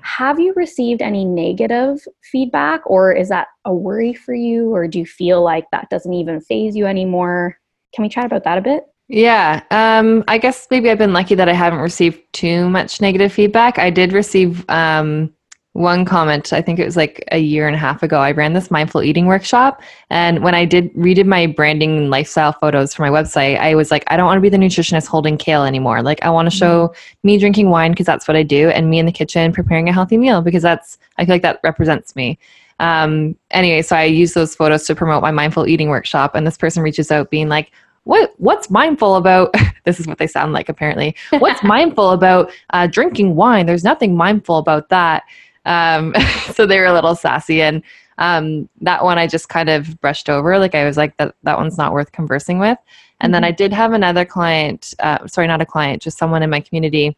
Have 0.00 0.40
you 0.40 0.52
received 0.54 1.00
any 1.00 1.24
negative 1.24 2.06
feedback 2.22 2.82
or 2.90 3.12
is 3.12 3.28
that 3.28 3.48
a 3.64 3.72
worry 3.72 4.14
for 4.14 4.34
you 4.34 4.74
or 4.74 4.88
do 4.88 4.98
you 4.98 5.06
feel 5.06 5.42
like 5.42 5.70
that 5.70 5.88
doesn't 5.90 6.12
even 6.12 6.40
phase 6.40 6.74
you 6.74 6.86
anymore? 6.86 7.58
Can 7.94 8.02
we 8.02 8.08
chat 8.08 8.24
about 8.24 8.44
that 8.44 8.58
a 8.58 8.62
bit? 8.62 8.84
Yeah, 9.08 9.62
um, 9.70 10.24
I 10.28 10.38
guess 10.38 10.66
maybe 10.70 10.90
I've 10.90 10.98
been 10.98 11.12
lucky 11.12 11.34
that 11.34 11.48
I 11.48 11.52
haven't 11.52 11.80
received 11.80 12.20
too 12.32 12.70
much 12.70 13.00
negative 13.00 13.32
feedback. 13.32 13.78
I 13.78 13.90
did 13.90 14.12
receive 14.12 14.68
um, 14.68 15.32
one 15.74 16.04
comment 16.04 16.52
i 16.52 16.62
think 16.62 16.78
it 16.78 16.84
was 16.84 16.96
like 16.96 17.22
a 17.32 17.38
year 17.38 17.66
and 17.66 17.74
a 17.74 17.78
half 17.78 18.00
ago 18.02 18.20
i 18.20 18.30
ran 18.30 18.52
this 18.52 18.70
mindful 18.70 19.02
eating 19.02 19.26
workshop 19.26 19.82
and 20.08 20.42
when 20.42 20.54
i 20.54 20.64
did 20.64 20.92
redid 20.94 21.26
my 21.26 21.46
branding 21.46 21.98
and 21.98 22.10
lifestyle 22.10 22.52
photos 22.52 22.94
for 22.94 23.02
my 23.02 23.08
website 23.08 23.58
i 23.58 23.74
was 23.74 23.90
like 23.90 24.04
i 24.06 24.16
don't 24.16 24.26
want 24.26 24.36
to 24.36 24.40
be 24.40 24.48
the 24.48 24.56
nutritionist 24.56 25.08
holding 25.08 25.36
kale 25.36 25.64
anymore. 25.64 26.00
Like 26.00 26.22
i 26.22 26.30
want 26.30 26.48
to 26.48 26.56
show 26.56 26.88
mm-hmm. 26.88 27.18
me 27.26 27.38
drinking 27.38 27.70
wine 27.70 27.90
because 27.90 28.06
that's 28.06 28.28
what 28.28 28.36
i 28.36 28.44
do 28.44 28.68
and 28.68 28.88
me 28.88 29.00
in 29.00 29.06
the 29.06 29.12
kitchen 29.12 29.52
preparing 29.52 29.88
a 29.88 29.92
healthy 29.92 30.16
meal 30.16 30.42
because 30.42 30.62
that's 30.62 30.96
i 31.18 31.24
feel 31.24 31.34
like 31.34 31.42
that 31.42 31.60
represents 31.64 32.14
me. 32.14 32.38
Um, 32.80 33.36
anyway 33.50 33.82
so 33.82 33.96
i 33.96 34.04
use 34.04 34.32
those 34.32 34.54
photos 34.54 34.84
to 34.86 34.94
promote 34.94 35.22
my 35.22 35.32
mindful 35.32 35.66
eating 35.66 35.88
workshop 35.88 36.36
and 36.36 36.46
this 36.46 36.56
person 36.56 36.82
reaches 36.82 37.10
out 37.10 37.30
being 37.30 37.48
like 37.48 37.72
what 38.04 38.32
what's 38.36 38.70
mindful 38.70 39.16
about 39.16 39.54
this 39.84 39.98
is 39.98 40.06
what 40.06 40.18
they 40.18 40.26
sound 40.26 40.52
like 40.52 40.68
apparently. 40.68 41.14
What's 41.38 41.62
mindful 41.64 42.10
about 42.10 42.52
uh, 42.70 42.86
drinking 42.86 43.34
wine? 43.34 43.66
There's 43.66 43.84
nothing 43.84 44.16
mindful 44.16 44.58
about 44.58 44.88
that 44.90 45.24
um, 45.64 46.14
so 46.54 46.66
they 46.66 46.78
were 46.78 46.86
a 46.86 46.92
little 46.92 47.14
sassy 47.14 47.62
and 47.62 47.82
um, 48.18 48.68
that 48.80 49.02
one 49.02 49.18
I 49.18 49.26
just 49.26 49.48
kind 49.48 49.68
of 49.68 50.00
brushed 50.00 50.30
over. 50.30 50.58
Like 50.58 50.74
I 50.74 50.84
was 50.84 50.96
like, 50.96 51.16
that, 51.16 51.34
that 51.42 51.58
one's 51.58 51.78
not 51.78 51.92
worth 51.92 52.12
conversing 52.12 52.58
with. 52.58 52.78
And 53.20 53.28
mm-hmm. 53.28 53.32
then 53.32 53.44
I 53.44 53.50
did 53.50 53.72
have 53.72 53.92
another 53.92 54.24
client, 54.24 54.94
uh, 55.00 55.26
sorry, 55.26 55.46
not 55.46 55.60
a 55.60 55.66
client, 55.66 56.02
just 56.02 56.18
someone 56.18 56.42
in 56.42 56.50
my 56.50 56.60
community 56.60 57.16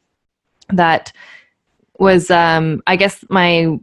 that 0.70 1.12
was, 1.98 2.30
um, 2.30 2.82
I 2.86 2.96
guess 2.96 3.24
my 3.28 3.78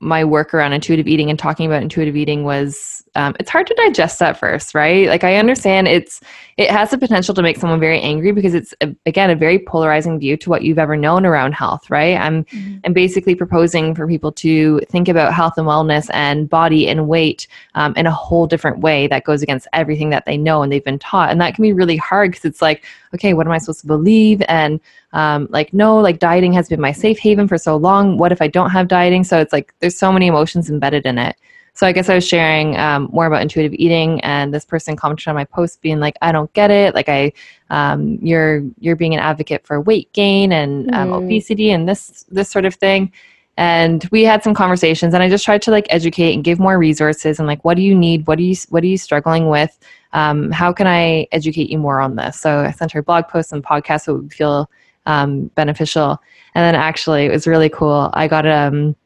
my 0.00 0.24
work 0.24 0.54
around 0.54 0.72
intuitive 0.72 1.06
eating 1.06 1.30
and 1.30 1.38
talking 1.38 1.66
about 1.66 1.82
intuitive 1.82 2.16
eating 2.16 2.44
was 2.44 3.02
um, 3.14 3.34
it's 3.40 3.50
hard 3.50 3.66
to 3.66 3.74
digest 3.74 4.22
at 4.22 4.38
first 4.38 4.74
right? 4.74 5.08
Like 5.08 5.24
i 5.24 5.36
understand 5.36 5.88
it's 5.88 6.20
it 6.56 6.70
has 6.70 6.90
the 6.90 6.98
potential 6.98 7.34
to 7.34 7.42
make 7.42 7.56
someone 7.56 7.80
very 7.80 8.00
angry 8.00 8.32
because 8.32 8.54
it's 8.54 8.74
a, 8.80 8.94
again 9.06 9.30
a 9.30 9.34
very 9.34 9.58
polarizing 9.58 10.18
view 10.18 10.36
to 10.36 10.50
what 10.50 10.62
you've 10.62 10.78
ever 10.78 10.96
known 10.96 11.26
around 11.26 11.52
health 11.52 11.90
right? 11.90 12.16
I'm 12.16 12.44
mm-hmm. 12.44 12.78
i'm 12.84 12.92
basically 12.92 13.34
proposing 13.34 13.94
for 13.94 14.06
people 14.06 14.32
to 14.32 14.80
think 14.88 15.08
about 15.08 15.34
health 15.34 15.54
and 15.56 15.66
wellness 15.66 16.08
and 16.12 16.48
body 16.48 16.88
and 16.88 17.08
weight 17.08 17.48
um, 17.74 17.94
in 17.96 18.06
a 18.06 18.12
whole 18.12 18.46
different 18.46 18.80
way 18.80 19.06
that 19.08 19.24
goes 19.24 19.42
against 19.42 19.66
everything 19.72 20.10
that 20.10 20.26
they 20.26 20.36
know 20.36 20.62
and 20.62 20.70
they've 20.70 20.84
been 20.84 20.98
taught. 20.98 21.30
And 21.30 21.40
that 21.40 21.54
can 21.54 21.62
be 21.62 21.72
really 21.72 21.96
hard 21.96 22.30
because 22.30 22.44
it's 22.44 22.62
like 22.62 22.84
okay 23.14 23.34
what 23.34 23.46
am 23.46 23.52
i 23.52 23.58
supposed 23.58 23.80
to 23.80 23.86
believe? 23.86 24.42
And 24.48 24.80
um, 25.12 25.46
like 25.50 25.72
no 25.72 25.96
like 25.98 26.18
dieting 26.18 26.52
has 26.52 26.68
been 26.68 26.80
my 26.80 26.92
safe 26.92 27.18
haven 27.18 27.48
for 27.48 27.58
so 27.58 27.76
long 27.76 28.18
what 28.18 28.32
if 28.32 28.42
i 28.42 28.48
don't 28.48 28.70
have 28.70 28.88
dieting 28.88 29.24
so 29.24 29.38
it's 29.38 29.52
like 29.52 29.74
there's 29.80 29.96
so 29.96 30.12
many 30.12 30.26
emotions 30.26 30.68
embedded 30.70 31.06
in 31.06 31.18
it 31.18 31.36
so 31.78 31.86
I 31.86 31.92
guess 31.92 32.08
I 32.08 32.16
was 32.16 32.26
sharing 32.26 32.76
um, 32.76 33.08
more 33.12 33.26
about 33.26 33.40
intuitive 33.40 33.72
eating, 33.74 34.20
and 34.22 34.52
this 34.52 34.64
person 34.64 34.96
commented 34.96 35.28
on 35.28 35.36
my 35.36 35.44
post, 35.44 35.80
being 35.80 36.00
like, 36.00 36.16
"I 36.22 36.32
don't 36.32 36.52
get 36.52 36.72
it. 36.72 36.92
Like, 36.92 37.08
I, 37.08 37.32
um, 37.70 38.18
you're 38.20 38.64
you're 38.80 38.96
being 38.96 39.14
an 39.14 39.20
advocate 39.20 39.64
for 39.64 39.80
weight 39.80 40.12
gain 40.12 40.50
and 40.50 40.92
um, 40.92 41.10
mm. 41.10 41.22
obesity 41.22 41.70
and 41.70 41.88
this 41.88 42.26
this 42.30 42.50
sort 42.50 42.64
of 42.64 42.74
thing." 42.74 43.12
And 43.56 44.08
we 44.10 44.24
had 44.24 44.42
some 44.42 44.54
conversations, 44.54 45.14
and 45.14 45.22
I 45.22 45.28
just 45.28 45.44
tried 45.44 45.62
to 45.62 45.70
like 45.70 45.86
educate 45.88 46.34
and 46.34 46.42
give 46.42 46.58
more 46.58 46.78
resources 46.78 47.38
and 47.38 47.46
like, 47.46 47.64
what 47.64 47.76
do 47.76 47.82
you 47.82 47.94
need? 47.94 48.26
What 48.26 48.38
do 48.38 48.44
you 48.44 48.56
what 48.70 48.82
are 48.82 48.88
you 48.88 48.98
struggling 48.98 49.48
with? 49.48 49.78
Um, 50.12 50.50
how 50.50 50.72
can 50.72 50.88
I 50.88 51.28
educate 51.30 51.70
you 51.70 51.78
more 51.78 52.00
on 52.00 52.16
this? 52.16 52.40
So 52.40 52.58
I 52.58 52.72
sent 52.72 52.90
her 52.90 53.02
blog 53.04 53.28
posts 53.28 53.52
and 53.52 53.62
podcasts 53.62 54.06
that 54.06 54.14
would 54.14 54.32
feel 54.32 54.68
um, 55.06 55.46
beneficial. 55.54 56.20
And 56.54 56.64
then 56.64 56.74
actually, 56.74 57.26
it 57.26 57.30
was 57.30 57.46
really 57.46 57.68
cool. 57.68 58.10
I 58.14 58.28
got 58.28 58.46
um 58.46 58.96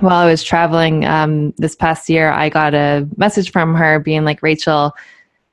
while 0.00 0.26
I 0.26 0.30
was 0.30 0.42
traveling 0.42 1.04
um, 1.04 1.52
this 1.58 1.76
past 1.76 2.08
year, 2.08 2.30
I 2.30 2.48
got 2.48 2.74
a 2.74 3.06
message 3.16 3.52
from 3.52 3.74
her 3.74 4.00
being 4.00 4.24
like, 4.24 4.42
Rachel, 4.42 4.92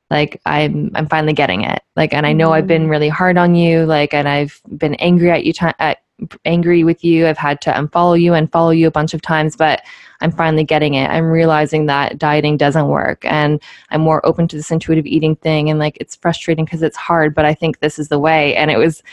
like 0.10 0.42
I'm 0.46 0.92
I'm 0.96 1.08
finally 1.08 1.34
getting 1.34 1.64
it. 1.64 1.82
Like, 1.96 2.14
and 2.14 2.26
I 2.26 2.34
know. 2.34 2.52
I've 2.54 2.68
been 2.68 2.88
mm. 2.88 2.90
really 2.90 3.10
hard 3.10 3.38
on 3.38 3.54
you. 3.56 3.86
Like, 3.86 4.14
and 4.14 4.28
I've 4.28 4.60
been 4.78 4.96
angry 4.96 5.30
at 5.30 5.46
you, 5.46 5.54
t- 5.54 5.68
at, 5.78 6.00
angry 6.46 6.84
with 6.84 7.04
you. 7.04 7.28
I've 7.28 7.38
had 7.38 7.62
to 7.62 7.72
unfollow 7.72 8.20
you 8.20 8.34
and 8.34 8.52
follow 8.52 8.72
you 8.72 8.88
a 8.88 8.92
bunch 8.92 9.14
of 9.14 9.22
times, 9.22 9.56
but 9.56 9.82
I'm 10.22 10.32
finally 10.32 10.64
getting 10.64 10.96
it. 10.96 11.10
I'm 11.10 11.26
realizing 11.26 11.86
that 11.86 12.18
dieting 12.18 12.58
doesn't 12.58 12.88
work, 12.88 13.24
and 13.26 13.62
I'm 13.92 14.02
more 14.02 14.26
open 14.26 14.48
to 14.50 14.56
this 14.56 14.72
intuitive 14.72 15.06
eating 15.06 15.36
thing. 15.38 15.70
And 15.70 15.80
like, 15.80 15.98
it's 16.02 16.16
frustrating 16.16 16.66
because 16.66 16.82
it's 16.82 16.98
hard, 16.98 17.36
but 17.36 17.46
I 17.46 17.54
think 17.54 17.80
this 17.80 18.00
is 18.00 18.10
the 18.10 18.20
way. 18.20 18.56
And 18.56 18.72
it 18.72 18.78
was 18.78 19.04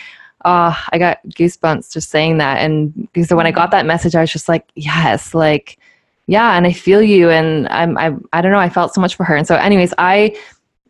oh, 0.44 0.78
I 0.92 0.98
got 0.98 1.18
goosebumps 1.28 1.92
just 1.92 2.10
saying 2.10 2.38
that. 2.38 2.58
And 2.58 3.10
because 3.12 3.32
when 3.32 3.46
I 3.46 3.50
got 3.50 3.70
that 3.70 3.86
message, 3.86 4.14
I 4.14 4.20
was 4.20 4.30
just 4.30 4.48
like, 4.48 4.68
yes, 4.74 5.34
like, 5.34 5.78
yeah, 6.26 6.56
and 6.56 6.66
I 6.66 6.72
feel 6.72 7.02
you. 7.02 7.30
And 7.30 7.68
I'm, 7.68 7.96
I, 7.98 8.14
I 8.32 8.40
don't 8.42 8.52
know, 8.52 8.58
I 8.58 8.68
felt 8.68 8.94
so 8.94 9.00
much 9.00 9.14
for 9.14 9.24
her. 9.24 9.36
And 9.36 9.46
so, 9.46 9.56
anyways, 9.56 9.94
I, 9.98 10.36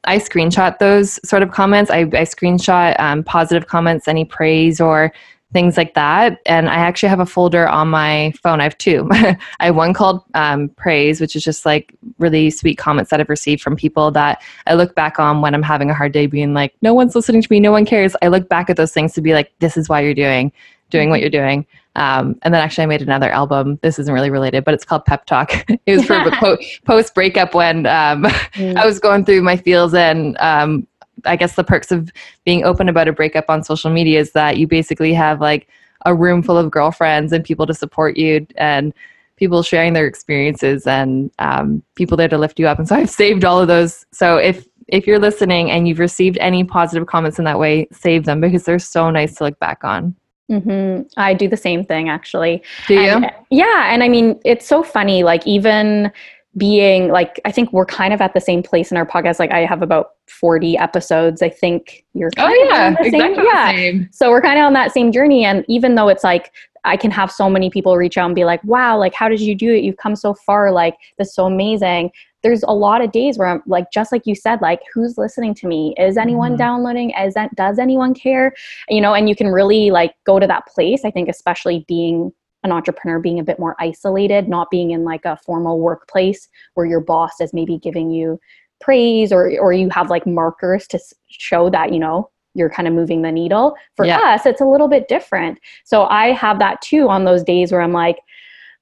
I 0.05 0.19
screenshot 0.19 0.79
those 0.79 1.19
sort 1.29 1.43
of 1.43 1.51
comments. 1.51 1.91
I, 1.91 2.01
I 2.01 2.25
screenshot 2.25 2.99
um, 3.01 3.25
positive 3.25 3.67
comments, 3.67 4.09
any 4.09 4.25
praise 4.25 4.81
or 4.81 5.13
things 5.53 5.77
like 5.77 5.95
that. 5.95 6.41
And 6.47 6.69
I 6.69 6.75
actually 6.75 7.09
have 7.09 7.21
a 7.21 7.27
folder 7.27 7.69
on 7.69 7.89
my 7.89 8.33
phone. 8.43 8.61
I 8.61 8.65
have 8.65 8.77
two. 8.79 9.09
I 9.13 9.39
have 9.61 9.77
one 9.77 9.95
called 9.95 10.23
um, 10.35 10.69
Praise, 10.71 11.21
which 11.21 11.37
is 11.37 11.45
just 11.45 11.65
like 11.65 11.95
really 12.19 12.51
sweet 12.51 12.79
comments 12.79 13.11
that 13.11 13.21
I've 13.21 13.29
received 13.29 13.63
from 13.63 13.77
people 13.77 14.11
that 14.13 14.43
I 14.67 14.75
look 14.75 14.95
back 14.95 15.19
on 15.19 15.41
when 15.41 15.55
I'm 15.55 15.63
having 15.63 15.89
a 15.89 15.95
hard 15.95 16.13
day, 16.13 16.27
being 16.27 16.53
like, 16.53 16.75
no 16.83 16.95
one's 16.95 17.15
listening 17.15 17.43
to 17.43 17.49
me, 17.51 17.61
no 17.61 17.73
one 17.73 17.85
cares. 17.85 18.17
I 18.23 18.29
look 18.29 18.49
back 18.49 18.69
at 18.69 18.77
those 18.77 18.93
things 18.93 19.13
to 19.15 19.21
be 19.21 19.35
like, 19.35 19.53
this 19.61 19.77
is 19.77 19.89
why 19.89 20.01
you're 20.01 20.15
doing 20.15 20.53
doing 20.91 21.11
what 21.11 21.21
you're 21.21 21.31
doing. 21.31 21.67
Um, 21.97 22.39
and 22.43 22.53
then 22.53 22.63
actually, 22.63 22.85
I 22.85 22.87
made 22.87 23.03
another 23.03 23.31
album. 23.31 23.79
This 23.83 23.99
isn't 23.99 24.13
really 24.13 24.31
related, 24.31 24.65
but 24.65 24.75
it's 24.75 24.85
called 24.85 25.05
Pep 25.07 25.25
Talk. 25.25 25.53
it 25.87 25.97
was 25.97 26.05
for 26.05 26.23
po- 26.33 26.59
post 26.85 27.15
breakup 27.15 27.55
when 27.55 27.87
um, 27.87 28.25
mm. 28.25 28.77
I 28.77 28.85
was 28.85 28.99
going 28.99 29.25
through 29.25 29.43
my 29.43 29.57
feels 29.57 29.95
and 29.95 30.37
um, 30.39 30.87
I 31.25 31.37
guess 31.37 31.55
the 31.55 31.65
perks 31.65 31.91
of 31.91 32.11
being 32.45 32.65
open 32.65 32.89
about 32.89 33.09
a 33.09 33.13
breakup 33.13 33.47
on 33.49 33.63
social 33.63 33.91
media 33.91 34.21
is 34.21 34.33
that 34.33 34.59
you 34.59 34.67
basically 34.67 35.15
have 35.15 35.41
like 35.41 35.69
a 36.05 36.15
room 36.15 36.43
full 36.43 36.59
of 36.59 36.71
girlfriends 36.71 37.33
and 37.33 37.45
people 37.45 37.67
to 37.67 37.75
support 37.75 38.17
you 38.17 38.47
and 38.57 38.93
people 39.37 39.63
sharing 39.63 39.93
their 39.93 40.07
experiences 40.07 40.87
and 40.87 41.31
um, 41.39 41.83
people 41.95 42.17
there 42.17 42.29
to 42.29 42.39
lift 42.39 42.59
you 42.59 42.67
up. 42.67 42.79
And 42.79 42.89
so 42.89 42.97
I've 42.97 43.11
saved 43.11 43.45
all 43.45 43.61
of 43.61 43.69
those. 43.69 44.07
So 44.13 44.37
if 44.37 44.67
if 44.89 45.07
you're 45.07 45.19
listening 45.19 45.71
and 45.71 45.89
you've 45.89 45.99
received 45.99 46.39
any 46.39 46.63
positive 46.63 47.09
comments 47.09 47.39
in 47.41 47.45
that 47.45 47.59
way, 47.59 47.89
save 47.91 48.25
them 48.25 48.41
because 48.41 48.65
they're 48.65 48.79
so 48.79 49.11
nice 49.11 49.35
to 49.37 49.45
look 49.45 49.59
back 49.59 49.83
on. 49.83 50.15
Mm-hmm. 50.51 51.03
I 51.17 51.35
do 51.35 51.49
the 51.49 51.57
same 51.57 51.85
thing 51.85 52.09
actually. 52.09 52.63
Do 52.87 52.95
you? 52.95 53.01
And, 53.01 53.31
yeah, 53.51 53.93
and 53.93 54.05
I 54.05 54.09
mean 54.09 54.41
it's 54.45 54.67
so 54.67 54.83
funny. 54.83 55.25
Like 55.25 55.45
even 55.47 56.13
being 56.57 57.09
like 57.09 57.41
i 57.45 57.53
think 57.53 57.73
we're 57.73 57.87
kind 57.87 58.15
of 58.15 58.21
at 58.21 58.33
the 58.35 58.41
same 58.41 58.63
place 58.63 58.91
in 58.91 58.97
our 58.97 59.07
podcast. 59.07 59.39
Like 59.39 59.51
i 59.51 59.65
have 59.65 59.83
about 59.83 60.13
40 60.29 60.79
episodes 60.79 61.43
i 61.43 61.49
think 61.49 62.05
you're 62.15 62.31
oh 62.39 62.67
yeah. 62.69 62.95
exactly 62.99 63.45
yeah. 63.45 63.71
same. 63.71 64.09
so 64.13 64.31
we're 64.31 64.43
kind 64.43 64.59
of 64.59 64.65
on 64.65 64.73
that 64.73 64.93
same 64.93 65.13
journey. 65.13 65.45
And 65.45 65.65
even 65.69 65.95
though 65.95 66.09
it's 66.09 66.25
like 66.25 66.53
i 66.85 66.97
can 66.97 67.11
have 67.11 67.31
so 67.31 67.51
many 67.51 67.69
people 67.69 67.97
reach 67.97 68.17
out 68.17 68.27
and 68.27 68.35
be 68.35 68.45
like 68.45 68.63
wow 68.65 68.97
like 68.97 69.13
how 69.13 69.29
did 69.29 69.41
you 69.41 69.55
do 69.55 69.73
it? 69.73 69.85
You've 69.85 69.97
come 69.97 70.17
so 70.17 70.35
far. 70.35 70.73
Like 70.73 70.97
this 71.19 71.29
is 71.29 71.35
so 71.35 71.47
amazing. 71.47 72.11
There's 72.43 72.63
a 72.63 72.73
lot 72.73 73.03
of 73.03 73.13
days 73.13 73.39
where 73.39 73.49
i'm 73.49 73.63
like 73.67 73.91
just 73.93 74.13
like 74.13 74.23
you 74.25 74.35
said 74.35 74.61
like 74.63 74.81
who's 74.95 75.19
listening 75.19 75.55
to 75.57 75.67
me? 75.67 75.95
Is 75.99 76.17
anyone 76.17 76.53
mm-hmm. 76.53 76.59
downloading? 76.59 77.11
Is 77.11 77.35
that 77.35 77.55
does 77.55 77.79
anyone 77.79 78.15
care? 78.15 78.55
You 78.89 79.01
know 79.01 79.15
and 79.15 79.29
you 79.29 79.37
can 79.37 79.49
really 79.49 79.91
like 79.91 80.15
go 80.25 80.39
to 80.39 80.47
that 80.47 80.67
place 80.67 81.05
i 81.05 81.11
think 81.11 81.29
especially 81.29 81.85
being 81.87 82.33
an 82.67 82.73
entrepreneur 82.73 83.19
being 83.19 83.39
a 83.39 83.45
bit 83.45 83.59
more 83.59 83.75
isolated, 83.79 84.49
not 84.49 84.71
being 84.71 84.91
in 84.91 85.05
like 85.05 85.25
a 85.25 85.39
formal 85.39 85.81
workplace 85.81 86.49
where 86.75 86.85
your 86.85 87.01
boss 87.01 87.41
is 87.41 87.55
maybe 87.55 87.79
giving 87.79 88.11
you 88.11 88.39
praise 88.81 89.33
or 89.33 89.59
or 89.59 89.73
you 89.73 89.89
have 89.89 90.11
like 90.11 90.27
markers 90.27 90.87
to 90.89 90.99
show 91.29 91.71
that, 91.71 91.95
you 91.95 91.99
know, 91.99 92.29
you're 92.53 92.69
kind 92.69 92.89
of 92.89 92.95
moving 92.95 93.23
the 93.23 93.33
needle. 93.33 93.75
For 93.95 94.05
yeah. 94.05 94.19
us, 94.19 94.45
it's 94.45 94.61
a 94.61 94.67
little 94.67 94.89
bit 94.89 95.09
different. 95.09 95.59
So 95.85 96.05
I 96.05 96.33
have 96.33 96.59
that 96.59 96.83
too 96.83 97.09
on 97.09 97.25
those 97.25 97.43
days 97.43 97.73
where 97.73 97.81
I'm 97.81 97.93
like, 97.93 98.19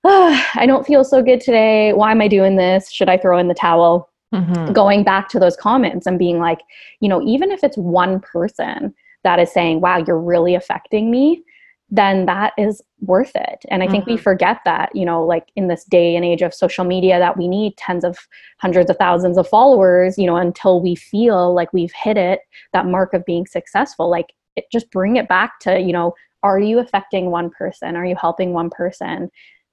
oh, 0.05 0.45
I 0.55 0.67
don't 0.67 0.87
feel 0.87 1.05
so 1.05 1.23
good 1.23 1.41
today. 1.41 1.93
Why 1.93 2.11
am 2.11 2.21
I 2.21 2.29
doing 2.29 2.57
this? 2.57 2.91
Should 2.91 3.09
I 3.09 3.19
throw 3.19 3.39
in 3.39 3.49
the 3.49 3.55
towel? 3.55 4.11
Mm-hmm. 4.35 4.73
Going 4.73 5.05
back 5.05 5.29
to 5.29 5.39
those 5.39 5.57
comments 5.57 6.07
and 6.07 6.19
being 6.19 6.41
like, 6.41 6.61
you 7.01 7.09
know, 7.09 7.23
even 7.23 7.53
if 7.53 7.63
it's 7.63 7.77
one 7.77 8.19
person 8.21 8.93
that 9.23 9.39
is 9.39 9.53
saying, 9.53 9.81
wow, 9.81 9.99
you're 9.99 10.21
really 10.21 10.55
affecting 10.55 11.11
me, 11.11 11.43
then 11.91 12.27
that 12.27 12.53
is 12.59 12.83
worth 13.01 13.33
it. 13.35 13.65
And 13.71 13.83
I 13.83 13.89
think 13.89 14.05
mm-hmm. 14.05 14.15
we 14.15 14.19
forget 14.19 14.61
that, 14.65 14.95
you 14.95 15.05
know, 15.05 15.25
like 15.25 15.51
in 15.55 15.69
this 15.69 15.85
day 15.85 16.17
and 16.17 16.25
age 16.25 16.43
of 16.43 16.55
social 16.55 16.85
media 16.85 17.19
that 17.19 17.37
we 17.37 17.47
need 17.47 17.77
tens 17.77 18.05
of 18.05 18.19
hundreds 18.59 18.91
of 18.91 18.97
thousands 18.97 19.37
of 19.37 19.49
followers, 19.49 20.19
you 20.19 20.27
know, 20.27 20.37
until 20.37 20.81
we 20.81 20.95
feel 20.95 21.55
like 21.55 21.73
we've 21.73 21.93
hit 21.93 22.17
it, 22.17 22.41
that 22.73 22.87
mark 22.87 23.13
of 23.13 23.25
being 23.25 23.47
successful. 23.47 24.09
Like 24.09 24.33
it, 24.57 24.65
just 24.73 24.91
bring 24.91 25.17
it 25.17 25.29
back 25.29 25.61
to, 25.61 25.79
you 25.79 25.93
know, 25.93 26.15
are 26.43 26.59
you 26.59 26.79
affecting 26.79 27.31
one 27.31 27.51
person? 27.51 27.97
Are 27.97 28.05
you 28.05 28.17
helping 28.21 28.53
one 28.53 28.71
person? 28.71 29.31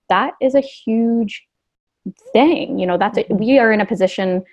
That 0.10 0.34
is 0.41 0.54
a 0.54 0.62
huge 0.62 1.45
thing. 2.34 2.78
You 2.78 2.88
know, 2.88 2.97
that's 2.97 3.17
a, 3.17 3.24
mm-hmm. 3.24 3.38
we 3.38 3.58
are 3.58 3.71
in 3.71 3.82
a 3.82 3.86
position 3.86 4.43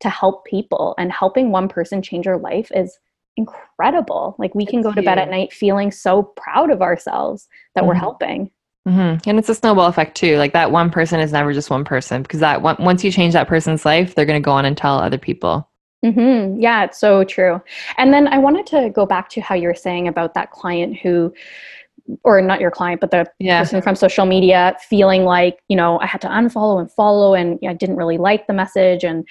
to 0.00 0.08
help 0.08 0.46
people 0.46 0.94
and 0.96 1.12
helping 1.12 1.50
one 1.50 1.68
person 1.68 2.02
change 2.02 2.24
their 2.24 2.38
life 2.38 2.70
is 2.74 2.98
incredible. 3.36 4.36
Like 4.38 4.54
we 4.54 4.66
can 4.66 4.82
go 4.82 4.92
to 4.92 5.02
bed 5.02 5.18
at 5.18 5.30
night 5.30 5.52
feeling 5.52 5.90
so 5.90 6.22
proud 6.22 6.70
of 6.70 6.82
ourselves 6.82 7.48
that 7.74 7.82
mm-hmm. 7.82 7.88
we're 7.88 7.94
helping. 7.94 8.50
Mm-hmm. 8.88 9.28
And 9.28 9.38
it's 9.38 9.48
a 9.48 9.54
snowball 9.54 9.86
effect 9.86 10.16
too. 10.16 10.36
Like 10.36 10.52
that 10.52 10.72
one 10.72 10.90
person 10.90 11.20
is 11.20 11.32
never 11.32 11.52
just 11.52 11.70
one 11.70 11.84
person 11.84 12.22
because 12.22 12.40
that 12.40 12.62
one, 12.62 12.76
once 12.78 13.04
you 13.04 13.12
change 13.12 13.34
that 13.34 13.48
person's 13.48 13.84
life, 13.84 14.14
they're 14.14 14.24
going 14.24 14.40
to 14.40 14.44
go 14.44 14.52
on 14.52 14.64
and 14.64 14.76
tell 14.76 14.98
other 14.98 15.18
people. 15.18 15.68
Mm-hmm. 16.04 16.60
Yeah, 16.60 16.84
it's 16.84 16.98
so 16.98 17.24
true. 17.24 17.60
And 17.98 18.12
then 18.12 18.26
I 18.28 18.38
wanted 18.38 18.66
to 18.68 18.90
go 18.90 19.04
back 19.04 19.28
to 19.30 19.40
how 19.40 19.54
you 19.54 19.68
were 19.68 19.74
saying 19.74 20.08
about 20.08 20.32
that 20.34 20.50
client 20.50 20.96
who 20.96 21.32
or 22.24 22.40
not 22.40 22.60
your 22.60 22.70
client, 22.70 23.00
but 23.00 23.10
the 23.10 23.30
Yeah. 23.38 23.60
person 23.60 23.82
from 23.82 23.94
social 23.94 24.26
media 24.26 24.76
feeling 24.88 25.24
like, 25.24 25.60
you 25.68 25.76
know, 25.76 26.00
I 26.00 26.06
had 26.06 26.20
to 26.22 26.28
unfollow 26.28 26.80
and 26.80 26.90
follow 26.90 27.34
and 27.34 27.58
I 27.66 27.74
didn't 27.74 27.96
really 27.96 28.18
like 28.18 28.46
the 28.46 28.52
message 28.52 29.04
and 29.04 29.28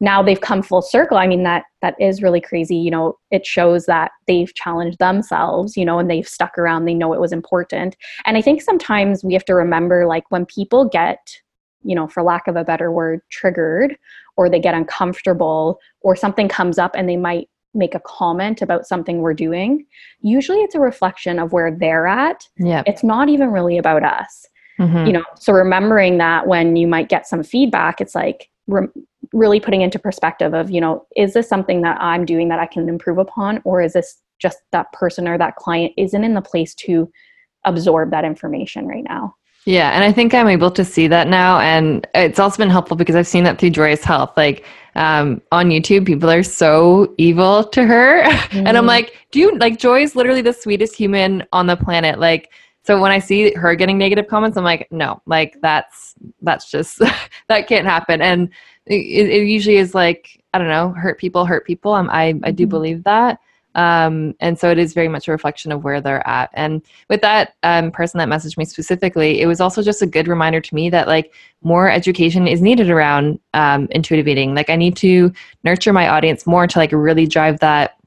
now 0.00 0.22
they've 0.22 0.40
come 0.40 0.62
full 0.62 0.82
circle. 0.82 1.16
I 1.18 1.26
mean 1.26 1.42
that 1.42 1.64
that 1.82 1.94
is 2.00 2.22
really 2.22 2.40
crazy. 2.40 2.76
You 2.76 2.90
know, 2.90 3.18
it 3.30 3.44
shows 3.44 3.86
that 3.86 4.12
they've 4.26 4.52
challenged 4.54 4.98
themselves, 4.98 5.76
you 5.76 5.84
know, 5.84 5.98
and 5.98 6.10
they've 6.10 6.26
stuck 6.28 6.56
around. 6.58 6.84
They 6.84 6.94
know 6.94 7.12
it 7.12 7.20
was 7.20 7.32
important. 7.32 7.96
And 8.24 8.36
I 8.36 8.42
think 8.42 8.62
sometimes 8.62 9.24
we 9.24 9.32
have 9.34 9.44
to 9.46 9.54
remember 9.54 10.06
like 10.06 10.30
when 10.30 10.46
people 10.46 10.84
get, 10.88 11.18
you 11.82 11.94
know, 11.94 12.06
for 12.08 12.22
lack 12.22 12.46
of 12.48 12.56
a 12.56 12.64
better 12.64 12.90
word, 12.92 13.20
triggered 13.30 13.96
or 14.36 14.48
they 14.48 14.60
get 14.60 14.74
uncomfortable 14.74 15.78
or 16.00 16.14
something 16.14 16.48
comes 16.48 16.78
up 16.78 16.92
and 16.94 17.08
they 17.08 17.16
might 17.16 17.48
make 17.74 17.94
a 17.94 18.00
comment 18.00 18.62
about 18.62 18.86
something 18.86 19.18
we're 19.18 19.34
doing, 19.34 19.84
usually 20.20 20.58
it's 20.60 20.74
a 20.74 20.80
reflection 20.80 21.38
of 21.38 21.52
where 21.52 21.70
they're 21.76 22.06
at. 22.06 22.48
Yeah. 22.56 22.82
It's 22.86 23.02
not 23.04 23.28
even 23.28 23.50
really 23.50 23.78
about 23.78 24.04
us 24.04 24.46
Mhm. 24.78 25.08
you 25.08 25.12
know 25.12 25.24
so 25.34 25.52
remembering 25.52 26.18
that 26.18 26.46
when 26.46 26.76
you 26.76 26.86
might 26.86 27.08
get 27.08 27.26
some 27.26 27.42
feedback 27.42 28.00
it's 28.00 28.14
like 28.14 28.48
rem- 28.68 28.92
really 29.32 29.60
putting 29.60 29.82
into 29.82 29.98
perspective 29.98 30.54
of 30.54 30.70
you 30.70 30.80
know 30.80 31.06
is 31.16 31.34
this 31.34 31.48
something 31.48 31.82
that 31.82 32.00
i'm 32.00 32.24
doing 32.24 32.48
that 32.48 32.58
i 32.58 32.66
can 32.66 32.88
improve 32.88 33.18
upon 33.18 33.60
or 33.64 33.82
is 33.82 33.92
this 33.92 34.20
just 34.38 34.58
that 34.72 34.90
person 34.92 35.26
or 35.28 35.36
that 35.36 35.56
client 35.56 35.92
isn't 35.96 36.24
in 36.24 36.34
the 36.34 36.40
place 36.40 36.74
to 36.74 37.10
absorb 37.64 38.10
that 38.10 38.24
information 38.24 38.86
right 38.86 39.04
now 39.04 39.34
Yeah, 39.66 39.90
and 39.90 40.02
I 40.04 40.12
think 40.12 40.32
I'm 40.32 40.48
able 40.48 40.70
to 40.70 40.84
see 40.84 41.08
that 41.08 41.26
now, 41.28 41.58
and 41.60 42.06
it's 42.14 42.38
also 42.38 42.56
been 42.56 42.70
helpful 42.70 42.96
because 42.96 43.16
I've 43.16 43.26
seen 43.26 43.44
that 43.44 43.58
through 43.58 43.70
Joyous 43.70 44.02
Health. 44.02 44.32
Like 44.36 44.64
um, 44.94 45.42
on 45.52 45.68
YouTube, 45.68 46.06
people 46.06 46.30
are 46.30 46.42
so 46.44 47.12
evil 47.18 47.64
to 47.64 47.84
her, 47.84 48.22
and 48.52 48.76
I'm 48.78 48.84
Mhm. 48.84 48.94
like, 48.96 49.12
do 49.32 49.40
you 49.40 49.58
like 49.58 49.78
Joy 49.78 50.02
is 50.02 50.16
literally 50.16 50.40
the 50.42 50.54
sweetest 50.54 50.94
human 50.96 51.44
on 51.52 51.66
the 51.66 51.76
planet? 51.76 52.18
Like, 52.18 52.48
so 52.84 52.98
when 53.02 53.12
I 53.12 53.18
see 53.18 53.52
her 53.54 53.74
getting 53.74 53.98
negative 53.98 54.26
comments, 54.28 54.56
I'm 54.56 54.64
like, 54.64 54.86
no, 54.90 55.20
like 55.26 55.58
that's 55.60 56.14
that's 56.40 56.70
just 56.70 56.98
that 57.48 57.66
can't 57.68 57.86
happen, 57.86 58.22
and 58.22 58.48
it, 58.90 59.30
it 59.30 59.46
usually 59.46 59.76
is 59.76 59.94
like 59.94 60.42
I 60.54 60.58
don't 60.58 60.68
know, 60.68 60.90
hurt 60.90 61.18
people 61.18 61.44
hurt 61.44 61.66
people. 61.66 61.92
Um, 61.92 62.08
I 62.10 62.34
I 62.42 62.50
do 62.50 62.66
Mhm. 62.66 62.70
believe 62.70 63.04
that. 63.04 63.38
Um, 63.74 64.34
and 64.40 64.58
so 64.58 64.70
it 64.70 64.78
is 64.78 64.92
very 64.92 65.06
much 65.08 65.28
a 65.28 65.30
reflection 65.30 65.70
of 65.70 65.84
where 65.84 66.00
they're 66.00 66.26
at. 66.26 66.50
And 66.54 66.82
with 67.08 67.20
that 67.20 67.54
um, 67.62 67.92
person 67.92 68.18
that 68.18 68.26
messaged 68.26 68.56
me 68.58 68.64
specifically, 68.64 69.40
it 69.40 69.46
was 69.46 69.60
also 69.60 69.82
just 69.82 70.02
a 70.02 70.06
good 70.06 70.26
reminder 70.26 70.60
to 70.60 70.74
me 70.74 70.90
that 70.90 71.06
like 71.06 71.32
more 71.62 71.88
education 71.88 72.48
is 72.48 72.60
needed 72.60 72.90
around 72.90 73.38
um, 73.54 73.86
intuitive 73.92 74.26
eating. 74.26 74.54
Like 74.54 74.70
I 74.70 74.74
need 74.74 74.96
to 74.96 75.32
nurture 75.62 75.92
my 75.92 76.08
audience 76.08 76.44
more 76.46 76.66
to 76.66 76.78
like 76.78 76.90
really 76.92 77.26
drive 77.26 77.60
that 77.60 77.97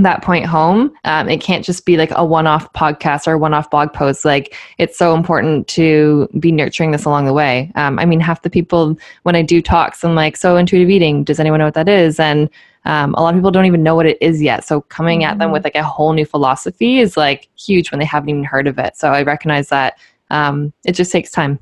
that 0.00 0.22
point 0.22 0.44
home. 0.44 0.92
Um, 1.04 1.28
it 1.28 1.40
can't 1.40 1.64
just 1.64 1.86
be 1.86 1.96
like 1.96 2.10
a 2.16 2.24
one-off 2.24 2.72
podcast 2.72 3.28
or 3.28 3.38
one-off 3.38 3.70
blog 3.70 3.92
post. 3.92 4.24
Like 4.24 4.56
it's 4.78 4.98
so 4.98 5.14
important 5.14 5.68
to 5.68 6.28
be 6.40 6.50
nurturing 6.50 6.90
this 6.90 7.04
along 7.04 7.26
the 7.26 7.32
way. 7.32 7.70
Um, 7.76 7.98
I 8.00 8.04
mean, 8.04 8.18
half 8.18 8.42
the 8.42 8.50
people 8.50 8.96
when 9.22 9.36
I 9.36 9.42
do 9.42 9.62
talks, 9.62 10.02
I'm 10.02 10.16
like, 10.16 10.36
"So 10.36 10.56
intuitive 10.56 10.90
eating? 10.90 11.22
Does 11.22 11.38
anyone 11.38 11.60
know 11.60 11.66
what 11.66 11.74
that 11.74 11.88
is?" 11.88 12.18
And 12.18 12.50
um, 12.86 13.14
a 13.14 13.22
lot 13.22 13.34
of 13.34 13.38
people 13.38 13.52
don't 13.52 13.66
even 13.66 13.82
know 13.84 13.94
what 13.94 14.06
it 14.06 14.18
is 14.20 14.42
yet. 14.42 14.64
So 14.64 14.80
coming 14.82 15.24
at 15.24 15.38
them 15.38 15.50
Mhm. 15.50 15.52
with 15.54 15.64
like 15.64 15.76
a 15.76 15.82
whole 15.82 16.12
new 16.12 16.26
philosophy 16.26 16.98
is 16.98 17.16
like 17.16 17.48
huge 17.56 17.90
when 17.90 17.98
they 18.00 18.04
haven't 18.04 18.28
even 18.30 18.44
heard 18.44 18.66
of 18.66 18.78
it. 18.78 18.96
So 18.96 19.12
I 19.12 19.22
recognize 19.22 19.68
that 19.68 19.96
um, 20.30 20.72
it 20.84 20.92
just 20.92 21.12
takes 21.12 21.30
time. 21.30 21.58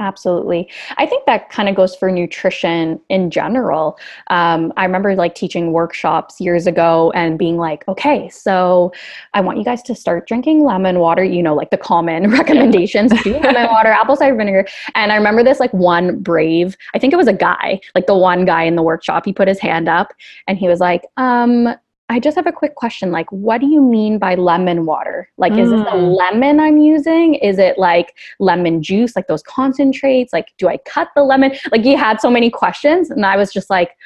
Absolutely. 0.00 0.70
I 0.96 1.04
think 1.04 1.26
that 1.26 1.50
kind 1.50 1.68
of 1.68 1.74
goes 1.74 1.94
for 1.94 2.10
nutrition 2.10 2.98
in 3.10 3.30
general. 3.30 3.98
Um, 4.28 4.72
I 4.78 4.86
remember 4.86 5.14
like 5.14 5.34
teaching 5.34 5.72
workshops 5.72 6.40
years 6.40 6.66
ago 6.66 7.12
and 7.14 7.38
being 7.38 7.58
like, 7.58 7.86
okay, 7.88 8.30
so 8.30 8.90
I 9.34 9.42
want 9.42 9.58
you 9.58 9.64
guys 9.64 9.82
to 9.82 9.94
start 9.94 10.26
drinking 10.26 10.64
lemon 10.64 10.98
water, 10.98 11.22
you 11.22 11.42
know, 11.42 11.54
like 11.54 11.70
the 11.70 11.76
common 11.76 12.30
recommendations 12.30 13.12
do 13.22 13.34
lemon 13.40 13.66
water, 13.66 13.90
apple 13.90 14.16
cider 14.16 14.34
vinegar. 14.34 14.66
And 14.94 15.12
I 15.12 15.16
remember 15.16 15.44
this 15.44 15.60
like 15.60 15.72
one 15.74 16.20
brave, 16.20 16.74
I 16.94 16.98
think 16.98 17.12
it 17.12 17.16
was 17.16 17.28
a 17.28 17.34
guy, 17.34 17.78
like 17.94 18.06
the 18.06 18.16
one 18.16 18.46
guy 18.46 18.62
in 18.62 18.76
the 18.76 18.82
workshop, 18.82 19.26
he 19.26 19.32
put 19.34 19.46
his 19.46 19.58
hand 19.58 19.90
up 19.90 20.14
and 20.46 20.56
he 20.56 20.68
was 20.68 20.80
like, 20.80 21.02
um, 21.18 21.68
I 22.08 22.20
just 22.20 22.36
have 22.36 22.46
a 22.46 22.52
quick 22.52 22.74
question. 22.74 23.10
Like, 23.10 23.30
what 23.30 23.60
do 23.60 23.66
you 23.66 23.80
mean 23.80 24.18
by 24.18 24.34
lemon 24.34 24.84
water? 24.84 25.30
Like, 25.38 25.52
is 25.54 25.70
this 25.70 25.80
a 25.80 25.84
Mm. 25.94 26.16
lemon 26.16 26.60
I'm 26.60 26.76
using? 26.78 27.34
Is 27.36 27.58
it 27.58 27.78
like 27.78 28.14
lemon 28.38 28.82
juice, 28.82 29.16
like 29.16 29.28
those 29.28 29.42
concentrates? 29.42 30.32
Like, 30.32 30.52
do 30.58 30.68
I 30.68 30.76
cut 30.78 31.08
the 31.16 31.22
lemon? 31.22 31.52
Like, 31.70 31.82
he 31.82 31.94
had 31.94 32.20
so 32.20 32.30
many 32.30 32.50
questions. 32.50 33.10
And 33.10 33.24
I 33.24 33.36
was 33.36 33.50
just 33.52 33.70
like, 33.70 33.96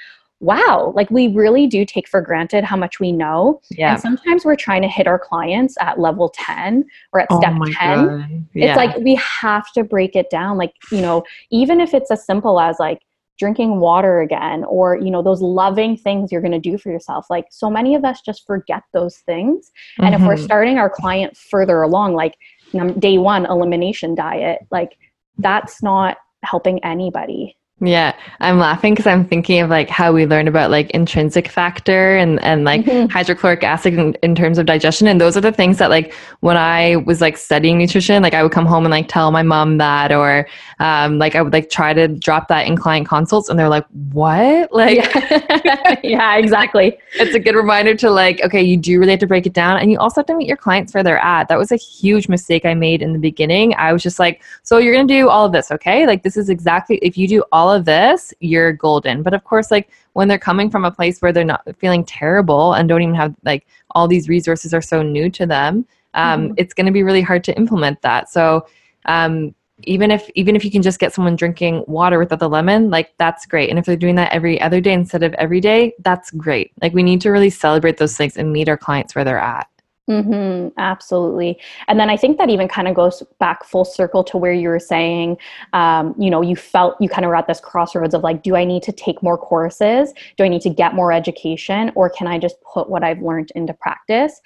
wow, 0.40 0.92
like, 0.94 1.10
we 1.10 1.28
really 1.28 1.66
do 1.66 1.84
take 1.84 2.06
for 2.06 2.20
granted 2.20 2.62
how 2.62 2.76
much 2.76 3.00
we 3.00 3.10
know. 3.10 3.60
Yeah. 3.70 3.92
And 3.92 4.00
sometimes 4.00 4.44
we're 4.44 4.54
trying 4.54 4.82
to 4.82 4.88
hit 4.88 5.06
our 5.08 5.18
clients 5.18 5.74
at 5.80 5.98
level 5.98 6.28
10 6.28 6.84
or 7.12 7.20
at 7.20 7.26
Oh 7.30 7.40
step 7.40 7.54
my 7.54 7.72
10 7.72 8.06
God. 8.06 8.44
Yeah. 8.54 8.66
it's 8.68 8.76
like 8.76 8.96
we 8.98 9.14
have 9.16 9.72
to 9.72 9.82
break 9.82 10.14
it 10.14 10.28
down 10.30 10.58
like 10.58 10.74
you 10.92 11.00
know 11.00 11.24
even 11.50 11.80
if 11.80 11.92
it's 11.94 12.10
as 12.10 12.24
simple 12.24 12.60
as 12.60 12.76
like 12.78 13.00
drinking 13.38 13.80
water 13.80 14.20
again 14.20 14.64
or 14.64 14.96
you 14.96 15.10
know 15.10 15.22
those 15.22 15.42
loving 15.42 15.96
things 15.96 16.32
you're 16.32 16.40
going 16.40 16.52
to 16.52 16.58
do 16.58 16.78
for 16.78 16.90
yourself. 16.90 17.26
Like 17.30 17.46
so 17.50 17.68
many 17.70 17.94
of 17.94 18.04
us 18.04 18.20
just 18.20 18.46
forget 18.46 18.82
those 18.92 19.18
things. 19.18 19.70
And 19.98 20.14
if 20.14 20.20
we're 20.22 20.36
Mhm. 20.36 20.44
starting 20.44 20.78
our 20.78 20.90
client 20.90 21.36
further 21.36 21.82
along 21.82 22.14
like 22.14 22.36
num- 22.72 22.98
day 22.98 23.18
one 23.18 23.46
elimination 23.46 24.14
diet 24.14 24.60
like 24.70 24.98
that's 25.38 25.82
not 25.82 26.16
helping 26.42 26.82
anybody 26.84 27.56
Yeah, 27.82 28.14
I'm 28.40 28.58
laughing 28.58 28.94
because 28.94 29.06
I'm 29.06 29.26
thinking 29.26 29.60
of 29.60 29.68
like 29.68 29.90
how 29.90 30.10
we 30.10 30.24
learn 30.24 30.48
about 30.48 30.70
like 30.70 30.90
intrinsic 30.92 31.46
factor 31.46 32.16
and 32.16 32.42
and 32.42 32.64
like 32.64 32.86
Mhm. 32.86 33.10
hydrochloric 33.12 33.62
acid 33.62 33.92
in, 33.92 34.14
in 34.22 34.34
terms 34.34 34.56
of 34.56 34.64
digestion, 34.64 35.06
and 35.08 35.20
those 35.20 35.36
are 35.36 35.42
the 35.42 35.52
things 35.52 35.76
that 35.76 35.90
like 35.90 36.14
when 36.40 36.56
I 36.56 36.96
was 37.04 37.20
like 37.20 37.36
studying 37.36 37.76
nutrition, 37.76 38.22
like 38.22 38.32
I 38.32 38.42
would 38.42 38.52
come 38.52 38.64
home 38.64 38.86
and 38.86 38.90
like 38.90 39.08
tell 39.08 39.30
my 39.30 39.42
mom 39.42 39.76
that, 39.76 40.10
or 40.10 40.48
um, 40.80 41.18
like 41.18 41.34
I 41.34 41.42
would 41.42 41.52
like 41.52 41.68
try 41.68 41.92
to 41.92 42.08
drop 42.08 42.48
that 42.48 42.66
in 42.66 42.78
client 42.78 43.06
consults, 43.08 43.50
and 43.50 43.58
they're 43.58 43.68
like, 43.68 43.84
"What?" 44.10 44.72
Like 44.76 44.96
yeah. 44.96 45.96
yeah 46.02 46.36
exactly 46.36 46.96
it's 47.18 47.34
a 47.34 47.40
good 47.40 47.54
reminder 47.54 47.94
to 47.94 48.10
like, 48.10 48.42
okay, 48.42 48.62
you 48.62 48.76
do 48.78 48.98
really 48.98 49.10
have 49.12 49.20
to 49.20 49.26
break 49.26 49.44
it 49.46 49.52
down, 49.52 49.76
and 49.78 49.90
you 49.92 49.98
also 49.98 50.20
have 50.22 50.26
to 50.28 50.34
meet 50.36 50.48
your 50.48 50.56
clients 50.56 50.94
where 50.94 51.02
they're 51.02 51.18
at. 51.18 51.48
That 51.48 51.58
was 51.58 51.72
a 51.72 51.76
huge 51.76 52.26
mistake 52.28 52.64
I 52.64 52.72
made 52.72 53.02
in 53.02 53.12
the 53.12 53.18
beginning. 53.18 53.74
I 53.74 53.92
was 53.92 54.02
just 54.02 54.18
like, 54.18 54.42
so 54.62 54.78
you're 54.78 54.94
gonna 54.94 55.06
do 55.06 55.28
all 55.28 55.44
of 55.44 55.52
this, 55.52 55.70
okay? 55.70 56.06
Like 56.06 56.22
this 56.22 56.38
is 56.38 56.48
exactly 56.48 56.96
if 57.02 57.18
you 57.18 57.28
do 57.28 57.44
all 57.52 57.65
of 57.72 57.84
this, 57.84 58.32
you're 58.40 58.72
golden. 58.72 59.22
But 59.22 59.34
of 59.34 59.44
course, 59.44 59.70
like 59.70 59.90
when 60.14 60.28
they're 60.28 60.38
coming 60.38 60.70
from 60.70 60.84
a 60.84 60.90
place 60.90 61.20
where 61.20 61.32
they're 61.32 61.44
not 61.44 61.62
feeling 61.78 62.04
terrible 62.04 62.74
and 62.74 62.88
don't 62.88 63.02
even 63.02 63.14
have 63.14 63.34
like 63.44 63.66
all 63.90 64.08
these 64.08 64.28
resources 64.28 64.72
are 64.74 64.82
so 64.82 65.02
new 65.02 65.30
to 65.30 65.46
them, 65.46 65.86
um, 66.14 66.48
Mhm. 66.50 66.54
it's 66.56 66.74
gonna 66.74 66.92
be 66.92 67.02
really 67.02 67.22
hard 67.22 67.44
to 67.44 67.56
implement 67.56 68.02
that. 68.02 68.28
So. 68.30 68.66
Um, 69.06 69.54
even 69.82 70.10
if 70.10 70.30
even 70.34 70.56
if 70.56 70.64
you 70.64 70.70
can 70.70 70.80
just 70.80 70.98
get 70.98 71.12
someone 71.12 71.36
drinking 71.36 71.84
water 71.86 72.18
without 72.18 72.38
the 72.38 72.48
lemon 72.48 72.88
like 72.88 73.12
that's 73.18 73.44
great 73.44 73.68
and 73.68 73.78
if 73.78 73.84
they're 73.84 73.94
doing 73.94 74.14
that 74.14 74.32
every 74.32 74.58
other 74.62 74.80
day 74.80 74.94
instead 74.94 75.22
of 75.22 75.34
every 75.34 75.60
day 75.60 75.92
that's 75.98 76.30
great 76.30 76.72
like 76.80 76.94
we 76.94 77.02
need 77.02 77.20
to 77.20 77.30
really 77.30 77.50
celebrate 77.50 77.98
those 77.98 78.16
things 78.16 78.38
and 78.38 78.50
meet 78.50 78.70
our 78.70 78.76
clients 78.78 79.14
where 79.14 79.22
they're 79.22 79.38
at 79.38 79.68
hmm 80.08 80.68
absolutely. 80.78 81.58
And 81.88 81.98
then 81.98 82.08
I 82.08 82.16
think 82.16 82.38
that 82.38 82.48
even 82.48 82.68
kind 82.68 82.86
of 82.86 82.94
goes 82.94 83.24
back 83.40 83.64
full 83.64 83.84
circle 83.84 84.22
to 84.24 84.36
where 84.38 84.52
you 84.52 84.68
were 84.68 84.78
saying, 84.78 85.36
um, 85.72 86.14
you 86.16 86.30
know, 86.30 86.42
you 86.42 86.54
felt 86.54 86.94
you 87.00 87.08
kind 87.08 87.24
of 87.24 87.28
were 87.30 87.34
at 87.34 87.48
this 87.48 87.58
crossroads 87.58 88.14
of 88.14 88.22
like, 88.22 88.44
do 88.44 88.54
I 88.54 88.64
need 88.64 88.84
to 88.84 88.92
take 88.92 89.20
more 89.20 89.36
courses? 89.36 90.12
Do 90.36 90.44
I 90.44 90.48
need 90.48 90.62
to 90.62 90.70
get 90.70 90.94
more 90.94 91.10
education? 91.10 91.90
Or 91.96 92.08
can 92.08 92.28
I 92.28 92.38
just 92.38 92.54
put 92.62 92.88
what 92.88 93.02
I've 93.02 93.20
learned 93.20 93.50
into 93.56 93.74
practice? 93.74 94.40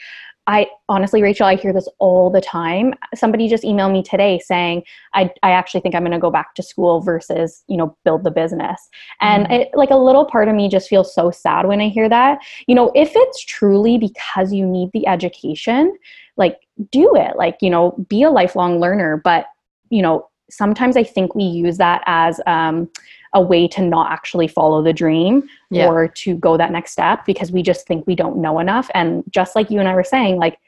I 0.51 0.67
honestly, 0.89 1.23
Rachel, 1.23 1.47
I 1.47 1.55
hear 1.55 1.73
this 1.73 1.89
all 1.99 2.31
the 2.31 2.41
time. 2.41 2.93
Somebody 3.15 3.49
just 3.49 3.63
emailed 3.63 3.93
me 3.93 4.03
today 4.03 4.41
saying, 4.41 4.83
I, 5.15 5.31
I 5.43 5.53
actually 5.53 5.81
think 5.81 5.95
I'm 5.95 6.03
going 6.03 6.11
to 6.13 6.19
go 6.19 6.31
back 6.31 6.55
to 6.57 6.63
school 6.63 7.01
versus, 7.01 7.63
you 7.69 7.77
know, 7.77 7.97
build 8.05 8.25
the 8.25 8.31
business. 8.31 8.89
And 9.21 9.47
Mhm. 9.47 9.53
it, 9.53 9.69
like 9.75 9.91
a 9.91 9.97
little 9.97 10.25
part 10.25 10.49
of 10.49 10.55
me 10.55 10.69
just 10.69 10.89
feels 10.89 11.15
so 11.15 11.31
sad 11.31 11.67
when 11.67 11.81
I 11.81 11.89
hear 11.89 12.09
that 12.09 12.41
you 12.67 12.75
know, 12.75 12.91
if 12.95 13.13
it's 13.15 13.45
truly 13.45 13.99
because 13.99 14.53
you 14.53 14.67
need 14.67 14.91
the 14.93 15.07
education, 15.07 15.97
like 16.37 16.59
do 16.91 17.15
it. 17.17 17.37
Like, 17.37 17.59
you 17.61 17.71
know, 17.71 17.93
be 18.09 18.23
a 18.23 18.31
lifelong 18.31 18.81
learner. 18.81 19.21
But, 19.23 19.47
you 19.91 20.03
know, 20.03 20.29
sometimes 20.51 20.97
I 20.97 21.05
think 21.05 21.35
we 21.35 21.45
use 21.45 21.79
that 21.79 22.03
as 22.07 22.41
um, 22.47 22.89
a 23.33 23.41
way 23.41 23.69
to 23.69 23.83
not 23.83 24.11
actually 24.11 24.49
follow 24.49 24.83
the 24.83 24.93
dream 24.93 25.45
Yeah. 25.71 25.89
or 25.89 26.09
to 26.09 26.35
go 26.35 26.57
that 26.57 26.73
next 26.73 26.93
step 26.93 27.25
because 27.27 27.53
we 27.53 27.63
just 27.63 27.87
think 27.87 28.07
we 28.07 28.17
don't 28.17 28.39
know 28.39 28.59
enough. 28.59 28.91
And 28.95 29.23
just 29.31 29.55
like 29.55 29.71
you 29.71 29.79
and 29.79 29.89
I 29.89 29.95
were 29.95 30.05
saying, 30.05 30.37
like, 30.37 30.59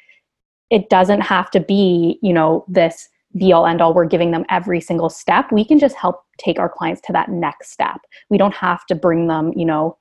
it 0.71 0.89
doesn't 0.89 1.23
have 1.23 1.51
to 1.51 1.61
be, 1.61 2.19
you 2.23 2.33
know, 2.33 2.65
this 2.69 3.09
be 3.37 3.53
all 3.53 3.67
end 3.67 3.81
all. 3.81 3.95
We're 3.95 4.05
giving 4.05 4.31
them 4.31 4.45
every 4.49 4.81
single 4.81 5.09
step. 5.11 5.51
We 5.51 5.65
can 5.65 5.79
just 5.79 5.97
help 5.97 6.23
take 6.39 6.59
our 6.59 6.69
clients 6.69 7.01
to 7.03 7.13
that 7.13 7.31
next 7.31 7.73
step. 7.73 8.01
We 8.31 8.39
don't 8.39 8.55
have 8.55 8.87
to 8.87 8.95
bring 8.95 9.27
them, 9.27 9.53
you 9.57 9.65
know, 9.65 9.99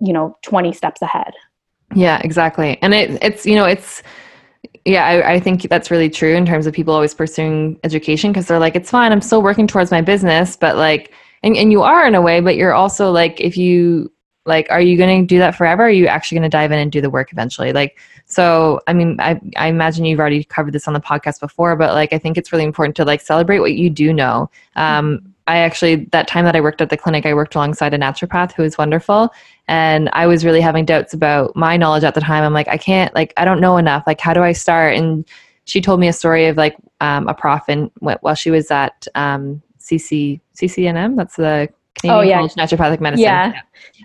you 0.00 0.12
know 0.12 0.36
20 0.42 0.72
steps 0.72 1.02
ahead 1.02 1.32
Yeah, 1.94 2.20
exactly. 2.22 2.78
And 2.82 2.92
it, 2.94 3.18
it's, 3.22 3.46
you 3.46 3.54
know, 3.54 3.64
it's, 3.64 4.02
yeah, 4.84 5.04
I, 5.06 5.34
I 5.34 5.40
think 5.40 5.62
that's 5.68 5.90
really 5.90 6.10
true 6.10 6.34
in 6.34 6.44
terms 6.44 6.66
of 6.66 6.74
people 6.74 6.92
always 6.92 7.14
pursuing 7.14 7.78
education 7.84 8.32
because 8.32 8.46
they're 8.46 8.58
like, 8.58 8.74
it's 8.76 8.90
fine, 8.90 9.12
I'm 9.12 9.20
still 9.20 9.42
working 9.42 9.66
towards 9.66 9.90
my 9.90 10.00
business, 10.00 10.56
but 10.56 10.76
like, 10.76 11.12
and, 11.44 11.56
and 11.56 11.70
you 11.70 11.82
are 11.82 12.06
in 12.06 12.14
a 12.14 12.22
way, 12.22 12.40
but 12.40 12.56
you're 12.56 12.74
also 12.74 13.10
like, 13.10 13.40
if 13.40 13.56
you, 13.56 14.10
like 14.46 14.66
are 14.70 14.80
you 14.80 14.98
going 14.98 15.22
to 15.22 15.26
do 15.26 15.38
that 15.38 15.54
forever? 15.54 15.84
Are 15.84 15.90
you 15.90 16.06
actually 16.06 16.36
going 16.36 16.50
to 16.50 16.54
dive 16.54 16.70
in 16.70 16.78
and 16.78 16.92
do 16.92 17.00
the 17.00 17.08
work 17.08 17.32
eventually? 17.32 17.72
Like 17.72 17.98
so 18.26 18.80
i 18.86 18.92
mean 18.92 19.16
I, 19.20 19.40
I 19.56 19.68
imagine 19.68 20.04
you've 20.04 20.20
already 20.20 20.44
covered 20.44 20.72
this 20.72 20.88
on 20.88 20.94
the 20.94 21.00
podcast 21.00 21.40
before 21.40 21.76
but 21.76 21.92
like 21.94 22.12
i 22.12 22.18
think 22.18 22.38
it's 22.38 22.52
really 22.52 22.64
important 22.64 22.96
to 22.96 23.04
like 23.04 23.20
celebrate 23.20 23.60
what 23.60 23.74
you 23.74 23.90
do 23.90 24.12
know. 24.12 24.50
Um, 24.76 25.34
i 25.46 25.58
actually 25.58 26.06
that 26.06 26.26
time 26.26 26.46
that 26.46 26.56
i 26.56 26.60
worked 26.60 26.80
at 26.80 26.88
the 26.88 26.96
clinic 26.96 27.26
i 27.26 27.34
worked 27.34 27.54
alongside 27.54 27.92
a 27.92 27.98
naturopath 27.98 28.52
who 28.52 28.62
was 28.62 28.78
wonderful. 28.78 29.32
And 29.68 30.08
i 30.12 30.26
was 30.26 30.44
really 30.44 30.60
having 30.60 30.84
doubts 30.84 31.12
about 31.12 31.54
my 31.54 31.76
knowledge 31.76 32.04
at 32.04 32.14
the 32.14 32.20
time. 32.20 32.44
I'm 32.44 32.54
like 32.54 32.68
i 32.68 32.78
can't 32.78 33.14
like 33.14 33.32
i 33.36 33.44
don't 33.44 33.60
know 33.60 33.76
enough. 33.76 34.04
Like 34.06 34.20
how 34.20 34.32
do 34.32 34.42
i 34.42 34.52
start? 34.52 34.96
And 34.96 35.26
she 35.66 35.80
told 35.80 36.00
me 36.00 36.08
a 36.08 36.12
story 36.12 36.46
of 36.46 36.56
like 36.56 36.76
um, 37.00 37.26
a 37.28 37.34
prof 37.34 37.62
and 37.68 37.90
while 38.00 38.34
she 38.34 38.50
was 38.50 38.70
at 38.70 39.06
um, 39.14 39.62
cc 39.84 40.40
ccnm 40.56 41.16
that's 41.16 41.36
the 41.36 41.68
Canadian 41.94 42.18
oh, 42.18 42.22
yeah. 42.22 42.36
College 42.38 42.54
Naturopathic 42.54 43.00
Medicine. 43.00 43.24
Yeah. 43.24 43.60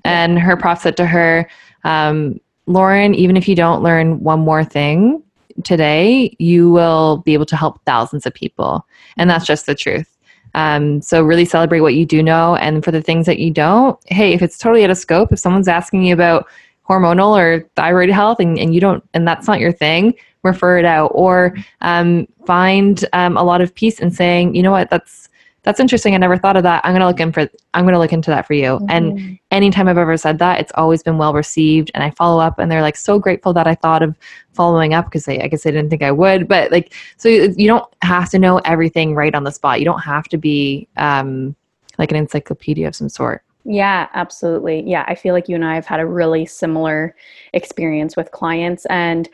And 0.06 0.40
her 0.40 0.56
prof 0.56 0.80
said 0.80 0.98
to 0.98 1.06
her, 1.06 1.50
um, 1.84 2.40
Lauren, 2.66 3.16
even 3.16 3.36
if 3.36 3.48
you 3.48 3.56
don't 3.56 3.82
learn 3.82 4.22
one 4.24 4.40
more 4.40 4.64
thing 4.64 5.24
today, 5.64 6.36
you 6.40 6.70
will 6.70 7.18
be 7.18 7.34
able 7.34 7.46
to 7.48 7.56
help 7.56 7.84
thousands 7.86 8.26
of 8.26 8.34
people. 8.34 8.86
And 9.18 9.30
that's 9.30 9.46
just 9.46 9.66
the 9.66 9.76
truth. 9.76 10.16
Um, 10.56 11.02
so 11.02 11.22
really 11.22 11.46
celebrate 11.46 11.82
what 11.82 11.94
you 11.94 12.06
do 12.06 12.24
know. 12.24 12.56
And 12.56 12.84
for 12.84 12.92
the 12.92 13.02
things 13.02 13.26
that 13.26 13.40
you 13.40 13.52
don't, 13.52 14.00
hey, 14.08 14.34
if 14.34 14.42
it's 14.42 14.58
totally 14.58 14.84
out 14.84 14.90
of 14.90 14.98
scope, 14.98 15.32
if 15.32 15.40
someone's 15.40 15.68
asking 15.68 16.04
you 16.04 16.14
about 16.14 16.48
hormonal 16.88 17.38
or 17.38 17.68
thyroid 17.76 18.10
health 18.10 18.40
and, 18.40 18.58
and 18.58 18.74
you 18.74 18.82
don't, 18.82 19.04
and 19.14 19.28
that's 19.28 19.48
not 19.48 19.60
your 19.60 19.72
thing, 19.72 20.14
refer 20.44 20.80
it 20.80 20.86
out 20.86 21.12
or 21.14 21.56
um, 21.82 22.28
find 22.46 23.06
um, 23.14 23.38
a 23.38 23.44
lot 23.44 23.62
of 23.62 23.74
peace 23.76 24.00
in 24.00 24.10
saying, 24.10 24.56
you 24.56 24.64
know 24.64 24.72
what, 24.72 24.90
that's, 24.90 25.29
that's 25.64 25.80
interesting. 25.80 26.14
I 26.14 26.18
never 26.18 26.38
thought 26.38 26.56
of 26.56 26.64
that. 26.64 26.82
I'm 26.84 26.94
going 26.94 27.02
to 27.02 27.08
look 27.08 27.20
in 27.20 27.32
for, 27.32 27.50
I'm 27.74 27.86
to 27.88 28.00
look 28.00 28.14
into 28.14 28.32
that 28.32 28.48
for 28.48 28.54
you. 28.54 28.80
Mm-hmm. 28.80 28.90
And 28.90 29.40
anytime 29.52 29.88
I've 29.88 29.98
ever 29.98 30.16
said 30.18 30.40
that, 30.40 30.60
it's 30.60 30.72
always 30.76 31.04
been 31.04 31.18
well 31.18 31.34
received. 31.34 31.92
And 31.94 32.04
I 32.04 32.12
follow 32.12 32.42
up 32.42 32.60
and 32.60 32.72
they're 32.72 32.82
like 32.82 32.96
so 32.96 33.20
grateful 33.20 33.54
that 33.54 33.68
I 33.68 33.76
thought 33.76 34.02
of 34.02 34.18
following 34.54 34.94
up 34.94 35.06
because 35.06 35.28
I 35.28 35.48
guess 35.48 35.64
they 35.64 35.72
didn't 35.72 35.90
think 35.90 36.02
I 36.02 36.12
would. 36.12 36.48
But 36.48 36.72
like, 36.72 36.94
so 37.18 37.28
you 37.28 37.68
don't 37.68 37.86
have 38.02 38.30
to 38.30 38.40
know 38.40 38.60
everything 38.60 39.16
right 39.16 39.36
on 39.36 39.44
the 39.44 39.52
spot. 39.52 39.80
You 39.80 39.86
don't 39.86 40.00
have 40.00 40.26
to 40.30 40.38
be 40.38 40.88
um, 40.98 41.56
like 41.98 42.12
an 42.12 42.18
encyclopedia 42.18 42.88
of 42.88 42.96
some 42.96 43.10
sort. 43.10 43.44
Yeah, 43.66 44.08
absolutely. 44.14 44.82
Yeah, 44.90 45.04
I 45.08 45.16
feel 45.16 45.34
like 45.34 45.50
you 45.50 45.56
and 45.56 45.66
I 45.66 45.76
have 45.76 45.86
had 45.86 46.00
a 46.00 46.06
really 46.06 46.46
similar 46.46 47.16
experience 47.54 48.16
with 48.16 48.32
clients. 48.32 48.86
And, 48.86 49.28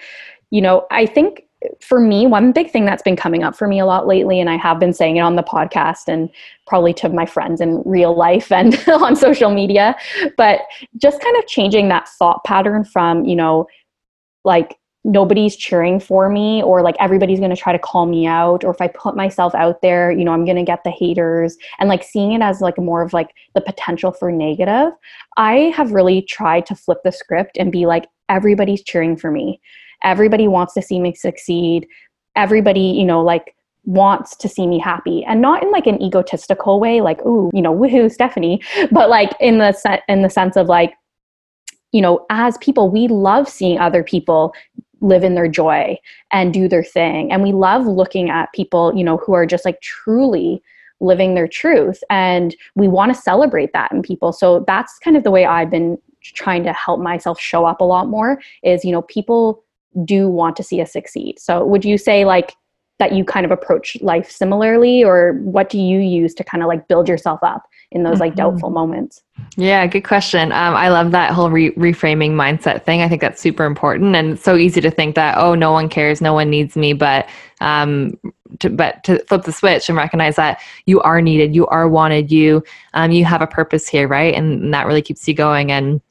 you 0.49 0.61
know, 0.61 0.87
I 0.89 1.05
think 1.05 1.44
for 1.81 1.99
me, 1.99 2.27
one 2.27 2.51
big 2.51 2.71
thing 2.71 2.85
that's 2.85 3.03
been 3.03 3.15
coming 3.15 3.43
up 3.43 3.55
for 3.55 3.67
me 3.67 3.79
a 3.79 3.85
lot 3.85 4.07
lately, 4.07 4.39
and 4.39 4.49
I 4.49 4.57
have 4.57 4.79
been 4.79 4.93
saying 4.93 5.17
it 5.17 5.21
on 5.21 5.35
the 5.35 5.43
podcast 5.43 6.07
and 6.07 6.29
probably 6.67 6.93
to 6.95 7.09
my 7.09 7.25
friends 7.25 7.61
in 7.61 7.81
real 7.85 8.15
life 8.15 8.51
and 8.51 8.75
on 8.87 9.15
social 9.15 9.51
media, 9.51 9.95
but 10.37 10.61
just 10.97 11.21
kind 11.21 11.37
of 11.37 11.47
changing 11.47 11.89
that 11.89 12.07
thought 12.07 12.43
pattern 12.43 12.83
from, 12.83 13.25
you 13.25 13.35
know, 13.35 13.67
like 14.43 14.77
nobody's 15.05 15.55
cheering 15.55 15.99
for 15.99 16.29
me 16.29 16.63
or 16.63 16.81
like 16.81 16.95
everybody's 16.99 17.37
going 17.37 17.51
to 17.51 17.55
try 17.55 17.71
to 17.71 17.79
call 17.79 18.07
me 18.07 18.25
out 18.25 18.63
or 18.63 18.71
if 18.71 18.81
i 18.81 18.87
put 18.87 19.15
myself 19.15 19.53
out 19.53 19.81
there 19.83 20.11
you 20.11 20.25
know 20.25 20.31
i'm 20.31 20.45
going 20.45 20.57
to 20.57 20.63
get 20.63 20.83
the 20.83 20.89
haters 20.89 21.57
and 21.79 21.87
like 21.87 22.03
seeing 22.03 22.31
it 22.31 22.41
as 22.41 22.59
like 22.59 22.75
more 22.79 23.03
of 23.03 23.13
like 23.13 23.29
the 23.53 23.61
potential 23.61 24.11
for 24.11 24.31
negative 24.31 24.91
i 25.37 25.71
have 25.75 25.91
really 25.91 26.23
tried 26.23 26.65
to 26.65 26.73
flip 26.73 26.97
the 27.03 27.11
script 27.11 27.55
and 27.59 27.71
be 27.71 27.85
like 27.85 28.07
everybody's 28.29 28.83
cheering 28.83 29.15
for 29.15 29.29
me 29.29 29.61
everybody 30.05 30.47
wants 30.47 30.73
to 30.75 30.81
see 30.81 30.99
me 30.99 31.13
succeed. 31.13 31.87
Everybody 32.35 32.79
you 32.79 33.03
know 33.03 33.21
like 33.21 33.55
wants 33.85 34.35
to 34.37 34.47
see 34.47 34.67
me 34.67 34.79
happy. 34.79 35.23
And 35.25 35.41
not 35.41 35.63
in 35.63 35.71
like 35.71 35.87
an 35.87 36.01
egotistical 36.01 36.79
way 36.79 37.01
like 37.01 37.21
ooh 37.25 37.49
you 37.53 37.61
know 37.61 37.75
woohoo 37.75 38.11
stephanie 38.11 38.61
but 38.91 39.09
like 39.09 39.31
in 39.39 39.57
the 39.57 39.73
se- 39.73 40.03
in 40.07 40.21
the 40.21 40.29
sense 40.29 40.55
of 40.55 40.67
like 40.67 40.93
you 41.91 42.01
know 42.01 42.25
as 42.29 42.57
people 42.59 42.89
we 42.89 43.07
love 43.07 43.49
seeing 43.49 43.79
other 43.79 44.03
people 44.03 44.53
live 45.01 45.23
in 45.23 45.35
their 45.35 45.47
joy 45.47 45.97
and 46.31 46.53
do 46.53 46.67
their 46.67 46.83
thing. 46.83 47.31
And 47.31 47.43
we 47.43 47.51
love 47.51 47.85
looking 47.85 48.29
at 48.29 48.53
people 48.53 48.93
you 48.95 49.03
know 49.03 49.17
who 49.17 49.33
are 49.33 49.45
just 49.45 49.65
like 49.65 49.81
truly 49.81 50.61
living 51.01 51.35
their 51.35 51.47
truth. 51.47 52.01
And 52.09 52.55
we 52.75 52.87
want 52.87 53.13
to 53.13 53.21
celebrate 53.21 53.73
that 53.73 53.91
in 53.91 54.01
people. 54.01 54.31
So 54.31 54.63
that's 54.65 54.97
kind 54.99 55.17
of 55.17 55.23
the 55.23 55.31
way 55.31 55.45
i've 55.45 55.69
been 55.69 55.97
trying 56.33 56.63
to 56.63 56.73
help 56.73 56.99
myself 56.99 57.39
show 57.39 57.65
up 57.65 57.81
a 57.81 57.83
lot 57.83 58.07
more 58.07 58.41
is 58.63 58.83
you 58.83 58.91
know 58.91 59.03
people 59.03 59.63
do 60.03 60.27
want 60.27 60.55
to 60.57 60.63
see 60.63 60.81
us 60.81 60.91
succeed. 60.91 61.39
So 61.39 61.65
would 61.65 61.85
you 61.85 61.97
say 61.97 62.25
like 62.25 62.53
that 62.99 63.13
you 63.13 63.25
kind 63.25 63.45
of 63.45 63.51
approach 63.51 63.97
life 64.01 64.31
similarly 64.31 65.03
or 65.03 65.33
what 65.43 65.69
do 65.69 65.77
you 65.77 65.99
use 65.99 66.33
to 66.33 66.43
kind 66.43 66.63
of 66.63 66.67
like 66.67 66.87
build 66.87 67.09
yourself 67.09 67.39
up 67.43 67.63
in 67.91 68.03
those 68.03 68.19
like 68.19 68.35
doubtful 68.35 68.69
mm-hmm. 68.69 68.75
moments? 68.75 69.21
Yeah, 69.57 69.85
good 69.87 70.03
question. 70.03 70.51
Um, 70.51 70.75
I 70.75 70.89
love 70.89 71.11
that 71.11 71.31
whole 71.31 71.49
re- 71.49 71.73
reframing 71.73 72.31
mindset 72.31 72.83
thing. 72.83 73.01
I 73.01 73.09
think 73.09 73.21
that's 73.21 73.41
super 73.41 73.65
important, 73.65 74.15
and 74.15 74.33
it's 74.33 74.43
so 74.43 74.55
easy 74.55 74.81
to 74.81 74.91
think 74.91 75.15
that 75.15 75.37
oh, 75.37 75.55
no 75.55 75.71
one 75.71 75.89
cares, 75.89 76.21
no 76.21 76.33
one 76.33 76.49
needs 76.49 76.75
me, 76.75 76.93
but 76.93 77.27
um, 77.61 78.17
to, 78.59 78.69
but 78.69 79.03
to 79.05 79.19
flip 79.25 79.43
the 79.43 79.51
switch 79.51 79.89
and 79.89 79.97
recognize 79.97 80.35
that 80.37 80.61
you 80.85 81.01
are 81.01 81.21
needed, 81.21 81.55
you 81.55 81.67
are 81.67 81.87
wanted, 81.87 82.31
you 82.31 82.63
um, 82.93 83.11
you 83.11 83.25
have 83.25 83.41
a 83.41 83.47
purpose 83.47 83.87
here, 83.87 84.07
right? 84.07 84.33
And, 84.33 84.63
and 84.63 84.73
that 84.73 84.87
really 84.87 85.01
keeps 85.01 85.27
you 85.27 85.33
going. 85.33 85.71
And 85.71 86.01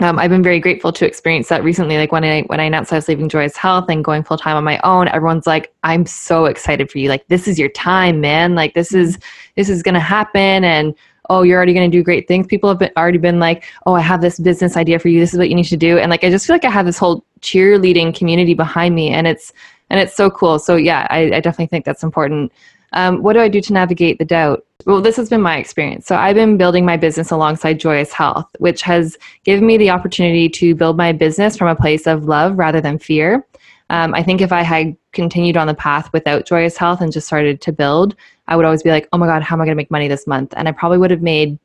um, 0.00 0.18
I've 0.18 0.30
been 0.30 0.42
very 0.42 0.58
grateful 0.58 0.92
to 0.92 1.06
experience 1.06 1.48
that 1.48 1.62
recently. 1.62 1.96
Like 1.96 2.10
when 2.10 2.24
I 2.24 2.42
when 2.42 2.58
I 2.58 2.64
announced 2.64 2.92
I 2.92 2.96
was 2.96 3.06
leaving 3.06 3.28
Joyous 3.28 3.56
Health 3.56 3.86
and 3.88 4.04
going 4.04 4.24
full 4.24 4.36
time 4.36 4.56
on 4.56 4.64
my 4.64 4.80
own, 4.82 5.06
everyone's 5.08 5.46
like, 5.46 5.72
"I'm 5.84 6.04
so 6.04 6.46
excited 6.46 6.90
for 6.90 6.98
you! 6.98 7.08
Like 7.08 7.26
this 7.28 7.46
is 7.46 7.58
your 7.58 7.68
time, 7.68 8.20
man! 8.20 8.56
Like 8.56 8.74
this 8.74 8.92
is 8.92 9.18
this 9.54 9.68
is 9.68 9.82
gonna 9.82 10.00
happen!" 10.00 10.64
And 10.64 10.94
oh, 11.30 11.42
you're 11.42 11.56
already 11.56 11.74
gonna 11.74 11.88
do 11.88 12.02
great 12.02 12.26
things. 12.26 12.46
People 12.48 12.68
have 12.68 12.78
been, 12.78 12.90
already 12.96 13.18
been 13.18 13.38
like, 13.38 13.64
"Oh, 13.86 13.94
I 13.94 14.00
have 14.00 14.20
this 14.20 14.40
business 14.40 14.76
idea 14.76 14.98
for 14.98 15.08
you. 15.08 15.20
This 15.20 15.32
is 15.32 15.38
what 15.38 15.48
you 15.48 15.54
need 15.54 15.64
to 15.66 15.76
do." 15.76 15.98
And 15.98 16.10
like 16.10 16.24
I 16.24 16.30
just 16.30 16.46
feel 16.46 16.54
like 16.54 16.64
I 16.64 16.70
have 16.70 16.86
this 16.86 16.98
whole 16.98 17.24
cheerleading 17.40 18.16
community 18.16 18.54
behind 18.54 18.96
me, 18.96 19.10
and 19.10 19.28
it's 19.28 19.52
and 19.90 20.00
it's 20.00 20.16
so 20.16 20.28
cool. 20.28 20.58
So 20.58 20.74
yeah, 20.74 21.06
I, 21.10 21.36
I 21.36 21.40
definitely 21.40 21.66
think 21.66 21.84
that's 21.84 22.02
important. 22.02 22.52
Um, 22.92 23.22
what 23.22 23.32
do 23.32 23.40
I 23.40 23.48
do 23.48 23.60
to 23.60 23.72
navigate 23.72 24.18
the 24.18 24.24
doubt? 24.24 24.64
Well, 24.86 25.00
this 25.00 25.16
has 25.16 25.30
been 25.30 25.40
my 25.40 25.56
experience. 25.56 26.06
So 26.06 26.16
I've 26.16 26.36
been 26.36 26.56
building 26.56 26.84
my 26.84 26.96
business 26.96 27.30
alongside 27.30 27.80
Joyous 27.80 28.12
Health, 28.12 28.46
which 28.58 28.82
has 28.82 29.16
given 29.44 29.66
me 29.66 29.78
the 29.78 29.90
opportunity 29.90 30.48
to 30.50 30.74
build 30.74 30.96
my 30.96 31.12
business 31.12 31.56
from 31.56 31.68
a 31.68 31.76
place 31.76 32.06
of 32.06 32.24
love 32.24 32.58
rather 32.58 32.80
than 32.80 32.98
fear. 32.98 33.46
Um, 33.90 34.14
I 34.14 34.22
think 34.22 34.40
if 34.40 34.52
I 34.52 34.62
had 34.62 34.96
continued 35.12 35.56
on 35.56 35.66
the 35.66 35.74
path 35.74 36.12
without 36.12 36.46
Joyous 36.46 36.76
Health 36.76 37.00
and 37.00 37.12
just 37.12 37.26
started 37.26 37.60
to 37.62 37.72
build, 37.72 38.14
I 38.48 38.56
would 38.56 38.64
always 38.64 38.82
be 38.82 38.90
like, 38.90 39.08
oh 39.12 39.18
my 39.18 39.26
God, 39.26 39.42
how 39.42 39.56
am 39.56 39.60
I 39.60 39.64
going 39.64 39.76
to 39.76 39.80
make 39.80 39.90
money 39.90 40.08
this 40.08 40.26
month? 40.26 40.52
And 40.56 40.68
I 40.68 40.72
probably 40.72 40.98
would 40.98 41.10
have 41.10 41.22
made 41.22 41.58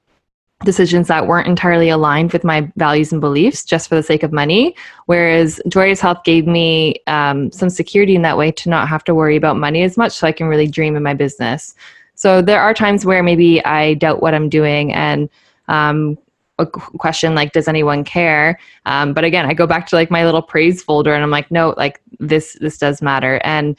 decisions 0.66 1.08
that 1.08 1.26
weren't 1.26 1.48
entirely 1.48 1.90
aligned 1.90 2.34
with 2.34 2.44
my 2.44 2.70
values 2.76 3.12
and 3.12 3.22
beliefs 3.22 3.64
just 3.64 3.88
for 3.88 3.96
the 3.96 4.04
sake 4.04 4.24
of 4.24 4.34
money. 4.34 4.76
Whereas 5.06 5.62
Joyous 5.70 6.02
Health 6.02 6.24
gave 6.26 6.48
me 6.48 6.96
um, 7.08 7.52
some 7.52 7.70
security 7.70 8.16
in 8.16 8.24
that 8.24 8.38
way 8.38 8.52
to 8.52 8.70
not 8.70 8.88
have 8.90 9.04
to 9.06 9.16
worry 9.16 9.38
about 9.38 9.56
money 9.56 9.84
as 9.84 9.96
much 9.96 10.12
so 10.12 10.28
I 10.28 10.34
can 10.34 10.48
really 10.48 10.68
dream 10.68 10.96
in 10.96 11.04
my 11.04 11.14
business. 11.14 11.76
So 12.16 12.42
there 12.42 12.62
are 12.62 12.74
times 12.74 13.06
where 13.06 13.24
maybe 13.24 13.64
I 13.64 13.94
doubt 13.94 14.22
what 14.22 14.34
I'm 14.34 14.50
doing 14.50 14.92
and 14.92 15.30
um, 15.70 16.18
a 16.58 16.66
question 16.66 17.36
like, 17.36 17.54
does 17.54 17.70
anyone 17.70 18.04
care? 18.04 18.60
Um, 18.86 19.14
but 19.14 19.24
again, 19.24 19.46
I 19.46 19.54
go 19.54 19.66
back 19.66 19.88
to 19.88 19.96
like 19.96 20.12
my 20.12 20.26
little 20.26 20.42
praise 20.42 20.84
folder 20.84 21.14
and 21.14 21.24
I'm 21.24 21.32
like, 21.32 21.50
no, 21.50 21.74
like 21.78 22.02
this, 22.20 22.58
this 22.60 22.78
does 22.78 23.02
matter. 23.02 23.40
And 23.46 23.78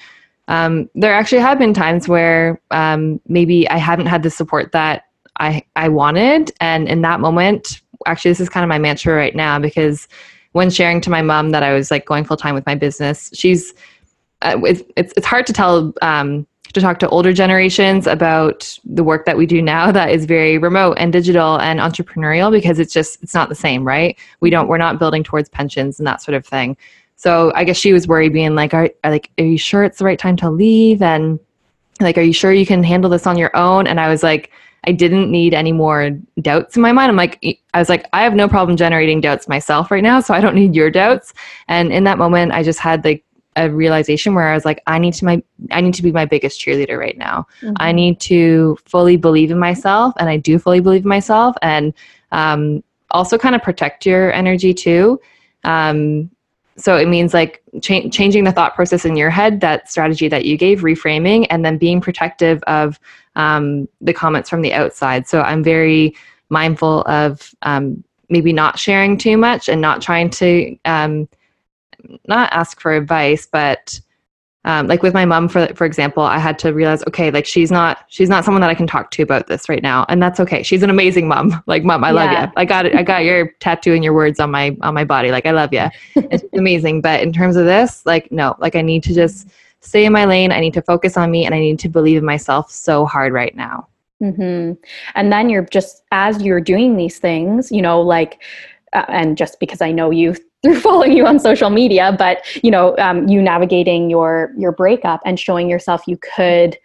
um, 0.49 0.89
there 0.95 1.13
actually 1.13 1.43
have 1.43 1.59
been 1.59 1.75
times 1.75 2.09
where 2.09 2.59
um, 2.71 3.21
maybe 3.29 3.69
I 3.69 3.77
haven't 3.77 4.07
had 4.07 4.23
the 4.23 4.31
support 4.31 4.73
that 4.73 5.05
I, 5.41 5.65
I 5.75 5.89
wanted. 5.89 6.53
And 6.61 6.89
in 6.89 7.03
that 7.03 7.21
moment, 7.21 7.81
actually, 8.07 8.31
this 8.31 8.41
is 8.41 8.49
kind 8.49 8.63
of 8.63 8.69
my 8.69 8.79
mantra 8.79 9.15
right 9.15 9.35
now 9.35 9.59
because 9.59 10.07
when 10.53 10.71
sharing 10.71 11.01
to 11.01 11.11
my 11.11 11.23
mom 11.23 11.51
that 11.51 11.63
I 11.63 11.73
was 11.73 11.91
like 11.91 12.05
going 12.05 12.25
full 12.25 12.37
time 12.37 12.55
with 12.55 12.67
my 12.67 12.75
business, 12.75 13.31
she's, 13.35 13.75
uh, 14.43 14.61
it's, 14.65 14.83
it's, 15.17 15.27
hard 15.27 15.47
to 15.47 15.53
tell, 15.53 15.93
um, 16.03 16.47
to 16.73 16.81
talk 16.81 16.99
to 17.01 17.09
older 17.09 17.33
generations 17.33 18.07
about 18.07 18.79
the 18.85 19.03
work 19.03 19.27
that 19.27 19.37
we 19.37 19.47
do 19.47 19.61
now 19.61 19.91
that 19.91 20.11
is 20.11 20.25
very 20.25 20.59
remote 20.59 20.97
and 20.99 21.13
digital 21.13 21.59
and 21.61 21.81
entrepreneurial 21.81 22.51
because 22.51 22.79
it's 22.79 22.93
just 22.93 23.21
it's 23.23 23.35
not 23.35 23.49
the 23.49 23.55
same 23.55 23.85
right? 23.85 24.17
We 24.41 24.51
don't 24.51 24.69
we're 24.69 24.79
not 24.79 24.99
building 24.99 25.25
towards 25.25 25.49
pensions 25.49 25.99
and 25.99 26.07
that 26.07 26.23
sort 26.23 26.37
of 26.37 26.47
thing. 26.47 26.77
So 27.17 27.53
i 27.55 27.65
guess 27.65 27.77
she 27.77 27.93
was 27.93 28.07
worried 28.07 28.33
being 28.33 28.55
like 28.55 28.73
are, 28.73 28.89
are 29.05 29.11
like 29.11 29.31
are 29.39 29.45
you 29.45 29.59
sure 29.59 29.83
it's 29.85 29.99
the 29.99 30.05
right 30.05 30.19
time 30.19 30.37
to 30.37 30.51
leave? 30.51 31.03
And 31.03 31.41
like 32.01 32.17
are 32.17 32.23
you 32.23 32.33
sure 32.33 32.53
you 32.53 32.67
can 32.67 32.85
handle 32.85 33.11
this 33.11 33.27
on 33.27 33.37
your 33.37 33.55
own? 33.57 33.87
And 33.87 33.99
i 33.99 34.09
was 34.09 34.23
like 34.23 34.53
I 34.85 34.93
didn't 34.93 35.31
need 35.31 35.55
any 35.55 35.73
more 35.73 36.11
doubts 36.41 36.77
in 36.77 36.83
my 36.83 36.93
mind. 36.93 37.11
I'm 37.11 37.17
like, 37.17 37.61
I 37.75 37.79
was 37.79 37.89
like, 37.89 38.07
I 38.13 38.23
have 38.23 38.35
no 38.35 38.49
problem 38.49 38.77
generating 38.77 39.21
doubts 39.21 39.49
myself 39.49 39.91
right 39.91 40.03
now, 40.03 40.21
so 40.21 40.35
I 40.35 40.41
don't 40.41 40.55
need 40.55 40.75
your 40.75 40.91
doubts. 40.91 41.33
And 41.69 41.93
in 41.93 42.05
that 42.05 42.19
moment, 42.19 42.53
I 42.53 42.63
just 42.63 42.79
had 42.79 43.05
like 43.05 43.25
a 43.57 43.69
realization 43.69 44.35
where 44.35 44.49
I 44.49 44.55
was 44.55 44.65
like, 44.65 44.83
I 44.87 44.99
need 44.99 45.15
to 45.15 45.25
my, 45.25 45.43
I 45.71 45.81
need 45.81 45.95
to 45.95 46.03
be 46.03 46.13
my 46.13 46.25
biggest 46.25 46.61
cheerleader 46.61 46.99
right 46.99 47.19
now. 47.19 47.47
Mm-hmm. 47.61 47.75
I 47.77 47.93
need 47.93 48.21
to 48.21 48.79
fully 48.85 49.17
believe 49.17 49.51
in 49.51 49.59
myself, 49.59 50.15
and 50.19 50.29
I 50.29 50.37
do 50.37 50.59
fully 50.59 50.81
believe 50.81 51.03
in 51.03 51.09
myself, 51.09 51.57
and 51.63 51.93
um, 52.33 52.83
also 53.11 53.37
kind 53.37 53.55
of 53.55 53.63
protect 53.63 54.07
your 54.07 54.33
energy 54.33 54.73
too. 54.73 55.21
Um, 55.65 56.31
so 56.77 56.97
it 56.97 57.09
means 57.09 57.35
like 57.35 57.63
cha- 57.83 58.09
changing 58.09 58.45
the 58.45 58.53
thought 58.53 58.75
process 58.75 59.05
in 59.05 59.17
your 59.17 59.31
head 59.31 59.61
that 59.61 59.91
strategy 59.91 60.29
that 60.29 60.45
you 60.45 60.57
gave 60.57 60.81
reframing 60.81 61.47
and 61.51 61.65
then 61.65 61.79
being 61.79 62.01
protective 62.01 62.63
of 62.65 62.99
um, 63.37 63.89
the 64.01 64.13
comments 64.13 64.49
from 64.49 64.63
the 64.63 64.73
outside. 64.73 65.27
So 65.27 65.41
i'm 65.43 65.63
very 65.63 66.15
mindful 66.49 67.03
of 67.03 67.55
um, 67.63 68.03
maybe 68.29 68.53
not 68.53 68.79
sharing 68.79 69.17
too 69.17 69.37
much 69.37 69.69
and 69.69 69.81
not 69.81 70.03
trying 70.03 70.31
to 70.31 70.77
um, 70.85 71.29
not 72.27 72.53
ask 72.53 72.81
for 72.81 72.93
advice, 72.93 73.47
but 73.51 74.01
um, 74.65 74.87
like 74.89 75.03
with 75.03 75.15
my 75.15 75.25
mom 75.25 75.49
for 75.49 75.67
for 75.75 75.87
example 75.87 76.23
i 76.23 76.39
had 76.39 76.59
to 76.59 76.73
realize 76.73 77.03
okay 77.07 77.31
like 77.31 77.47
she's 77.47 77.71
not 77.71 78.05
she's 78.09 78.29
not 78.29 78.45
someone 78.45 78.61
that 78.61 78.69
i 78.69 78.75
can 78.75 78.87
talk 78.87 79.11
to 79.11 79.23
about 79.23 79.47
this 79.47 79.69
right 79.69 79.83
now 79.83 80.05
and 80.09 80.23
that's 80.23 80.39
okay. 80.39 80.63
She's 80.63 80.83
an 80.83 80.91
amazing 80.91 81.29
mom. 81.29 81.63
Like 81.67 81.85
mom 81.85 82.05
i 82.05 82.09
yeah. 82.09 82.15
love 82.15 82.31
you 82.33 82.53
i 82.57 82.65
got 82.65 82.87
it 82.87 82.95
i 82.97 83.03
got 83.03 83.25
your 83.25 83.49
tattoo 83.61 83.95
and 83.95 84.03
your 84.03 84.13
words 84.13 84.41
on 84.41 84.51
my 84.51 84.77
on 84.83 84.93
my 84.93 85.05
body. 85.05 85.31
Like 85.31 85.47
i 85.47 85.53
love 85.53 85.73
you 85.73 85.89
it's 86.17 86.45
amazing. 86.55 87.01
But 87.01 87.23
in 87.23 87.33
terms 87.33 87.57
of 87.57 87.65
this 87.65 88.05
like 88.05 88.31
no 88.33 88.57
like 88.59 88.77
i 88.77 88.83
need 88.83 89.03
to 89.05 89.15
just 89.15 89.49
stay 89.81 90.05
in 90.05 90.13
my 90.13 90.27
lane. 90.27 90.53
I 90.53 90.61
need 90.61 90.75
to 90.75 90.83
focus 90.83 91.17
on 91.17 91.31
me 91.31 91.47
and 91.47 91.55
i 91.55 91.59
need 91.59 91.79
to 91.81 91.89
believe 91.89 92.19
in 92.19 92.25
myself 92.25 92.71
so 92.71 93.07
hard 93.07 93.33
right 93.33 93.55
now. 93.55 93.87
Mm-hmm. 94.23 94.75
and 95.15 95.33
then 95.33 95.49
you're 95.49 95.65
just 95.65 96.03
as 96.13 96.43
you're 96.43 96.61
doing 96.61 96.99
these 96.99 97.19
things 97.19 97.73
you 97.73 97.81
know 97.81 98.03
like 98.03 98.43
uh, 98.93 99.07
and 99.09 99.39
just 99.39 99.59
because 99.59 99.81
i 99.81 99.91
know 99.91 100.11
you 100.11 100.37
through 100.63 100.81
following 100.81 101.13
you 101.13 101.27
on 101.27 101.39
social 101.39 101.71
media, 101.71 102.15
but 102.19 102.45
you 102.63 102.71
know, 102.71 102.97
um, 102.99 103.29
you 103.29 103.41
navigating 103.43 104.11
your 104.11 104.53
your 104.59 104.73
breakup 104.73 105.21
and 105.25 105.39
showing 105.39 105.69
yourself 105.69 106.03
you 106.07 106.19
could 106.19 106.79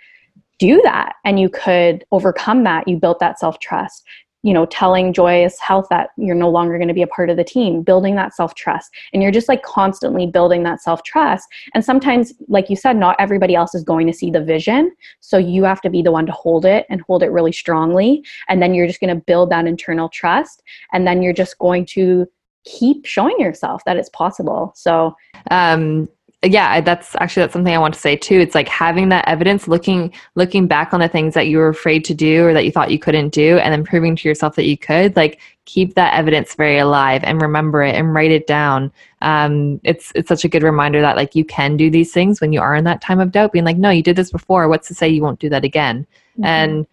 do 0.59 0.82
that 0.84 1.15
and 1.26 1.39
you 1.39 1.49
could 1.49 2.05
overcome 2.11 2.63
that. 2.63 2.88
You 2.88 2.97
built 2.97 3.19
that 3.19 3.39
self 3.39 3.59
trust. 3.59 4.03
You 4.43 4.53
know, 4.53 4.67
telling 4.67 5.11
Joyous 5.11 5.59
Health 5.59 5.88
that 5.89 6.09
you're 6.17 6.36
no 6.36 6.51
longer 6.51 6.78
going 6.78 6.88
to 6.88 6.93
be 6.93 7.01
a 7.01 7.07
part 7.07 7.32
of 7.32 7.36
the 7.36 7.43
team, 7.43 7.82
building 7.82 8.13
that 8.13 8.36
self 8.36 8.53
trust, 8.53 8.91
and 9.11 9.23
you're 9.23 9.32
just 9.32 9.49
like 9.49 9.63
constantly 9.63 10.28
building 10.28 10.61
that 10.63 10.84
self 10.84 11.01
trust. 11.01 11.47
And 11.73 11.84
sometimes, 11.84 12.32
like 12.47 12.69
you 12.69 12.76
said, 12.76 12.95
not 12.95 13.15
everybody 13.17 13.55
else 13.55 13.73
is 13.73 13.84
going 13.84 14.05
to 14.05 14.13
see 14.13 14.30
the 14.30 14.43
vision, 14.43 14.95
so 15.19 15.39
you 15.39 15.63
have 15.63 15.82
to 15.82 15.89
be 15.89 16.03
the 16.03 16.11
one 16.11 16.28
to 16.28 16.32
hold 16.32 16.63
it 16.63 16.86
and 16.91 17.01
hold 17.01 17.23
it 17.23 17.32
really 17.32 17.51
strongly. 17.51 18.23
And 18.47 18.61
then 18.61 18.76
you're 18.76 18.86
just 18.86 18.99
going 18.99 19.15
to 19.15 19.23
build 19.26 19.49
that 19.49 19.65
internal 19.65 20.09
trust, 20.09 20.61
and 20.93 21.07
then 21.07 21.23
you're 21.23 21.34
just 21.34 21.57
going 21.57 21.88
to 21.88 22.28
keep 22.66 23.05
showing 23.05 23.39
yourself 23.39 23.84
that 23.86 23.97
it's 23.97 24.09
possible. 24.09 24.74
So, 24.76 25.16
um, 25.51 26.09
yeah, 26.43 26.82
that's 26.82 27.16
actually 27.16 27.41
that's 27.41 27.53
something 27.53 27.74
I 27.74 27.80
want 27.80 27.93
to 27.93 27.99
say 27.99 28.16
too. 28.16 28.39
It's 28.39 28.53
like 28.53 28.68
having 28.68 29.09
that 29.09 29.28
evidence, 29.28 29.68
looking 29.68 30.13
looking 30.36 30.68
back 30.68 30.93
on 30.93 30.99
the 30.99 31.07
things 31.07 31.34
that 31.34 31.47
you 31.47 31.57
were 31.57 31.70
afraid 31.70 32.05
to 32.05 32.13
do 32.13 32.45
or 32.45 32.53
that 32.53 32.66
you 32.66 32.72
thought 32.72 32.91
you 32.91 32.99
couldn't 32.99 33.30
do, 33.30 33.57
and 33.57 33.74
then 33.74 33.84
proving 33.84 34.16
to 34.16 34.28
yourself 34.28 34.55
that 34.55 34.66
you 34.66 34.78
could. 34.78 35.16
Like 35.16 35.39
keep 35.66 35.95
that 35.95 36.13
evidence 36.13 36.53
very 36.53 36.78
alive 36.78 37.24
and 37.24 37.41
remember 37.41 37.82
it 37.82 37.95
and 37.95 38.13
write 38.13 38.32
it 38.32 38.45
down. 38.45 38.91
Um, 39.22 39.82
it's 39.84 40.11
it's 40.13 40.28
such 40.28 40.45
a 40.45 40.49
good 40.49 40.61
reminder 40.61 41.01
that 41.01 41.16
like 41.16 41.36
you 41.36 41.45
can 41.45 41.78
do 41.78 41.89
these 41.89 42.13
things 42.13 42.39
when 42.41 42.53
you 42.53 42.61
are 42.61 42.76
in 42.76 42.84
that 42.84 43.01
time 43.01 43.20
of 43.20 43.32
doubt. 43.32 43.51
Being 43.51 43.66
like, 43.66 43.78
no, 43.78 43.89
you 43.89 44.03
did 44.03 44.16
this 44.16 44.32
before. 44.32 44.68
What's 44.68 44.88
to 44.89 44.93
say 44.93 45.09
you 45.09 45.24
won't 45.24 45.39
do 45.39 45.49
that 45.49 45.63
again? 45.63 46.05
Mm-hmm. 46.38 46.45
And 46.45 46.88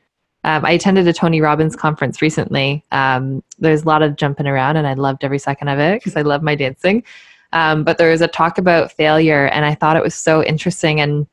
um, 0.45 0.65
I 0.65 0.73
attended 0.73 1.07
a 1.07 1.13
Tony 1.13 1.41
Robbins 1.41 1.77
conference 1.77 2.21
recently. 2.21 2.85
Um, 2.91 3.43
there's 3.59 3.83
a 3.83 3.87
lot 3.87 4.03
of 4.03 4.17
jumping 4.17 4.47
around, 4.47 4.77
and 4.77 4.87
I 4.87 4.95
loved 4.95 5.23
every 5.25 5.39
second 5.39 5.69
of 5.69 5.79
it 5.79 6.01
because 6.01 6.17
I 6.17 6.23
love 6.23 6.43
my 6.43 6.55
dancing. 6.55 7.05
Um, 7.53 7.85
but 7.85 7.99
there 7.99 8.11
was 8.11 8.23
a 8.23 8.29
talk 8.29 8.59
about 8.59 8.93
failure, 8.93 9.47
and 9.47 9.65
I 9.65 9.75
thought 9.75 9.97
it 9.97 10.03
was 10.03 10.15
so 10.15 10.43
interesting. 10.43 11.01
And 11.01 11.27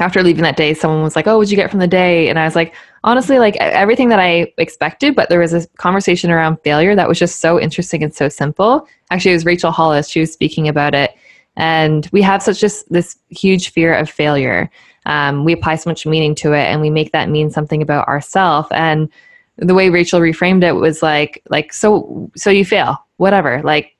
after 0.00 0.22
leaving 0.22 0.44
that 0.44 0.56
day, 0.56 0.72
someone 0.72 1.02
was 1.02 1.16
like, 1.16 1.26
"Oh, 1.26 1.36
what'd 1.36 1.50
you 1.50 1.56
get 1.56 1.70
from 1.70 1.80
the 1.80 1.86
day?" 1.86 2.28
And 2.28 2.38
I 2.38 2.44
was 2.44 2.54
like, 2.54 2.74
honestly, 3.04 3.38
like 3.38 3.56
everything 3.56 4.08
that 4.10 4.20
I 4.20 4.52
expected. 4.56 5.14
But 5.14 5.28
there 5.28 5.40
was 5.40 5.52
a 5.52 5.66
conversation 5.76 6.30
around 6.30 6.58
failure 6.62 6.94
that 6.94 7.08
was 7.08 7.18
just 7.18 7.40
so 7.40 7.60
interesting 7.60 8.02
and 8.02 8.14
so 8.14 8.28
simple. 8.28 8.86
Actually, 9.10 9.32
it 9.32 9.34
was 9.34 9.44
Rachel 9.44 9.72
Hollis. 9.72 10.08
She 10.08 10.20
was 10.20 10.32
speaking 10.32 10.68
about 10.68 10.94
it, 10.94 11.14
and 11.56 12.08
we 12.12 12.22
have 12.22 12.42
such 12.42 12.60
just 12.60 12.90
this 12.90 13.16
huge 13.28 13.72
fear 13.72 13.92
of 13.92 14.08
failure 14.08 14.70
um, 15.08 15.44
we 15.44 15.52
apply 15.52 15.74
so 15.74 15.90
much 15.90 16.06
meaning 16.06 16.34
to 16.36 16.52
it 16.52 16.64
and 16.64 16.80
we 16.80 16.90
make 16.90 17.12
that 17.12 17.28
mean 17.28 17.50
something 17.50 17.82
about 17.82 18.06
ourselves 18.06 18.68
and 18.70 19.10
the 19.56 19.74
way 19.74 19.90
rachel 19.90 20.20
reframed 20.20 20.62
it 20.62 20.72
was 20.72 21.02
like 21.02 21.42
like 21.50 21.72
so 21.72 22.30
so 22.36 22.48
you 22.48 22.64
fail 22.64 23.04
whatever. 23.18 23.60
Like 23.62 23.94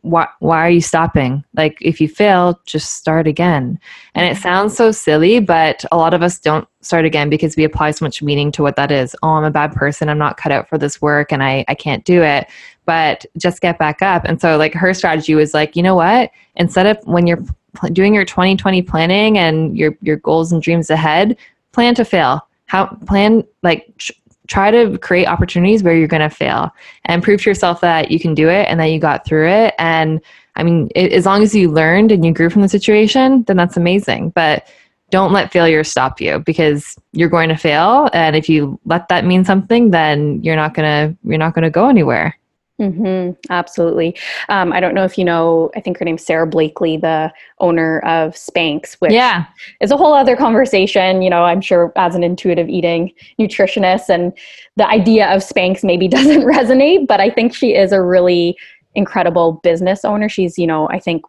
why 0.00 0.26
why 0.40 0.58
are 0.58 0.70
you 0.70 0.80
stopping? 0.80 1.44
Like 1.54 1.78
if 1.80 2.00
you 2.00 2.08
fail 2.08 2.58
just 2.66 2.94
start 2.94 3.26
again. 3.26 3.78
And 4.14 4.26
it 4.26 4.40
sounds 4.40 4.74
so 4.76 4.90
silly 4.90 5.40
but 5.40 5.84
a 5.92 5.96
lot 5.96 6.14
of 6.14 6.22
us 6.22 6.38
don't 6.38 6.66
start 6.80 7.04
again 7.04 7.30
because 7.30 7.54
we 7.54 7.64
apply 7.64 7.92
so 7.92 8.04
much 8.04 8.22
meaning 8.22 8.50
to 8.52 8.62
what 8.62 8.76
that 8.76 8.90
is. 8.90 9.14
Oh 9.22 9.28
i'm 9.28 9.44
a 9.44 9.50
bad 9.50 9.72
person. 9.72 10.08
I'm 10.08 10.18
not 10.18 10.38
cut 10.38 10.52
out 10.52 10.68
for 10.68 10.78
this 10.78 11.00
work 11.00 11.32
and 11.32 11.42
i 11.42 11.64
i 11.68 11.74
can't 11.74 12.04
do 12.04 12.22
it. 12.22 12.48
But 12.86 13.24
just 13.38 13.60
get 13.60 13.78
back 13.78 14.02
up. 14.02 14.24
And 14.24 14.40
so 14.40 14.56
like 14.56 14.74
her 14.74 14.92
strategy 14.94 15.34
was 15.34 15.54
like 15.54 15.76
you 15.76 15.82
know 15.82 15.94
what? 15.94 16.30
Instead 16.56 16.86
of 16.86 16.98
when 17.06 17.26
you're 17.26 17.44
doing 17.92 18.14
your 18.14 18.24
2020 18.24 18.82
planning 18.82 19.38
and 19.38 19.76
your 19.76 19.96
your 20.02 20.16
goals 20.16 20.52
and 20.52 20.62
dreams 20.62 20.90
ahead, 20.90 21.36
plan 21.72 21.94
to 21.94 22.04
fail. 22.04 22.46
How 22.66 22.86
plan 23.06 23.44
like 23.62 23.96
tr- 23.98 24.12
try 24.46 24.70
to 24.70 24.98
create 24.98 25.26
opportunities 25.26 25.82
where 25.82 25.96
you're 25.96 26.08
going 26.08 26.20
to 26.20 26.34
fail 26.34 26.70
and 27.06 27.22
prove 27.22 27.42
to 27.42 27.50
yourself 27.50 27.80
that 27.80 28.10
you 28.10 28.20
can 28.20 28.34
do 28.34 28.48
it 28.48 28.68
and 28.68 28.78
that 28.78 28.86
you 28.86 28.98
got 28.98 29.26
through 29.26 29.48
it 29.48 29.74
and 29.78 30.20
I 30.56 30.62
mean, 30.62 30.88
it, 30.94 31.12
as 31.12 31.26
long 31.26 31.42
as 31.42 31.52
you 31.52 31.70
learned 31.70 32.12
and 32.12 32.24
you 32.24 32.32
grew 32.32 32.48
from 32.48 32.62
the 32.62 32.68
situation, 32.68 33.42
then 33.44 33.56
that's 33.56 33.76
amazing. 33.76 34.30
But 34.30 34.68
don't 35.10 35.32
let 35.32 35.52
failure 35.52 35.84
stop 35.84 36.20
you 36.20 36.40
because 36.40 36.96
you're 37.12 37.28
going 37.28 37.48
to 37.48 37.56
fail 37.56 38.08
and 38.12 38.34
if 38.34 38.48
you 38.48 38.80
let 38.84 39.06
that 39.08 39.24
mean 39.24 39.44
something 39.44 39.90
then 39.90 40.42
you're 40.42 40.56
not 40.56 40.74
going 40.74 40.84
to 40.84 41.16
you're 41.28 41.38
not 41.38 41.54
going 41.54 41.62
to 41.62 41.70
go 41.70 41.88
anywhere 41.88 42.36
Mm-hmm, 42.80 43.34
absolutely. 43.50 44.16
Um, 44.48 44.72
I 44.72 44.80
don't 44.80 44.94
know 44.94 45.04
if 45.04 45.16
you 45.16 45.24
know, 45.24 45.70
I 45.76 45.80
think 45.80 45.96
her 45.98 46.04
name's 46.04 46.24
Sara 46.24 46.46
Blakely, 46.46 46.96
the 46.96 47.32
owner 47.60 48.00
of 48.00 48.32
Spanx, 48.34 48.94
which 48.94 49.12
yeah. 49.12 49.46
is 49.80 49.92
a 49.92 49.96
whole 49.96 50.12
other 50.12 50.34
conversation. 50.34 51.22
You 51.22 51.30
know, 51.30 51.44
I'm 51.44 51.60
sure 51.60 51.92
as 51.94 52.16
an 52.16 52.24
intuitive 52.24 52.68
eating 52.68 53.12
nutritionist, 53.40 54.08
and 54.08 54.32
the 54.76 54.88
idea 54.88 55.32
of 55.32 55.42
Spanx 55.42 55.84
maybe 55.84 56.08
doesn't 56.18 56.42
resonate, 56.42 57.06
but 57.06 57.20
I 57.20 57.30
think 57.30 57.54
she 57.54 57.74
is 57.76 57.92
a 57.92 58.02
really 58.02 58.56
incredible 58.96 59.60
business 59.62 60.04
owner. 60.04 60.28
She's, 60.28 60.58
you 60.58 60.66
know, 60.66 60.88
I 60.88 60.98
think 60.98 61.22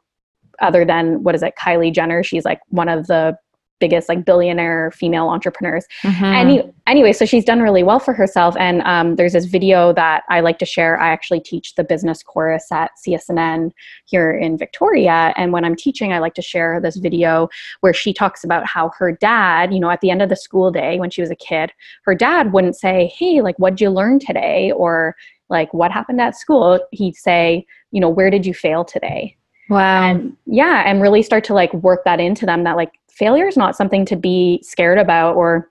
other 0.62 0.84
than 0.84 1.22
what 1.24 1.36
is 1.36 1.44
it, 1.44 1.54
Kylie 1.60 1.94
Jenner, 1.94 2.24
she's 2.24 2.46
like 2.46 2.62
one 2.70 2.90
of 2.90 3.06
the 3.08 3.38
biggest 3.80 4.10
like 4.10 4.26
billionaire 4.26 4.92
female 4.92 5.28
entrepreneurs. 5.28 5.86
Mm-hmm. 6.04 6.26
Any, 6.26 6.74
anyway, 6.88 7.14
so 7.14 7.26
she's 7.26 7.44
done 7.44 7.62
really 7.62 7.84
well 7.84 8.00
for 8.00 8.14
herself. 8.14 8.56
And 8.58 8.82
um, 8.82 9.16
there's 9.16 9.34
this 9.34 9.46
video 9.46 9.94
that 9.94 10.24
I 10.30 10.40
like 10.40 10.60
to 10.60 10.66
share. 10.66 11.00
I 11.00 11.10
actually 11.10 11.42
teach 11.42 11.76
the 11.76 11.84
business 11.84 12.24
chorus 12.24 12.72
at 12.72 12.92
CSNN 13.06 13.72
here 14.06 14.32
in 14.32 14.58
Victoria. 14.58 15.34
And 15.36 15.52
when 15.52 15.66
I'm 15.66 15.76
teaching, 15.76 16.14
I 16.14 16.20
like 16.20 16.36
to 16.36 16.42
share 16.42 16.80
this 16.80 16.98
video 16.98 17.50
where 17.82 17.94
she 17.94 18.14
talks 18.14 18.44
about 18.44 18.66
how 18.66 18.92
her 18.98 19.12
dad, 19.12 19.74
you 19.74 19.80
know, 19.80 19.90
at 19.90 20.02
the 20.02 20.10
end 20.10 20.22
of 20.22 20.30
the 20.30 20.36
school 20.36 20.72
day 20.72 21.00
when 21.00 21.10
she 21.10 21.22
was 21.22 21.32
a 21.32 21.36
kid, 21.36 21.72
her 22.04 22.16
dad 22.16 22.54
wouldn't 22.54 22.76
say, 22.76 23.12
Hey, 23.18 23.42
like, 23.42 23.58
what'd 23.58 23.82
you 23.82 23.90
learn 23.90 24.20
today? 24.20 24.72
Or 24.72 25.16
like, 25.50 25.74
what 25.74 25.92
happened 25.92 26.22
at 26.22 26.36
school? 26.36 26.80
He'd 26.92 27.16
say, 27.16 27.66
you 27.92 28.02
know, 28.02 28.10
where 28.10 28.30
did 28.30 28.46
you 28.46 28.54
fail 28.54 28.84
today? 28.84 29.38
Wow. 29.70 30.04
And 30.04 30.38
yeah, 30.46 30.84
and 30.86 31.02
really 31.02 31.24
start 31.24 31.44
to 31.46 31.54
like 31.54 31.74
work 31.74 32.04
that 32.06 32.20
into 32.20 32.46
them 32.46 32.64
that 32.64 32.76
like 32.76 32.94
failure 33.10 33.48
is 33.48 33.58
not 33.58 33.76
something 33.76 34.06
to 34.06 34.16
be 34.16 34.60
scared 34.62 34.98
about 34.98 35.36
or 35.36 35.70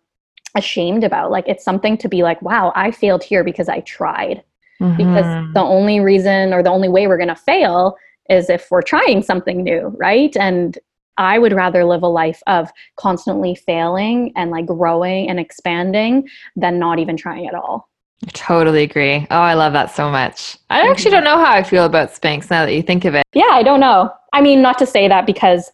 ashamed 0.55 1.05
about. 1.05 1.31
Like 1.31 1.49
it's 1.49 1.65
something 1.65 1.97
to 1.99 2.09
be 2.09 2.23
like, 2.23 2.41
wow, 2.43 2.73
I 2.75 2.91
failed 2.91 3.23
here 3.23 3.45
because 3.45 3.69
I 3.69 3.81
tried. 3.81 4.43
Mm-hmm. 4.81 4.97
Because 4.97 5.55
the 5.55 5.61
only 5.61 6.01
reason 6.01 6.53
or 6.53 6.63
the 6.63 6.71
only 6.71 6.89
way 6.89 7.07
we're 7.07 7.17
going 7.17 7.29
to 7.29 7.37
fail 7.37 7.97
is 8.29 8.51
if 8.51 8.71
we're 8.71 8.83
trying 8.83 9.23
something 9.23 9.63
new, 9.63 9.95
right? 9.99 10.37
And 10.37 10.79
I 11.17 11.39
would 11.39 11.53
rather 11.53 11.85
live 11.85 12.03
a 12.03 12.09
life 12.09 12.43
of 12.47 12.71
constantly 12.97 13.55
failing 13.55 14.33
and 14.35 14.51
like 14.51 14.67
growing 14.67 15.29
and 15.29 15.39
expanding 15.39 16.29
than 16.57 16.79
not 16.79 16.99
even 16.99 17.17
trying 17.17 17.47
at 17.47 17.55
all. 17.55 17.89
Totally 18.33 18.83
agree. 18.83 19.27
Oh, 19.31 19.41
I 19.41 19.55
love 19.55 19.73
that 19.75 19.95
so 19.95 20.11
much. 20.11 20.57
I 20.71 20.89
actually 20.89 21.11
don't 21.11 21.25
know 21.25 21.37
how 21.37 21.53
I 21.53 21.63
feel 21.63 21.85
about 21.85 22.11
Spanx 22.11 22.51
now 22.51 22.65
that 22.65 22.75
you 22.75 22.83
think 22.83 23.05
of 23.05 23.15
it. 23.15 23.25
Yeah, 23.35 23.51
I 23.51 23.63
don't 23.63 23.81
know. 23.81 24.13
I 24.33 24.41
mean, 24.41 24.63
not 24.63 24.79
to 24.79 24.87
say 24.87 25.09
that 25.09 25.27
because 25.27 25.71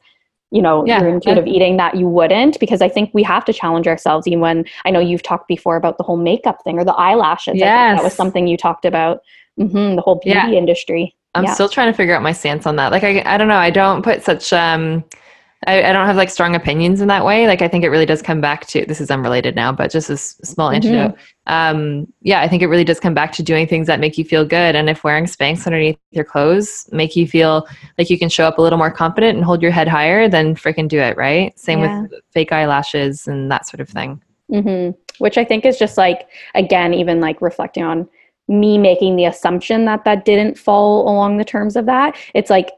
you 0.51 0.61
know 0.61 0.85
yeah. 0.85 1.01
your 1.01 1.09
intuitive 1.09 1.47
eating 1.47 1.77
that 1.77 1.97
you 1.97 2.09
wouldn't 2.09 2.59
because 2.59 2.83
i 2.83 2.89
think 2.89 3.11
we 3.15 3.23
have 3.23 3.45
to 3.45 3.53
challenge 3.53 3.87
ourselves 3.87 4.27
even 4.27 4.41
when 4.41 4.65
i 4.85 4.91
know 4.91 4.99
you've 4.99 5.23
talked 5.23 5.47
before 5.49 5.77
about 5.77 5.97
the 5.97 6.03
whole 6.03 6.17
makeup 6.17 6.59
thing 6.65 6.79
or 6.79 6.85
the 6.85 6.95
eyelashes 6.95 7.55
yes. 7.57 7.97
that 7.99 8.03
was 8.03 8.13
something 8.13 8.47
you 8.47 8.57
talked 8.57 8.85
about 8.85 9.21
mm-hmm, 9.59 9.95
the 9.95 10.03
whole 10.03 10.17
beauty 10.17 10.39
yeah. 10.39 10.51
industry 10.51 11.15
i'm 11.35 11.45
yeah. 11.45 11.55
still 11.55 11.69
trying 11.69 11.91
to 11.91 11.97
figure 11.97 12.15
out 12.15 12.23
my 12.23 12.33
stance 12.33 12.67
on 12.67 12.77
that 12.77 12.91
like 12.91 13.05
I, 13.05 13.23
I 13.25 13.39
don't 13.39 13.49
know 13.49 13.57
i 13.57 13.71
don't 13.71 14.03
put 14.03 14.25
such 14.25 14.53
um 14.53 15.05
I, 15.67 15.83
I, 15.83 15.93
don't 15.93 16.07
have 16.07 16.17
like 16.17 16.31
strong 16.31 16.55
opinions 16.55 17.03
in 17.03 17.09
that 17.09 17.25
way. 17.25 17.47
Like 17.47 17.61
I 17.61 17.69
think 17.69 17.85
it 17.85 17.91
really 17.91 18.07
does 18.07 18.23
come 18.23 18.41
back 18.41 18.67
to 18.69 18.87
this 18.87 19.01
is 19.01 19.11
unrelated 19.11 19.55
now, 19.55 19.73
but 19.73 19.91
just 19.91 20.09
a 20.09 20.17
small 20.17 20.71
mm-hmm. 20.71 20.77
antidote. 20.77 21.19
Um, 21.47 22.11
yeah, 22.23 22.41
I 22.41 22.49
think 22.49 22.63
it 22.63 22.69
really 22.69 22.85
does 22.85 22.99
come 22.99 23.13
back 23.13 23.33
to 23.33 23.43
doing 23.43 23.67
things 23.67 23.87
that 23.87 24.01
make 24.01 24.17
you 24.17 24.25
feel 24.25 24.45
good. 24.45 24.75
And 24.75 24.89
if 24.89 25.05
wearing 25.05 25.27
Spanx 25.27 25.67
underneath 25.67 25.99
your 26.13 26.25
clothes 26.25 26.89
make 26.93 27.15
you 27.15 27.29
feel 27.29 27.69
like 27.99 28.09
you 28.09 28.19
can 28.19 28.31
show 28.31 28.47
up 28.47 28.57
a 28.57 28.63
little 28.63 28.79
more 28.79 28.91
confident 28.91 29.37
and 29.37 29.45
hold 29.45 29.61
your 29.61 29.71
head 29.71 29.87
higher, 29.87 30.29
then 30.29 30.55
freaking 30.55 30.89
do 30.89 30.99
it, 30.99 31.17
right? 31.19 31.59
Same 31.59 31.81
yeah. 31.81 32.03
with 32.03 32.13
fake 32.31 32.53
eyelashes 32.53 33.27
and 33.27 33.51
that 33.51 33.69
sort 33.69 33.81
of 33.81 33.89
thing. 33.89 34.23
Mm-hmm. 34.51 34.99
Which 35.19 35.37
I 35.37 35.45
think 35.45 35.67
is 35.67 35.79
just 35.79 35.99
like 35.99 36.29
again, 36.55 36.95
even 36.95 37.21
like 37.21 37.43
reflecting 37.43 37.85
on 37.85 38.09
me 38.49 38.79
making 38.79 39.17
the 39.17 39.27
assumption 39.27 39.85
that 39.85 40.05
that 40.05 40.25
didn't 40.25 40.59
fall 40.59 41.09
along 41.09 41.37
the 41.37 41.45
terms 41.45 41.77
of 41.77 41.87
that. 41.87 42.17
It's 42.35 42.51
like 42.51 42.71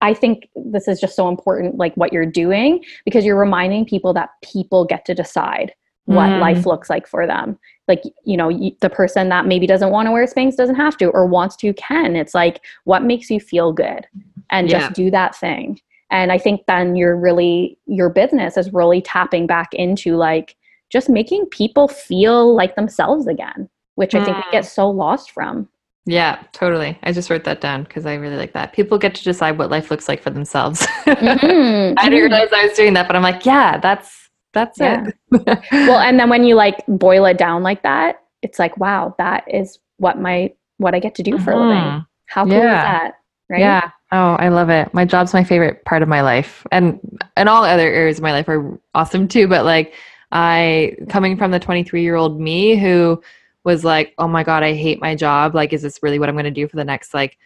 I 0.00 0.14
think 0.14 0.48
this 0.54 0.88
is 0.88 1.00
just 1.00 1.16
so 1.16 1.28
important, 1.28 1.76
like 1.76 1.94
what 1.94 2.12
you're 2.12 2.26
doing, 2.26 2.84
because 3.04 3.24
you're 3.24 3.38
reminding 3.38 3.86
people 3.86 4.12
that 4.14 4.30
people 4.42 4.84
get 4.84 5.04
to 5.06 5.14
decide 5.14 5.72
what 6.06 6.30
mm. 6.30 6.40
life 6.40 6.66
looks 6.66 6.88
like 6.88 7.06
for 7.06 7.26
them. 7.26 7.58
like 7.88 8.02
you 8.24 8.36
know 8.36 8.50
the 8.80 8.90
person 8.90 9.28
that 9.28 9.46
maybe 9.46 9.66
doesn't 9.66 9.90
want 9.90 10.06
to 10.06 10.12
wear 10.12 10.24
Spanx 10.24 10.56
doesn't 10.56 10.76
have 10.76 10.96
to 10.96 11.06
or 11.06 11.26
wants 11.26 11.56
to 11.56 11.72
can 11.74 12.16
it's 12.16 12.34
like 12.34 12.60
what 12.84 13.02
makes 13.02 13.28
you 13.30 13.38
feel 13.38 13.72
good 13.72 14.06
and 14.50 14.68
just 14.68 14.92
do 14.92 15.10
that 15.10 15.36
thing 15.36 15.78
and 16.10 16.32
i 16.32 16.38
think 16.38 16.64
then 16.66 16.96
you're 16.96 17.16
really 17.16 17.78
your 17.86 18.08
business 18.08 18.56
is 18.56 18.72
really 18.72 19.00
tapping 19.02 19.46
back 19.46 19.72
into 19.74 20.16
like 20.16 20.56
just 20.90 21.08
making 21.08 21.44
people 21.46 21.88
feel 21.88 22.54
like 22.54 22.76
themselves 22.76 23.26
again 23.26 23.68
which 23.96 24.14
i 24.14 24.24
think 24.24 24.36
we 24.36 24.52
get 24.52 24.64
mm. 24.64 24.68
so 24.68 24.88
lost 24.88 25.30
from 25.32 25.68
yeah 26.06 26.42
totally 26.52 26.98
i 27.02 27.12
just 27.12 27.28
wrote 27.28 27.44
that 27.44 27.60
down 27.60 27.82
because 27.82 28.06
i 28.06 28.14
really 28.14 28.36
like 28.36 28.52
that 28.52 28.72
people 28.72 28.96
get 28.96 29.14
to 29.14 29.24
decide 29.24 29.58
what 29.58 29.70
life 29.70 29.90
looks 29.90 30.08
like 30.08 30.22
for 30.22 30.30
themselves 30.30 30.86
mm-hmm. 31.04 31.08
i 31.14 31.24
didn't 31.24 31.96
mm-hmm. 31.96 32.10
realize 32.10 32.48
i 32.52 32.66
was 32.66 32.76
doing 32.76 32.94
that 32.94 33.06
but 33.06 33.16
i'm 33.16 33.22
like 33.22 33.44
yeah 33.44 33.78
that's 33.78 34.30
that's 34.52 34.78
yeah. 34.78 35.04
it 35.32 35.44
well 35.72 35.98
and 35.98 36.18
then 36.18 36.30
when 36.30 36.44
you 36.44 36.54
like 36.54 36.82
boil 36.86 37.26
it 37.26 37.36
down 37.36 37.62
like 37.62 37.82
that 37.82 38.22
it's 38.42 38.58
like 38.58 38.76
wow 38.78 39.14
that 39.18 39.44
is 39.52 39.78
what 39.98 40.18
my 40.18 40.50
what 40.78 40.94
i 40.94 40.98
get 40.98 41.14
to 41.14 41.22
do 41.22 41.32
mm-hmm. 41.32 41.44
for 41.44 41.50
a 41.50 41.58
living 41.58 41.82
mm-hmm. 41.82 41.98
how 42.26 42.44
cool 42.44 42.54
yeah. 42.54 42.58
is 42.58 42.84
that 42.84 43.14
right 43.50 43.60
yeah 43.60 43.90
Oh, 44.12 44.36
I 44.38 44.48
love 44.48 44.70
it. 44.70 44.94
My 44.94 45.04
job's 45.04 45.34
my 45.34 45.42
favorite 45.42 45.84
part 45.84 46.02
of 46.02 46.08
my 46.08 46.20
life. 46.20 46.64
And 46.70 47.00
and 47.36 47.48
all 47.48 47.64
other 47.64 47.92
areas 47.92 48.18
of 48.18 48.22
my 48.22 48.32
life 48.32 48.48
are 48.48 48.78
awesome 48.94 49.26
too, 49.26 49.48
but 49.48 49.64
like 49.64 49.94
I 50.32 50.96
coming 51.08 51.36
from 51.36 51.50
the 51.50 51.60
23-year-old 51.60 52.40
me 52.40 52.76
who 52.76 53.20
was 53.66 53.84
like, 53.84 54.14
"Oh 54.16 54.28
my 54.28 54.44
god, 54.44 54.62
I 54.62 54.72
hate 54.72 55.00
my 55.00 55.14
job. 55.14 55.54
Like 55.54 55.74
is 55.74 55.82
this 55.82 56.02
really 56.02 56.18
what 56.18 56.30
I'm 56.30 56.36
going 56.36 56.44
to 56.44 56.50
do 56.50 56.68
for 56.68 56.76
the 56.76 56.84
next 56.84 57.12
like 57.12 57.36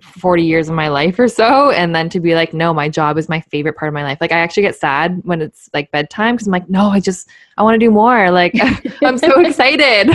40 0.00 0.42
years 0.42 0.68
of 0.68 0.74
my 0.74 0.88
life 0.88 1.18
or 1.18 1.28
so? 1.28 1.70
And 1.70 1.94
then 1.94 2.08
to 2.10 2.20
be 2.20 2.34
like 2.34 2.54
no 2.54 2.72
my 2.72 2.88
job 2.88 3.18
is 3.18 3.28
my 3.28 3.40
favorite 3.40 3.76
part 3.76 3.88
of 3.88 3.94
my 3.94 4.02
life. 4.02 4.18
Like 4.20 4.32
i 4.32 4.38
actually 4.38 4.62
get 4.62 4.76
sad 4.76 5.20
when 5.24 5.42
it's 5.42 5.68
like 5.74 5.90
bedtime 5.90 6.36
because 6.36 6.46
i'm 6.46 6.52
like 6.52 6.68
no 6.70 6.88
i 6.88 7.00
just 7.00 7.28
i 7.58 7.62
want 7.62 7.74
to 7.74 7.78
do 7.78 7.90
more. 7.90 8.30
Like 8.30 8.54
i'm 9.02 9.18
so 9.18 9.40
excited. 9.46 10.10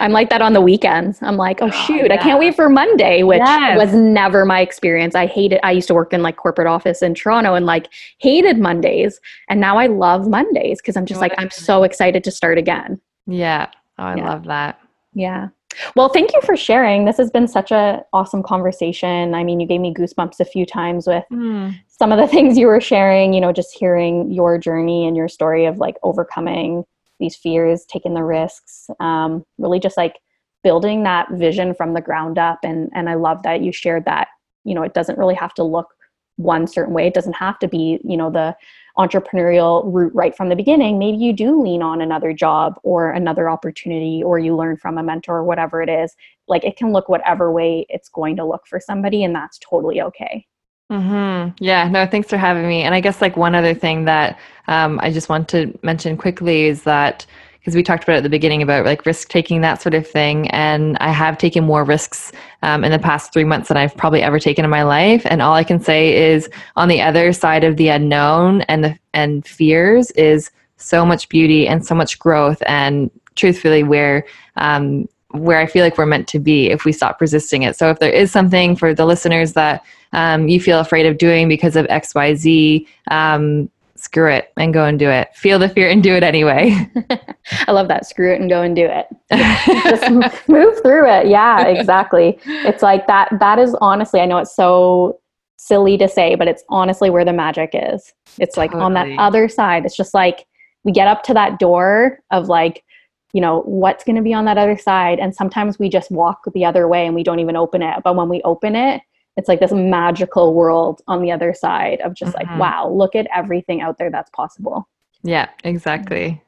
I'm 0.00 0.12
like 0.12 0.30
that 0.30 0.42
on 0.42 0.52
the 0.52 0.60
weekends. 0.60 1.18
I'm 1.22 1.36
like 1.36 1.62
oh, 1.62 1.66
oh 1.66 1.70
shoot 1.70 2.02
oh, 2.02 2.06
yeah. 2.06 2.14
i 2.14 2.16
can't 2.16 2.38
wait 2.38 2.56
for 2.56 2.68
monday 2.68 3.22
which 3.22 3.38
yes. 3.38 3.78
was 3.78 3.94
never 3.94 4.44
my 4.44 4.60
experience. 4.60 5.14
I 5.14 5.26
hated 5.26 5.60
i 5.62 5.70
used 5.70 5.88
to 5.88 5.94
work 5.94 6.12
in 6.12 6.22
like 6.22 6.36
corporate 6.36 6.68
office 6.68 7.02
in 7.02 7.14
toronto 7.14 7.54
and 7.54 7.66
like 7.66 7.92
hated 8.18 8.58
mondays. 8.58 9.20
And 9.48 9.60
now 9.60 9.78
i 9.78 9.86
love 9.86 10.28
mondays 10.28 10.80
because 10.80 10.96
i'm 10.96 11.06
just 11.06 11.20
what 11.20 11.30
like 11.30 11.40
i'm 11.40 11.50
so 11.50 11.84
excited 11.84 12.24
to 12.24 12.30
start 12.30 12.58
again. 12.58 13.00
Yeah. 13.26 13.70
Oh 13.98 14.04
i 14.04 14.16
yeah. 14.16 14.28
love 14.28 14.44
that 14.44 14.80
yeah 15.14 15.48
well, 15.96 16.08
thank 16.08 16.32
you 16.32 16.40
for 16.42 16.56
sharing. 16.56 17.04
This 17.04 17.16
has 17.16 17.30
been 17.30 17.48
such 17.48 17.72
an 17.72 18.02
awesome 18.12 18.42
conversation. 18.42 19.34
I 19.34 19.42
mean, 19.42 19.60
you 19.60 19.66
gave 19.66 19.80
me 19.80 19.92
goosebumps 19.92 20.40
a 20.40 20.44
few 20.44 20.64
times 20.64 21.06
with 21.06 21.24
mm. 21.32 21.74
some 21.88 22.12
of 22.12 22.18
the 22.18 22.26
things 22.34 22.56
you 22.56 22.66
were 22.66 22.80
sharing, 22.80 23.32
you 23.32 23.40
know, 23.40 23.52
just 23.52 23.76
hearing 23.76 24.30
your 24.30 24.58
journey 24.58 25.06
and 25.06 25.16
your 25.16 25.28
story 25.28 25.66
of 25.66 25.78
like 25.78 25.96
overcoming 26.02 26.84
these 27.20 27.36
fears, 27.36 27.84
taking 27.86 28.14
the 28.14 28.24
risks, 28.24 28.88
um, 29.00 29.44
really 29.58 29.80
just 29.80 29.96
like 29.96 30.18
building 30.62 31.02
that 31.04 31.30
vision 31.32 31.74
from 31.74 31.94
the 31.94 32.00
ground 32.00 32.38
up. 32.38 32.60
And 32.62 32.90
and 32.94 33.08
I 33.08 33.14
love 33.14 33.42
that 33.42 33.60
you 33.60 33.72
shared 33.72 34.04
that, 34.06 34.28
you 34.64 34.74
know, 34.74 34.82
it 34.82 34.94
doesn't 34.94 35.18
really 35.18 35.34
have 35.34 35.54
to 35.54 35.64
look 35.64 35.88
one 36.36 36.66
certain 36.66 36.94
way. 36.94 37.06
It 37.06 37.14
doesn't 37.14 37.34
have 37.34 37.58
to 37.60 37.68
be, 37.68 38.00
you 38.02 38.16
know, 38.16 38.30
the 38.30 38.56
entrepreneurial 38.96 39.82
route 39.86 40.14
right 40.14 40.36
from 40.36 40.48
the 40.48 40.56
beginning, 40.56 40.98
maybe 40.98 41.16
you 41.16 41.32
do 41.32 41.60
lean 41.60 41.82
on 41.82 42.00
another 42.00 42.32
job 42.32 42.78
or 42.82 43.10
another 43.10 43.50
opportunity, 43.50 44.22
or 44.22 44.38
you 44.38 44.56
learn 44.56 44.76
from 44.76 44.98
a 44.98 45.02
mentor, 45.02 45.38
or 45.38 45.44
whatever 45.44 45.82
it 45.82 45.88
is. 45.88 46.14
Like 46.46 46.64
it 46.64 46.76
can 46.76 46.92
look 46.92 47.08
whatever 47.08 47.50
way 47.50 47.86
it's 47.88 48.08
going 48.08 48.36
to 48.36 48.44
look 48.44 48.66
for 48.66 48.78
somebody, 48.78 49.24
and 49.24 49.34
that's 49.34 49.58
totally 49.58 50.00
okay. 50.02 50.46
Mm-hmm. 50.92 51.56
Yeah, 51.64 51.88
no, 51.88 52.06
thanks 52.06 52.28
for 52.28 52.36
having 52.36 52.68
me. 52.68 52.82
And 52.82 52.94
I 52.94 53.00
guess 53.00 53.20
like 53.20 53.36
one 53.36 53.54
other 53.54 53.74
thing 53.74 54.04
that 54.04 54.38
um, 54.68 55.00
I 55.02 55.10
just 55.10 55.28
want 55.28 55.48
to 55.48 55.76
mention 55.82 56.16
quickly 56.16 56.64
is 56.64 56.82
that 56.82 57.26
because 57.64 57.74
we 57.74 57.82
talked 57.82 58.04
about 58.04 58.16
at 58.16 58.22
the 58.22 58.28
beginning 58.28 58.60
about 58.60 58.84
like 58.84 59.06
risk 59.06 59.30
taking 59.30 59.62
that 59.62 59.80
sort 59.80 59.94
of 59.94 60.06
thing. 60.06 60.50
And 60.50 60.98
i 61.00 61.10
have 61.10 61.38
taken 61.38 61.64
more 61.64 61.82
risks 61.82 62.30
um, 62.60 62.84
in 62.84 62.92
the 62.92 62.98
past 62.98 63.32
three 63.32 63.44
months 63.44 63.68
than 63.68 63.78
i've 63.78 63.96
probably 63.96 64.20
ever 64.20 64.38
taken 64.38 64.64
in 64.64 64.70
my 64.70 64.82
life. 64.82 65.22
And 65.24 65.40
all 65.40 65.54
i 65.54 65.64
can 65.64 65.80
say 65.80 66.14
is 66.32 66.50
on 66.76 66.88
the 66.88 67.00
other 67.00 67.32
side 67.32 67.64
of 67.64 67.78
the 67.78 67.88
unknown 67.88 68.60
and 68.62 68.84
the 68.84 68.98
and 69.14 69.46
fears 69.46 70.10
is 70.10 70.50
so 70.76 71.06
much 71.06 71.28
beauty 71.30 71.66
and 71.66 71.86
so 71.86 71.94
much 71.94 72.18
growth. 72.18 72.62
And 72.66 73.10
truthfully 73.34 73.82
where 73.82 74.26
um, 74.56 75.08
where 75.30 75.58
I 75.58 75.66
feel 75.66 75.82
like 75.82 75.98
we're 75.98 76.06
meant 76.06 76.28
to 76.28 76.38
be 76.38 76.70
if 76.70 76.84
we 76.84 76.92
stop 76.92 77.20
resisting 77.20 77.62
it. 77.62 77.76
So 77.76 77.90
if 77.90 77.98
there 77.98 78.12
is 78.12 78.30
something 78.30 78.76
for 78.76 78.94
the 78.94 79.04
listeners 79.04 79.54
that 79.54 79.84
um, 80.12 80.46
you 80.46 80.60
feel 80.60 80.78
afraid 80.78 81.06
of 81.06 81.18
doing 81.18 81.48
because 81.48 81.74
of 81.74 81.86
X, 81.88 82.14
Y, 82.14 82.34
Z, 82.36 82.86
um, 83.10 83.68
screw 84.04 84.30
it 84.30 84.52
and 84.58 84.74
go 84.74 84.84
and 84.84 84.98
do 84.98 85.08
it. 85.08 85.34
Feel 85.34 85.58
the 85.58 85.68
fear 85.68 85.88
and 85.88 86.02
do 86.02 86.14
it 86.14 86.22
anyway. 86.22 86.88
I 87.66 87.72
love 87.72 87.88
that. 87.88 88.06
Screw 88.06 88.32
it 88.32 88.40
and 88.40 88.50
go 88.50 88.60
and 88.60 88.76
do 88.76 88.86
it. 88.86 89.06
Just 89.32 90.10
move 90.46 90.78
through 90.82 91.10
it. 91.10 91.26
Yeah, 91.26 91.66
exactly. 91.66 92.38
It's 92.44 92.82
like 92.82 93.06
that. 93.06 93.30
That 93.40 93.58
is 93.58 93.74
honestly, 93.80 94.20
I 94.20 94.26
know 94.26 94.36
it's 94.38 94.54
so 94.54 95.20
silly 95.56 95.96
to 95.96 96.06
say, 96.06 96.34
but 96.34 96.48
it's 96.48 96.62
honestly 96.68 97.08
where 97.08 97.24
the 97.24 97.32
magic 97.32 97.70
is. 97.72 98.12
It's 98.38 98.58
like 98.58 98.72
totally. 98.72 98.84
on 98.84 98.94
that 98.94 99.08
other 99.18 99.48
side. 99.48 99.86
It's 99.86 99.96
just 99.96 100.12
like 100.12 100.46
we 100.84 100.92
get 100.92 101.08
up 101.08 101.22
to 101.24 101.34
that 101.34 101.58
door 101.58 102.18
of 102.30 102.48
like, 102.48 102.84
you 103.32 103.40
know, 103.40 103.62
what's 103.62 104.04
going 104.04 104.16
to 104.16 104.22
be 104.22 104.34
on 104.34 104.44
that 104.44 104.58
other 104.58 104.76
side. 104.76 105.18
And 105.18 105.34
sometimes 105.34 105.78
we 105.78 105.88
just 105.88 106.10
walk 106.10 106.44
the 106.52 106.66
other 106.66 106.86
way 106.86 107.06
and 107.06 107.14
we 107.14 107.22
don't 107.22 107.40
even 107.40 107.56
open 107.56 107.80
it. 107.80 108.02
But 108.04 108.16
when 108.16 108.28
we 108.28 108.42
open 108.42 108.76
it, 108.76 109.00
it's 109.36 109.48
like 109.48 109.60
this 109.60 109.72
magical 109.72 110.54
world 110.54 111.02
on 111.06 111.20
the 111.20 111.32
other 111.32 111.52
side 111.54 112.00
of 112.00 112.14
just 112.14 112.34
mm-hmm. 112.34 112.50
like 112.50 112.58
wow 112.58 112.88
look 112.88 113.14
at 113.14 113.26
everything 113.34 113.80
out 113.80 113.98
there 113.98 114.10
that's 114.10 114.30
possible 114.30 114.88
yeah 115.22 115.48
exactly 115.64 116.40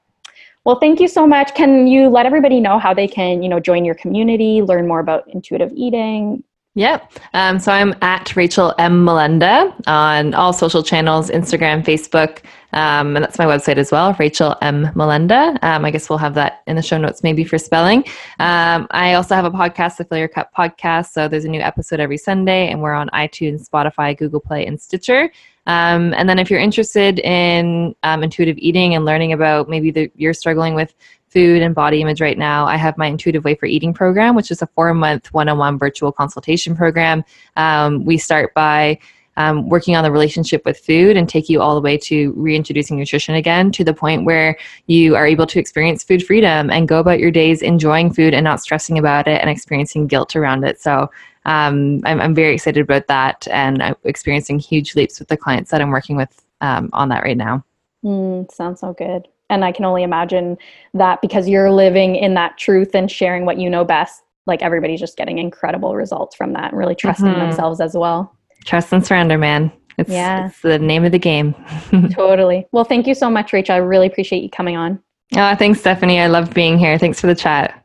well 0.64 0.78
thank 0.78 1.00
you 1.00 1.08
so 1.08 1.26
much 1.26 1.54
can 1.54 1.86
you 1.86 2.08
let 2.08 2.26
everybody 2.26 2.60
know 2.60 2.78
how 2.78 2.92
they 2.94 3.08
can 3.08 3.42
you 3.42 3.48
know 3.48 3.60
join 3.60 3.84
your 3.84 3.94
community 3.94 4.62
learn 4.62 4.86
more 4.86 5.00
about 5.00 5.24
intuitive 5.32 5.72
eating 5.74 6.42
Yep. 6.76 7.10
Um, 7.32 7.58
so 7.58 7.72
I'm 7.72 7.94
at 8.02 8.36
Rachel 8.36 8.74
M. 8.78 9.02
Molenda 9.02 9.74
on 9.86 10.34
all 10.34 10.52
social 10.52 10.82
channels 10.82 11.30
Instagram, 11.30 11.82
Facebook, 11.82 12.42
um, 12.76 13.16
and 13.16 13.24
that's 13.24 13.38
my 13.38 13.46
website 13.46 13.78
as 13.78 13.90
well, 13.90 14.14
Rachel 14.18 14.54
M. 14.60 14.88
Molenda. 14.94 15.58
Um, 15.62 15.86
I 15.86 15.90
guess 15.90 16.10
we'll 16.10 16.18
have 16.18 16.34
that 16.34 16.62
in 16.66 16.76
the 16.76 16.82
show 16.82 16.98
notes 16.98 17.22
maybe 17.22 17.42
for 17.42 17.56
spelling. 17.56 18.04
Um, 18.38 18.86
I 18.90 19.14
also 19.14 19.34
have 19.34 19.46
a 19.46 19.50
podcast, 19.50 20.06
the 20.06 20.18
Your 20.18 20.28
Cup 20.28 20.52
podcast. 20.54 21.12
So 21.12 21.26
there's 21.26 21.46
a 21.46 21.48
new 21.48 21.60
episode 21.60 22.00
every 22.00 22.18
Sunday, 22.18 22.70
and 22.70 22.82
we're 22.82 22.92
on 22.92 23.08
iTunes, 23.14 23.66
Spotify, 23.66 24.16
Google 24.16 24.40
Play, 24.40 24.66
and 24.66 24.78
Stitcher. 24.78 25.32
Um, 25.66 26.12
and 26.18 26.28
then 26.28 26.38
if 26.38 26.50
you're 26.50 26.60
interested 26.60 27.18
in 27.20 27.96
um, 28.02 28.22
intuitive 28.22 28.58
eating 28.58 28.94
and 28.94 29.06
learning 29.06 29.32
about 29.32 29.70
maybe 29.70 29.90
the, 29.90 30.12
you're 30.14 30.34
struggling 30.34 30.74
with 30.74 30.94
food 31.28 31.62
and 31.62 31.74
body 31.74 32.02
image 32.02 32.20
right 32.20 32.36
now, 32.36 32.66
I 32.66 32.76
have 32.76 32.98
my 32.98 33.06
Intuitive 33.06 33.44
Way 33.44 33.54
for 33.54 33.64
Eating 33.64 33.94
program, 33.94 34.36
which 34.36 34.50
is 34.50 34.60
a 34.60 34.66
four 34.66 34.92
month 34.92 35.32
one 35.32 35.48
on 35.48 35.56
one 35.56 35.78
virtual 35.78 36.12
consultation 36.12 36.76
program. 36.76 37.24
Um, 37.56 38.04
we 38.04 38.18
start 38.18 38.52
by 38.52 38.98
um, 39.36 39.68
working 39.68 39.96
on 39.96 40.04
the 40.04 40.10
relationship 40.10 40.64
with 40.64 40.78
food 40.78 41.16
and 41.16 41.28
take 41.28 41.48
you 41.48 41.60
all 41.60 41.74
the 41.74 41.80
way 41.80 41.96
to 41.98 42.32
reintroducing 42.36 42.98
nutrition 42.98 43.34
again 43.34 43.70
to 43.72 43.84
the 43.84 43.94
point 43.94 44.24
where 44.24 44.56
you 44.86 45.16
are 45.16 45.26
able 45.26 45.46
to 45.46 45.58
experience 45.58 46.02
food 46.02 46.24
freedom 46.24 46.70
and 46.70 46.88
go 46.88 47.00
about 47.00 47.20
your 47.20 47.30
days 47.30 47.62
enjoying 47.62 48.12
food 48.12 48.34
and 48.34 48.44
not 48.44 48.60
stressing 48.60 48.98
about 48.98 49.28
it 49.28 49.40
and 49.40 49.50
experiencing 49.50 50.06
guilt 50.06 50.36
around 50.36 50.64
it. 50.64 50.80
So 50.80 51.10
um, 51.44 52.00
I'm, 52.04 52.20
I'm, 52.20 52.34
very 52.34 52.54
excited 52.54 52.80
about 52.80 53.06
that 53.06 53.46
and 53.48 53.82
I'm 53.82 53.94
experiencing 54.02 54.58
huge 54.58 54.96
leaps 54.96 55.20
with 55.20 55.28
the 55.28 55.36
clients 55.36 55.70
that 55.70 55.80
I'm 55.80 55.90
working 55.90 56.16
with 56.16 56.44
um, 56.60 56.90
on 56.92 57.08
that 57.10 57.22
right 57.22 57.36
now. 57.36 57.64
Mm, 58.04 58.50
sounds 58.50 58.80
so 58.80 58.92
good 58.92 59.28
and 59.48 59.64
i 59.64 59.72
can 59.72 59.84
only 59.84 60.02
imagine 60.02 60.56
that 60.94 61.20
because 61.22 61.48
you're 61.48 61.70
living 61.70 62.16
in 62.16 62.34
that 62.34 62.58
truth 62.58 62.94
and 62.94 63.10
sharing 63.10 63.44
what 63.44 63.58
you 63.58 63.70
know 63.70 63.84
best 63.84 64.22
like 64.46 64.62
everybody's 64.62 65.00
just 65.00 65.16
getting 65.16 65.38
incredible 65.38 65.96
results 65.96 66.36
from 66.36 66.52
that 66.52 66.70
and 66.70 66.78
really 66.78 66.94
trusting 66.94 67.26
mm-hmm. 67.26 67.40
themselves 67.40 67.80
as 67.80 67.94
well 67.94 68.35
trust 68.66 68.92
and 68.92 69.06
surrender 69.06 69.38
man 69.38 69.72
it's, 69.98 70.10
yeah. 70.10 70.46
it's 70.46 70.60
the 70.60 70.78
name 70.78 71.04
of 71.04 71.12
the 71.12 71.18
game 71.18 71.54
totally 72.12 72.66
well 72.72 72.84
thank 72.84 73.06
you 73.06 73.14
so 73.14 73.30
much 73.30 73.52
rachel 73.52 73.74
i 73.74 73.78
really 73.78 74.06
appreciate 74.06 74.42
you 74.42 74.50
coming 74.50 74.76
on 74.76 75.00
oh 75.36 75.54
thanks 75.54 75.80
stephanie 75.80 76.20
i 76.20 76.26
love 76.26 76.52
being 76.52 76.78
here 76.78 76.98
thanks 76.98 77.20
for 77.20 77.26
the 77.26 77.34
chat 77.34 77.82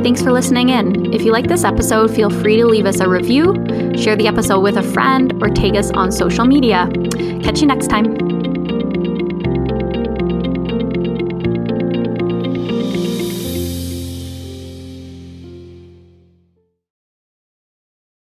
Thanks 0.00 0.22
for 0.22 0.32
listening 0.32 0.70
in. 0.70 1.12
If 1.12 1.22
you 1.22 1.32
like 1.32 1.48
this 1.48 1.64
episode, 1.64 2.14
feel 2.14 2.30
free 2.30 2.56
to 2.56 2.66
leave 2.66 2.86
us 2.86 3.00
a 3.00 3.08
review, 3.08 3.52
share 3.94 4.16
the 4.16 4.26
episode 4.26 4.60
with 4.60 4.78
a 4.78 4.82
friend, 4.82 5.34
or 5.42 5.50
tag 5.50 5.76
us 5.76 5.90
on 5.90 6.12
social 6.12 6.46
media. 6.46 6.88
Catch 7.42 7.60
you 7.60 7.66
next 7.66 7.88
time. 7.88 8.37